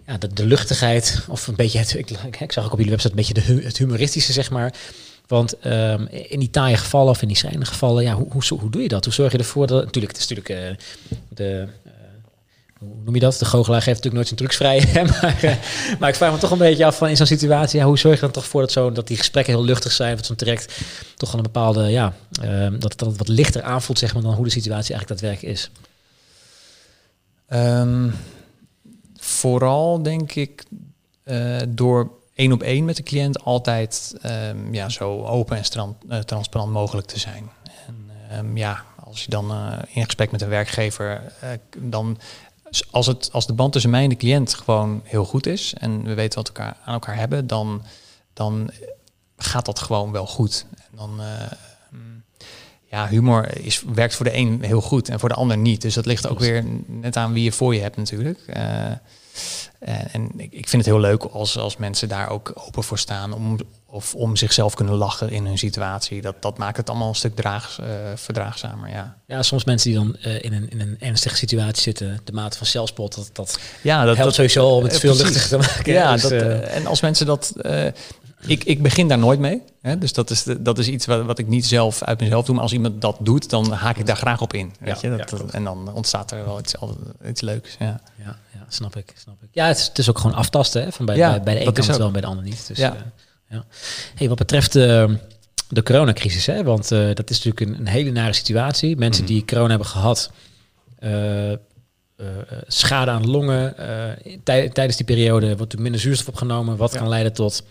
ja, 0.07 0.19
de, 0.35 0.47
luchtigheid, 0.47 1.25
of 1.29 1.47
een 1.47 1.55
beetje 1.55 1.79
het, 1.79 1.95
ik, 2.41 2.53
zag 2.53 2.65
ook 2.65 2.73
op 2.73 2.79
jullie 2.79 2.93
website 2.93 3.11
een 3.11 3.17
beetje 3.17 3.35
de, 3.35 3.65
het 3.65 3.79
humoristische, 3.79 4.33
zeg 4.33 4.51
maar. 4.51 4.75
Want 5.27 5.67
um, 5.67 6.07
in 6.09 6.39
die 6.39 6.51
taaie 6.51 6.77
gevallen 6.77 7.11
of 7.11 7.23
in 7.23 7.29
die 7.29 7.37
schrijnende 7.37 7.67
gevallen, 7.67 8.03
ja, 8.03 8.15
hoe, 8.15 8.27
hoe, 8.31 8.59
hoe 8.59 8.71
doe 8.71 8.83
je 8.83 8.89
dat? 8.89 9.05
Hoe 9.05 9.15
zorg 9.15 9.33
je 9.33 9.39
ervoor 9.39 9.67
dat, 9.67 9.85
natuurlijk, 9.85 10.13
het 10.13 10.23
is 10.23 10.29
natuurlijk 10.29 10.81
uh, 10.81 10.87
de, 11.29 11.69
hoe 12.79 12.89
noem 13.05 13.15
je 13.15 13.21
dat? 13.21 13.39
De 13.39 13.45
goochelaar 13.45 13.83
geeft 13.83 14.05
natuurlijk 14.05 14.15
nooit 14.15 14.27
zijn 14.27 14.41
trucs 14.41 14.57
vrij. 14.57 15.05
maar, 15.21 15.45
uh, 15.45 15.55
maar 15.99 16.09
ik 16.09 16.15
vraag 16.15 16.33
me 16.33 16.39
toch 16.39 16.51
een 16.51 16.59
beetje 16.59 16.85
af 16.85 16.97
van 16.97 17.09
in 17.09 17.17
zo'n 17.17 17.27
situatie, 17.27 17.79
ja, 17.79 17.87
hoe 17.87 17.99
zorg 17.99 18.15
je 18.15 18.21
dan 18.21 18.31
toch 18.31 18.47
voor 18.47 18.61
dat, 18.61 18.73
zo, 18.73 18.93
dat 18.93 19.07
die 19.07 19.17
gesprekken 19.17 19.55
heel 19.55 19.65
luchtig 19.65 19.93
zijn, 19.93 20.17
dat 20.17 20.27
zo'n 20.27 20.37
trekt 20.37 20.75
toch 21.17 21.33
een 21.33 21.43
bepaalde, 21.43 21.91
ja, 21.91 22.15
uh, 22.43 22.69
dat, 22.79 22.99
dat 22.99 23.09
het 23.09 23.19
wat 23.19 23.29
lichter 23.29 23.63
aanvoelt, 23.63 23.99
zeg 23.99 24.15
maar, 24.15 24.23
dan 24.23 24.35
hoe 24.35 24.45
de 24.45 24.51
situatie 24.51 24.95
eigenlijk 24.95 25.21
daadwerkelijk 25.21 25.59
is? 25.59 25.71
Um, 27.49 28.15
vooral 29.27 30.03
denk 30.03 30.33
ik 30.33 30.65
uh, 31.25 31.59
door 31.69 32.11
één 32.35 32.53
op 32.53 32.63
één 32.63 32.85
met 32.85 32.97
de 32.97 33.03
cliënt 33.03 33.45
altijd 33.45 34.15
um, 34.25 34.75
ja, 34.75 34.89
zo 34.89 35.25
open 35.25 35.63
en 36.09 36.27
transparant 36.27 36.73
mogelijk 36.73 37.07
te 37.07 37.19
zijn. 37.19 37.51
En 37.87 38.11
um, 38.39 38.57
ja, 38.57 38.85
als 39.05 39.25
je 39.25 39.31
dan 39.31 39.53
in 39.89 40.05
gesprek 40.05 40.31
met 40.31 40.43
een 40.43 40.49
werkgever, 40.49 41.33
dan 41.79 42.19
als, 42.91 43.07
het, 43.07 43.29
als 43.33 43.47
de 43.47 43.53
band 43.53 43.73
tussen 43.73 43.91
mij 43.91 44.03
en 44.03 44.09
de 44.09 44.17
cliënt 44.17 44.55
gewoon 44.55 45.01
heel 45.05 45.25
goed 45.25 45.47
is 45.47 45.75
en 45.75 46.03
we 46.03 46.15
weten 46.15 46.39
wat 46.39 46.49
elkaar, 46.49 46.77
aan 46.85 46.95
elkaar 46.95 47.17
hebben, 47.17 47.47
dan, 47.47 47.83
dan 48.33 48.71
gaat 49.37 49.67
dat 49.67 49.79
gewoon 49.79 50.13
wel 50.13 50.27
goed. 50.27 50.67
En 50.77 50.97
dan, 50.97 51.21
uh, 51.21 51.27
ja, 52.91 53.09
humor 53.09 53.59
is, 53.59 53.83
werkt 53.95 54.15
voor 54.15 54.25
de 54.25 54.37
een 54.37 54.63
heel 54.63 54.81
goed 54.81 55.09
en 55.09 55.21
voor 55.21 55.29
de 55.29 55.35
ander 55.35 55.57
niet. 55.57 55.83
Dus 55.83 55.95
dat 55.95 56.07
ligt 56.07 56.29
ook 56.29 56.39
weer 56.39 56.65
net 56.87 57.17
aan 57.17 57.33
wie 57.33 57.45
je 57.45 57.53
voor 57.53 57.75
je 57.75 57.81
hebt 57.81 57.97
natuurlijk. 57.97 58.39
Uh, 58.49 58.57
en, 59.79 60.09
en 60.13 60.31
ik 60.37 60.69
vind 60.69 60.85
het 60.85 60.85
heel 60.85 61.01
leuk 61.01 61.25
als, 61.25 61.59
als 61.59 61.77
mensen 61.77 62.09
daar 62.09 62.29
ook 62.29 62.53
open 62.55 62.85
voor 62.85 62.99
staan 62.99 63.33
om, 63.33 63.59
of 63.87 64.15
om 64.15 64.37
zichzelf 64.37 64.75
kunnen 64.75 64.95
lachen 64.95 65.31
in 65.31 65.47
hun 65.47 65.59
situatie. 65.59 66.23
Dat, 66.23 66.43
dat 66.43 66.59
maakt 66.59 66.77
het 66.77 66.91
allemaal 66.91 67.09
een 67.09 67.15
stuk 67.15 67.37
draags, 67.37 67.79
uh, 67.81 67.87
verdraagzamer. 68.15 68.91
Ja. 68.91 69.17
ja, 69.27 69.43
soms 69.43 69.65
mensen 69.65 69.91
die 69.91 69.99
dan 69.99 70.17
uh, 70.27 70.45
in, 70.45 70.53
een, 70.53 70.71
in 70.71 70.81
een 70.81 70.97
ernstige 70.99 71.37
situatie 71.37 71.83
zitten, 71.83 72.21
de 72.25 72.33
mate 72.33 72.59
van 72.59 72.67
zelfspot, 72.67 73.15
dat, 73.15 73.31
dat, 73.33 73.59
ja, 73.83 74.05
dat 74.05 74.17
helpt 74.17 74.23
dat, 74.23 74.35
sowieso 74.35 74.69
om 74.69 74.83
het 74.83 74.99
veel 74.99 75.17
luchtiger 75.17 75.49
te 75.49 75.57
maken. 75.57 75.93
Ja, 75.93 76.13
dus, 76.13 76.23
dat, 76.23 76.33
en 76.63 76.87
als 76.87 77.01
mensen 77.01 77.27
dat. 77.27 77.53
Ik, 78.41 78.65
ik 78.65 78.83
begin 78.83 79.09
daar 79.09 79.19
nooit 79.19 79.39
mee. 79.39 79.63
Hè? 79.81 79.99
Dus 79.99 80.13
dat 80.13 80.31
is, 80.31 80.43
de, 80.43 80.63
dat 80.63 80.79
is 80.79 80.89
iets 80.89 81.07
wat, 81.07 81.25
wat 81.25 81.39
ik 81.39 81.47
niet 81.47 81.67
zelf 81.67 82.03
uit 82.03 82.21
mezelf 82.21 82.45
doe. 82.45 82.55
Maar 82.55 82.63
als 82.63 82.73
iemand 82.73 83.01
dat 83.01 83.17
doet, 83.21 83.51
dan 83.51 83.73
haak 83.73 83.97
ik 83.97 84.07
daar 84.07 84.17
graag 84.17 84.41
op 84.41 84.53
in. 84.53 84.73
Weet 84.81 85.01
ja, 85.01 85.11
je? 85.11 85.17
Dat, 85.17 85.31
ja, 85.31 85.45
en 85.51 85.65
dan 85.65 85.93
ontstaat 85.93 86.31
er 86.31 86.45
wel 86.45 86.59
iets, 86.59 86.75
iets 87.29 87.41
leuks. 87.41 87.77
Ja. 87.79 88.01
Ja, 88.19 88.39
ja, 88.53 88.65
snap 88.69 88.97
ik. 88.97 89.13
Snap 89.17 89.43
ik. 89.43 89.49
Ja, 89.53 89.67
het 89.67 89.79
is, 89.79 89.87
het 89.87 89.99
is 89.99 90.09
ook 90.09 90.19
gewoon 90.19 90.37
aftasten. 90.37 90.83
Hè? 90.83 90.93
Van 90.93 91.07
bij, 91.07 91.17
ja, 91.17 91.31
bij, 91.31 91.43
bij 91.43 91.55
de 91.55 91.61
ene 91.61 91.73
kant 91.73 91.97
wel 91.97 92.07
en 92.07 92.13
bij 92.13 92.21
de 92.21 92.27
ander 92.27 92.45
niet. 92.45 92.67
Dus, 92.67 92.79
ja. 92.79 92.97
Ja. 93.49 93.65
Hey, 94.15 94.29
wat 94.29 94.39
betreft 94.39 94.77
uh, 94.77 95.11
de 95.69 95.83
coronacrisis, 95.83 96.47
hè? 96.47 96.63
want 96.63 96.93
uh, 96.93 97.15
dat 97.15 97.31
is 97.31 97.45
natuurlijk 97.45 97.61
een, 97.61 97.81
een, 97.81 97.93
hele 97.93 98.11
nare 98.11 98.33
situatie. 98.33 98.97
Mensen 98.97 99.23
mm. 99.23 99.29
die 99.29 99.45
corona 99.45 99.69
hebben 99.69 99.87
gehad, 99.87 100.31
uh, 101.01 101.53
schade 102.67 103.11
aan 103.11 103.23
de 103.23 103.29
longen. 103.29 103.75
Tij 104.45 104.69
tijdens 104.69 104.97
die 104.97 105.07
periode 105.07 105.57
wordt 105.57 105.73
er 105.73 105.81
minder 105.81 106.01
zuurstof 106.01 106.29
opgenomen, 106.29 106.77
wat 106.77 106.93
ja. 106.93 106.99
kan 106.99 107.09
leiden 107.09 107.33
tot 107.33 107.63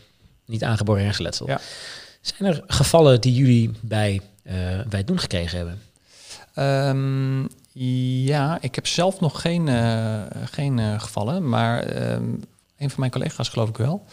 niet 0.46 0.64
aangeboren 0.64 1.04
hersenletsel. 1.04 1.48
Ja. 1.48 1.60
Zijn 2.22 2.54
er 2.54 2.64
gevallen 2.68 3.22
die 3.22 3.34
jullie 3.34 3.72
bij, 3.82 4.22
bij 4.88 5.00
het 5.00 5.08
doen 5.08 5.20
gekregen 5.20 5.58
hebben? 5.58 5.82
Um, 6.88 7.48
ja, 8.24 8.58
ik 8.62 8.76
heb 8.76 8.88
zelf 8.88 9.20
nog 9.20 9.42
geen, 9.42 9.70
geen 10.46 11.00
gevallen, 11.02 11.50
maar 11.50 12.12
um, 12.12 12.44
een 12.78 12.90
van 12.90 13.00
mijn 13.00 13.12
collega's 13.12 13.50
geloof 13.50 13.70
ik 13.70 13.78
wel. 13.78 14.06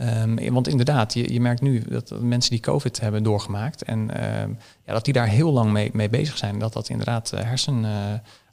Um, 0.00 0.52
want 0.52 0.68
inderdaad, 0.68 1.14
je, 1.14 1.32
je 1.32 1.40
merkt 1.40 1.60
nu 1.60 1.82
dat 1.88 2.20
mensen 2.20 2.50
die 2.50 2.60
COVID 2.60 3.00
hebben 3.00 3.22
doorgemaakt 3.22 3.82
en 3.82 4.10
ja, 4.86 4.92
dat 4.92 5.04
die 5.04 5.14
daar 5.14 5.28
heel 5.28 5.52
lang 5.52 5.72
mee, 5.72 5.90
mee 5.92 6.08
bezig 6.08 6.36
zijn. 6.36 6.58
Dat 6.58 6.72
dat 6.72 6.88
inderdaad 6.88 7.32
uh, 7.34 7.40
hersen, 7.40 7.82
uh, 7.84 7.90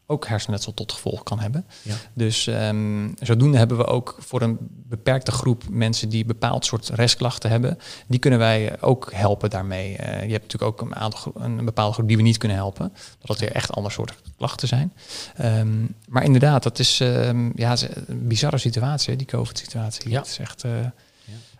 ook 0.09 0.27
hersenletsel 0.27 0.73
tot 0.73 0.91
gevolg 0.91 1.23
kan 1.23 1.39
hebben. 1.39 1.65
Ja. 1.81 1.95
Dus 2.13 2.47
um, 2.47 3.13
zodoende 3.21 3.57
hebben 3.57 3.77
we 3.77 3.85
ook 3.85 4.17
voor 4.19 4.41
een 4.41 4.57
beperkte 4.61 5.31
groep 5.31 5.63
mensen 5.69 6.09
die 6.09 6.25
bepaald 6.25 6.65
soort 6.65 6.89
restklachten 6.89 7.49
hebben, 7.49 7.77
die 8.07 8.19
kunnen 8.19 8.39
wij 8.39 8.81
ook 8.81 9.11
helpen 9.13 9.49
daarmee. 9.49 9.91
Uh, 9.91 9.97
je 9.97 10.31
hebt 10.31 10.51
natuurlijk 10.51 10.63
ook 10.63 10.81
een, 10.81 10.95
aantal, 10.95 11.33
een 11.35 11.65
bepaalde 11.65 11.93
groep 11.93 12.07
die 12.07 12.17
we 12.17 12.23
niet 12.23 12.37
kunnen 12.37 12.57
helpen, 12.57 12.93
dat 13.19 13.27
het 13.27 13.39
weer 13.39 13.51
echt 13.51 13.71
ander 13.71 13.91
soort 13.91 14.13
klachten 14.37 14.67
zijn. 14.67 14.93
Um, 15.41 15.95
maar 16.07 16.23
inderdaad, 16.23 16.63
dat 16.63 16.79
is 16.79 16.99
um, 16.99 17.51
ja, 17.55 17.75
een 18.07 18.27
bizarre 18.27 18.57
situatie, 18.57 19.15
die 19.15 19.27
COVID-situatie. 19.27 20.09
Ja. 20.09 20.19
Het 20.19 20.27
is 20.27 20.39
echt. 20.39 20.63
Uh, 20.63 20.71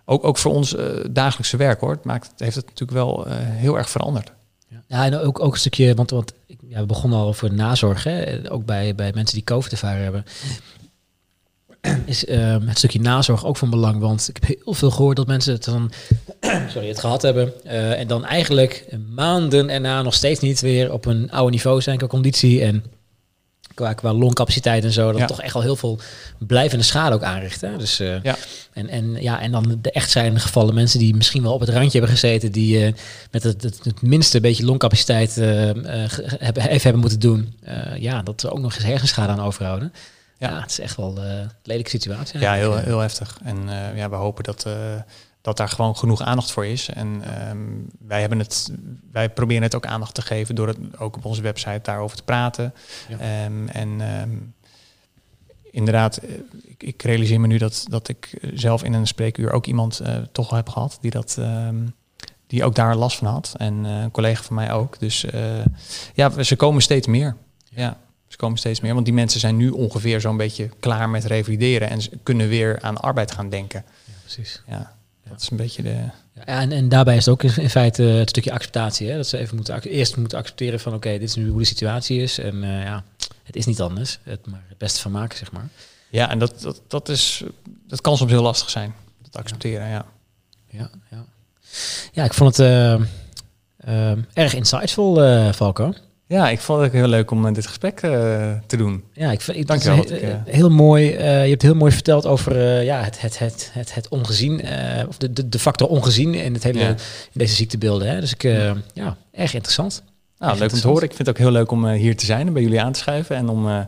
ook, 0.06 0.24
ook 0.24 0.38
voor 0.38 0.54
ons 0.54 0.74
uh, 0.74 1.06
dagelijkse 1.12 1.58
werk 1.58 1.80
hoor. 1.80 1.92
Het, 1.92 2.04
maakt, 2.04 2.32
heeft 2.38 2.56
het 2.56 2.66
natuurlijk 2.66 2.98
wel 2.98 3.26
heel 3.28 3.78
erg 3.78 3.90
veranderd. 3.90 4.32
Ja, 4.88 5.06
en 5.06 5.18
ook, 5.18 5.40
ook 5.40 5.54
een 5.54 5.60
stukje, 5.60 5.96
want, 5.96 6.10
want 6.10 6.34
ja, 6.70 6.80
we 6.80 6.86
begonnen 6.86 7.20
al 7.20 7.28
over 7.28 7.54
nazorg, 7.54 8.04
hè? 8.04 8.52
ook 8.52 8.66
bij, 8.66 8.96
bij 8.96 9.12
mensen 9.14 9.36
die 9.36 9.44
COVID 9.44 9.72
ervaren 9.72 10.04
hebben. 10.04 10.24
Is 12.06 12.26
uh, 12.26 12.56
het 12.66 12.78
stukje 12.78 13.02
nazorg 13.02 13.46
ook 13.46 13.58
van 13.58 13.70
belang? 13.70 14.00
Want 14.00 14.30
ik 14.30 14.38
heb 14.40 14.60
heel 14.64 14.74
veel 14.74 14.92
gehoord 14.92 15.16
dat 15.16 15.28
mensen 15.28 15.54
het 15.54 15.64
dan 15.64 15.92
sorry, 16.74 16.88
het 16.88 17.00
gehad 17.00 17.22
hebben. 17.22 17.54
Uh, 17.66 18.00
en 18.00 18.08
dan 18.08 18.26
eigenlijk 18.26 18.86
maanden 19.16 19.70
erna 19.70 20.02
nog 20.02 20.14
steeds 20.14 20.40
niet 20.40 20.62
weer 20.62 20.94
op 20.94 21.06
een 21.06 21.32
oude 21.32 21.52
niveau 21.52 21.82
zijn 21.82 21.98
qua 21.98 22.08
conditie. 22.08 22.62
En 22.62 22.84
qua, 23.78 23.94
qua 23.94 24.14
longcapaciteit 24.14 24.84
en 24.84 24.92
zo. 24.92 25.12
Dat 25.12 25.20
Ja. 25.20 25.26
toch 25.26 25.42
echt 25.42 25.56
al 25.56 25.62
heel 25.62 25.76
veel 25.76 26.00
blijvende 26.38 26.84
schade 26.84 27.16
ook 27.16 27.24
aanricht. 27.24 27.62
Hè? 27.62 27.78
Dus, 27.78 28.00
uh, 28.00 28.24
Ja. 28.24 28.36
en, 28.74 28.90
en, 28.90 29.22
ja, 29.22 29.42
en 29.42 29.52
dan 29.52 29.78
de 29.82 29.92
echt 29.92 30.12
zijn 30.12 30.40
gevallen 30.40 30.74
mensen 30.74 31.00
die 31.00 31.16
misschien 31.16 31.44
wel 31.44 31.54
op 31.54 31.60
het 31.60 31.70
randje 31.70 32.00
hebben 32.00 32.18
gezeten. 32.18 32.52
Die 32.52 32.88
uh, 32.88 32.94
met 33.32 33.44
het, 33.44 33.64
het, 33.64 33.80
het 33.84 34.02
minste 34.02 34.40
beetje 34.40 34.66
longcapaciteit 34.66 35.38
uh, 35.38 35.46
hebben, 35.46 36.64
even 36.64 36.82
hebben 36.82 37.00
moeten 37.02 37.20
doen. 37.20 37.56
Ja, 38.00 38.22
dat 38.22 38.44
er 38.44 38.52
ook 38.52 38.60
nog 38.60 38.76
eens 38.76 38.84
hersenschade 38.84 39.32
aan 39.32 39.42
overhouden. 39.42 39.94
Ja, 40.38 40.50
ja 40.50 40.62
het 40.62 40.72
is 40.72 40.80
echt 40.80 40.96
wel 40.96 41.18
een 41.18 41.52
lelijke 41.64 41.90
situatie. 41.90 42.40
Ja, 42.40 42.54
heel, 42.54 42.78
heel 42.78 43.00
heftig. 43.00 43.38
En 43.44 43.58
ja, 43.96 44.10
we 44.10 44.16
hopen 44.16 44.44
dat, 44.44 44.66
dat 45.48 45.58
daar 45.58 45.70
gewoon 45.70 45.98
genoeg 45.98 46.22
aandacht 46.22 46.52
voor 46.52 46.66
is. 46.66 46.90
En 46.90 47.24
um, 47.50 47.90
wij, 48.00 48.20
hebben 48.20 48.40
het, 48.40 48.72
wij 49.12 49.30
proberen 49.30 49.64
het 49.64 49.76
ook 49.76 49.86
aandacht 49.86 50.14
te 50.14 50.22
geven 50.22 50.56
door 50.56 50.68
het 50.68 50.78
ook 50.98 51.16
op 51.16 51.26
onze 51.26 51.42
website 51.42 51.80
daarover 51.84 52.18
te 52.18 52.24
praten. 52.24 52.74
Ja. 53.08 53.46
Um, 53.46 53.68
en 53.68 54.02
um, 54.22 54.54
inderdaad, 55.72 56.20
ik, 56.64 56.84
ik, 56.84 57.02
realiseer 57.02 57.40
me 57.40 57.48
nu 57.48 57.58
dat, 57.58 57.86
dat 57.90 58.08
ik 58.08 58.50
zelf 58.54 58.84
in 58.84 58.94
een 58.94 59.08
spreekuur 59.08 59.52
ook 59.52 59.66
iemand 59.66 60.02
uh, 60.02 60.16
toch 60.32 60.50
heb 60.50 60.70
gehad 60.70 60.98
die 61.02 61.12
dat. 61.12 61.40
die 62.48 62.64
ook 62.64 62.76
daar 62.76 62.96
last 62.96 63.18
van 63.18 63.28
had. 63.28 63.54
En 63.58 63.86
uh, 63.86 64.02
een 64.02 64.12
collega 64.12 64.44
van 64.44 64.56
mij 64.56 64.72
ook. 64.72 65.00
Dus 65.00 65.24
uh, 65.24 65.66
ja, 66.14 66.44
ze 66.44 66.56
komen 66.56 66.82
steeds 66.82 67.08
meer. 67.08 67.36
Ja. 67.70 67.98
Ze 68.28 68.38
komen 68.38 68.58
steeds 68.58 68.82
meer, 68.82 68.94
want 68.94 69.06
die 69.06 69.14
mensen 69.14 69.40
zijn 69.40 69.58
nu 69.58 69.70
ongeveer 69.70 70.22
zo'n 70.22 70.38
beetje 70.38 70.70
klaar 70.80 71.10
met 71.10 71.26
revalideren 71.26 71.90
en 71.90 72.02
ze 72.02 72.10
kunnen 72.24 72.48
weer 72.48 72.82
aan 72.82 72.98
arbeid 72.98 73.32
gaan 73.32 73.50
denken. 73.50 73.84
Ja, 74.06 74.14
precies. 74.24 74.64
Ja, 74.68 74.97
dat 75.30 75.42
is 75.42 75.50
een 75.50 75.58
beetje 75.58 75.84
de. 75.84 76.10
Ja, 76.34 76.46
en, 76.46 76.72
en 76.72 76.90
daarbij 76.90 77.16
is 77.16 77.26
het 77.26 77.34
ook 77.34 77.44
in 77.44 77.70
feite 77.70 78.04
het 78.04 78.30
stukje 78.30 78.52
acceptatie. 78.52 79.10
Hè? 79.10 79.16
Dat 79.16 79.28
ze 79.28 79.38
even 79.38 79.56
moeten 79.56 79.82
eerst 79.82 80.18
moeten 80.18 80.38
accepteren 80.38 80.80
van 80.80 80.94
oké, 80.94 81.08
okay, 81.08 81.20
dit 81.20 81.30
is 81.30 81.36
nu 81.36 81.50
hoe 81.50 81.60
de 81.60 81.66
situatie 81.66 82.22
is. 82.22 82.38
En 82.38 82.56
uh, 82.56 82.84
ja, 82.84 83.04
het 83.44 83.56
is 83.56 83.66
niet 83.66 83.82
anders. 83.82 84.20
Het 84.24 84.46
maar 84.46 84.64
het 84.68 84.78
beste 84.78 85.02
van 85.02 85.12
maken, 85.12 85.38
zeg 85.38 85.52
maar. 85.52 85.68
Ja, 86.10 86.30
en 86.30 86.40
dat, 86.40 86.62
dat, 86.62 86.82
dat, 86.88 87.10
is, 87.10 87.44
dat 87.88 88.02
kan 88.02 88.18
soms 88.18 88.32
heel 88.32 88.42
lastig 88.42 88.70
zijn. 88.70 88.94
Dat 89.22 89.38
accepteren, 89.38 89.90
ja. 89.90 90.06
Ja, 90.70 90.90
ja. 91.12 91.26
ja 92.12 92.24
ik 92.24 92.34
vond 92.34 92.58
het 92.58 92.68
uh, 92.68 93.08
uh, 93.88 94.24
erg 94.34 94.54
insightful, 94.54 95.16
Falco. 95.54 95.94
Ja, 96.30 96.50
ik 96.50 96.60
vond 96.60 96.82
het 96.82 96.92
heel 96.92 97.08
leuk 97.08 97.32
om 97.32 97.54
dit 97.54 97.68
gesprek 97.68 98.02
uh, 98.02 98.12
te 98.66 98.78
doen. 98.78 99.04
Ja, 99.14 99.32
ik 99.32 99.42
vind 99.42 99.68
Dank 99.68 99.82
je 99.82 99.90
wel. 99.90 100.04
Heel, 100.08 100.42
heel 100.46 100.70
mooi. 100.70 101.14
Uh, 101.14 101.44
je 101.44 101.50
hebt 101.50 101.62
heel 101.62 101.76
mooi 101.76 101.92
verteld 101.92 102.26
over 102.26 102.56
uh, 102.56 102.84
ja, 102.84 103.04
het, 103.04 103.22
het, 103.22 103.40
het, 103.40 103.70
het, 103.74 103.94
het 103.94 104.08
ongezien, 104.08 104.62
of 105.08 105.18
de, 105.18 105.34
de, 105.34 105.50
de 105.50 105.60
factor 105.60 105.88
ongezien 105.88 106.34
in, 106.34 106.54
het 106.54 106.64
hele, 106.64 106.80
ja. 106.80 106.88
in 106.88 106.98
deze 107.34 107.56
ziektebeelden. 107.56 108.08
Hè. 108.08 108.20
Dus 108.20 108.34
ik, 108.34 108.42
ja. 108.42 108.76
ja, 108.94 109.18
erg 109.32 109.54
interessant. 109.54 110.04
Nou, 110.38 110.52
erg 110.52 110.62
leuk 110.62 110.72
om 110.72 110.80
te 110.80 110.88
horen. 110.88 111.04
Ik 111.04 111.14
vind 111.14 111.28
het 111.28 111.30
ook 111.30 111.44
heel 111.44 111.52
leuk 111.52 111.72
om 111.72 111.88
hier 111.88 112.18
te 112.18 112.26
zijn 112.26 112.48
en 112.48 112.54
bij 112.54 112.62
jullie 112.62 112.82
aan 112.82 112.92
te 112.92 113.00
schuiven 113.00 113.36
en 113.36 113.50
om 113.50 113.88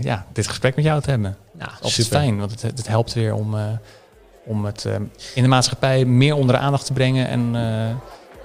ja, 0.00 0.26
dit 0.32 0.46
gesprek 0.46 0.76
met 0.76 0.84
jou 0.84 1.00
te 1.02 1.10
hebben. 1.10 1.36
Nou, 1.58 1.70
dat 1.80 1.98
is 1.98 2.06
fijn, 2.06 2.38
want 2.38 2.50
het, 2.50 2.62
het 2.62 2.88
helpt 2.88 3.12
weer 3.12 3.34
om, 3.34 3.56
om 4.44 4.64
het 4.64 4.88
in 5.34 5.42
de 5.42 5.48
maatschappij 5.48 6.04
meer 6.04 6.34
onder 6.34 6.54
de 6.54 6.60
aandacht 6.60 6.86
te 6.86 6.92
brengen 6.92 7.28
en 7.28 7.54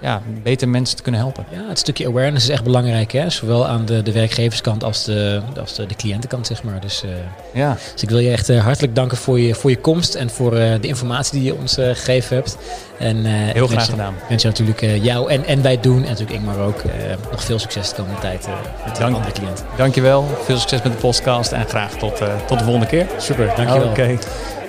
ja, 0.01 0.21
beter 0.43 0.69
mensen 0.69 0.97
te 0.97 1.03
kunnen 1.03 1.21
helpen. 1.21 1.45
Ja, 1.51 1.67
het 1.67 1.79
stukje 1.79 2.07
awareness 2.07 2.45
is 2.45 2.51
echt 2.51 2.63
belangrijk, 2.63 3.11
hè? 3.11 3.29
zowel 3.29 3.67
aan 3.67 3.85
de, 3.85 4.03
de 4.03 4.11
werkgeverskant 4.11 4.83
als 4.83 5.03
de, 5.03 5.41
als 5.59 5.75
de, 5.75 5.85
de 5.85 5.95
cliëntenkant, 5.95 6.47
zeg 6.47 6.63
maar. 6.63 6.79
Dus, 6.79 7.03
uh, 7.05 7.11
ja. 7.53 7.77
dus 7.93 8.03
ik 8.03 8.09
wil 8.09 8.19
je 8.19 8.31
echt 8.31 8.49
uh, 8.49 8.63
hartelijk 8.63 8.95
danken 8.95 9.17
voor 9.17 9.39
je, 9.39 9.55
voor 9.55 9.69
je 9.69 9.77
komst 9.77 10.15
en 10.15 10.29
voor 10.29 10.53
uh, 10.53 10.73
de 10.81 10.87
informatie 10.87 11.39
die 11.39 11.43
je 11.43 11.55
ons 11.55 11.73
gegeven 11.73 12.35
hebt. 12.35 12.57
En, 12.97 13.25
Heel 13.25 13.67
graag 13.67 13.85
gedaan. 13.85 14.13
Ik 14.13 14.29
wens 14.29 14.41
je 14.41 14.47
natuurlijk 14.47 14.81
jou 14.81 15.31
en, 15.31 15.45
en 15.45 15.61
wij 15.61 15.79
doen, 15.79 16.03
en 16.03 16.09
natuurlijk 16.09 16.31
Ingmar 16.31 16.59
ook, 16.59 16.83
nog 17.31 17.43
veel 17.43 17.59
succes 17.59 17.89
de 17.89 17.95
komende 17.95 18.19
tijd 18.19 18.47
met 18.85 18.95
de 18.95 19.01
Dank, 19.01 19.15
andere 19.15 19.33
cliënten. 19.33 19.65
Dankjewel, 19.77 20.25
veel 20.43 20.57
succes 20.57 20.81
met 20.81 20.91
de 20.91 20.97
podcast 20.97 21.51
en 21.51 21.65
graag 21.67 21.91
tot, 21.91 22.21
tot 22.47 22.57
de 22.57 22.63
volgende 22.63 22.87
keer. 22.87 23.07
Super, 23.17 23.45
dankjewel. 23.45 23.89
Oké. 23.89 24.01
Okay. 24.01 24.19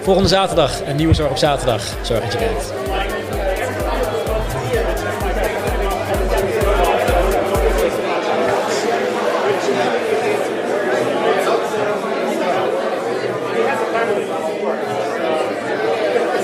Volgende 0.03 0.29
zaterdag, 0.29 0.81
een 0.87 0.97
nieuwe 0.97 1.15
Zorg 1.15 1.31
op 1.31 1.37
zaterdag. 1.37 1.83
Zorg 2.03 2.21
dat 2.21 2.33
je 2.33 2.39
kijkt. 2.39 3.20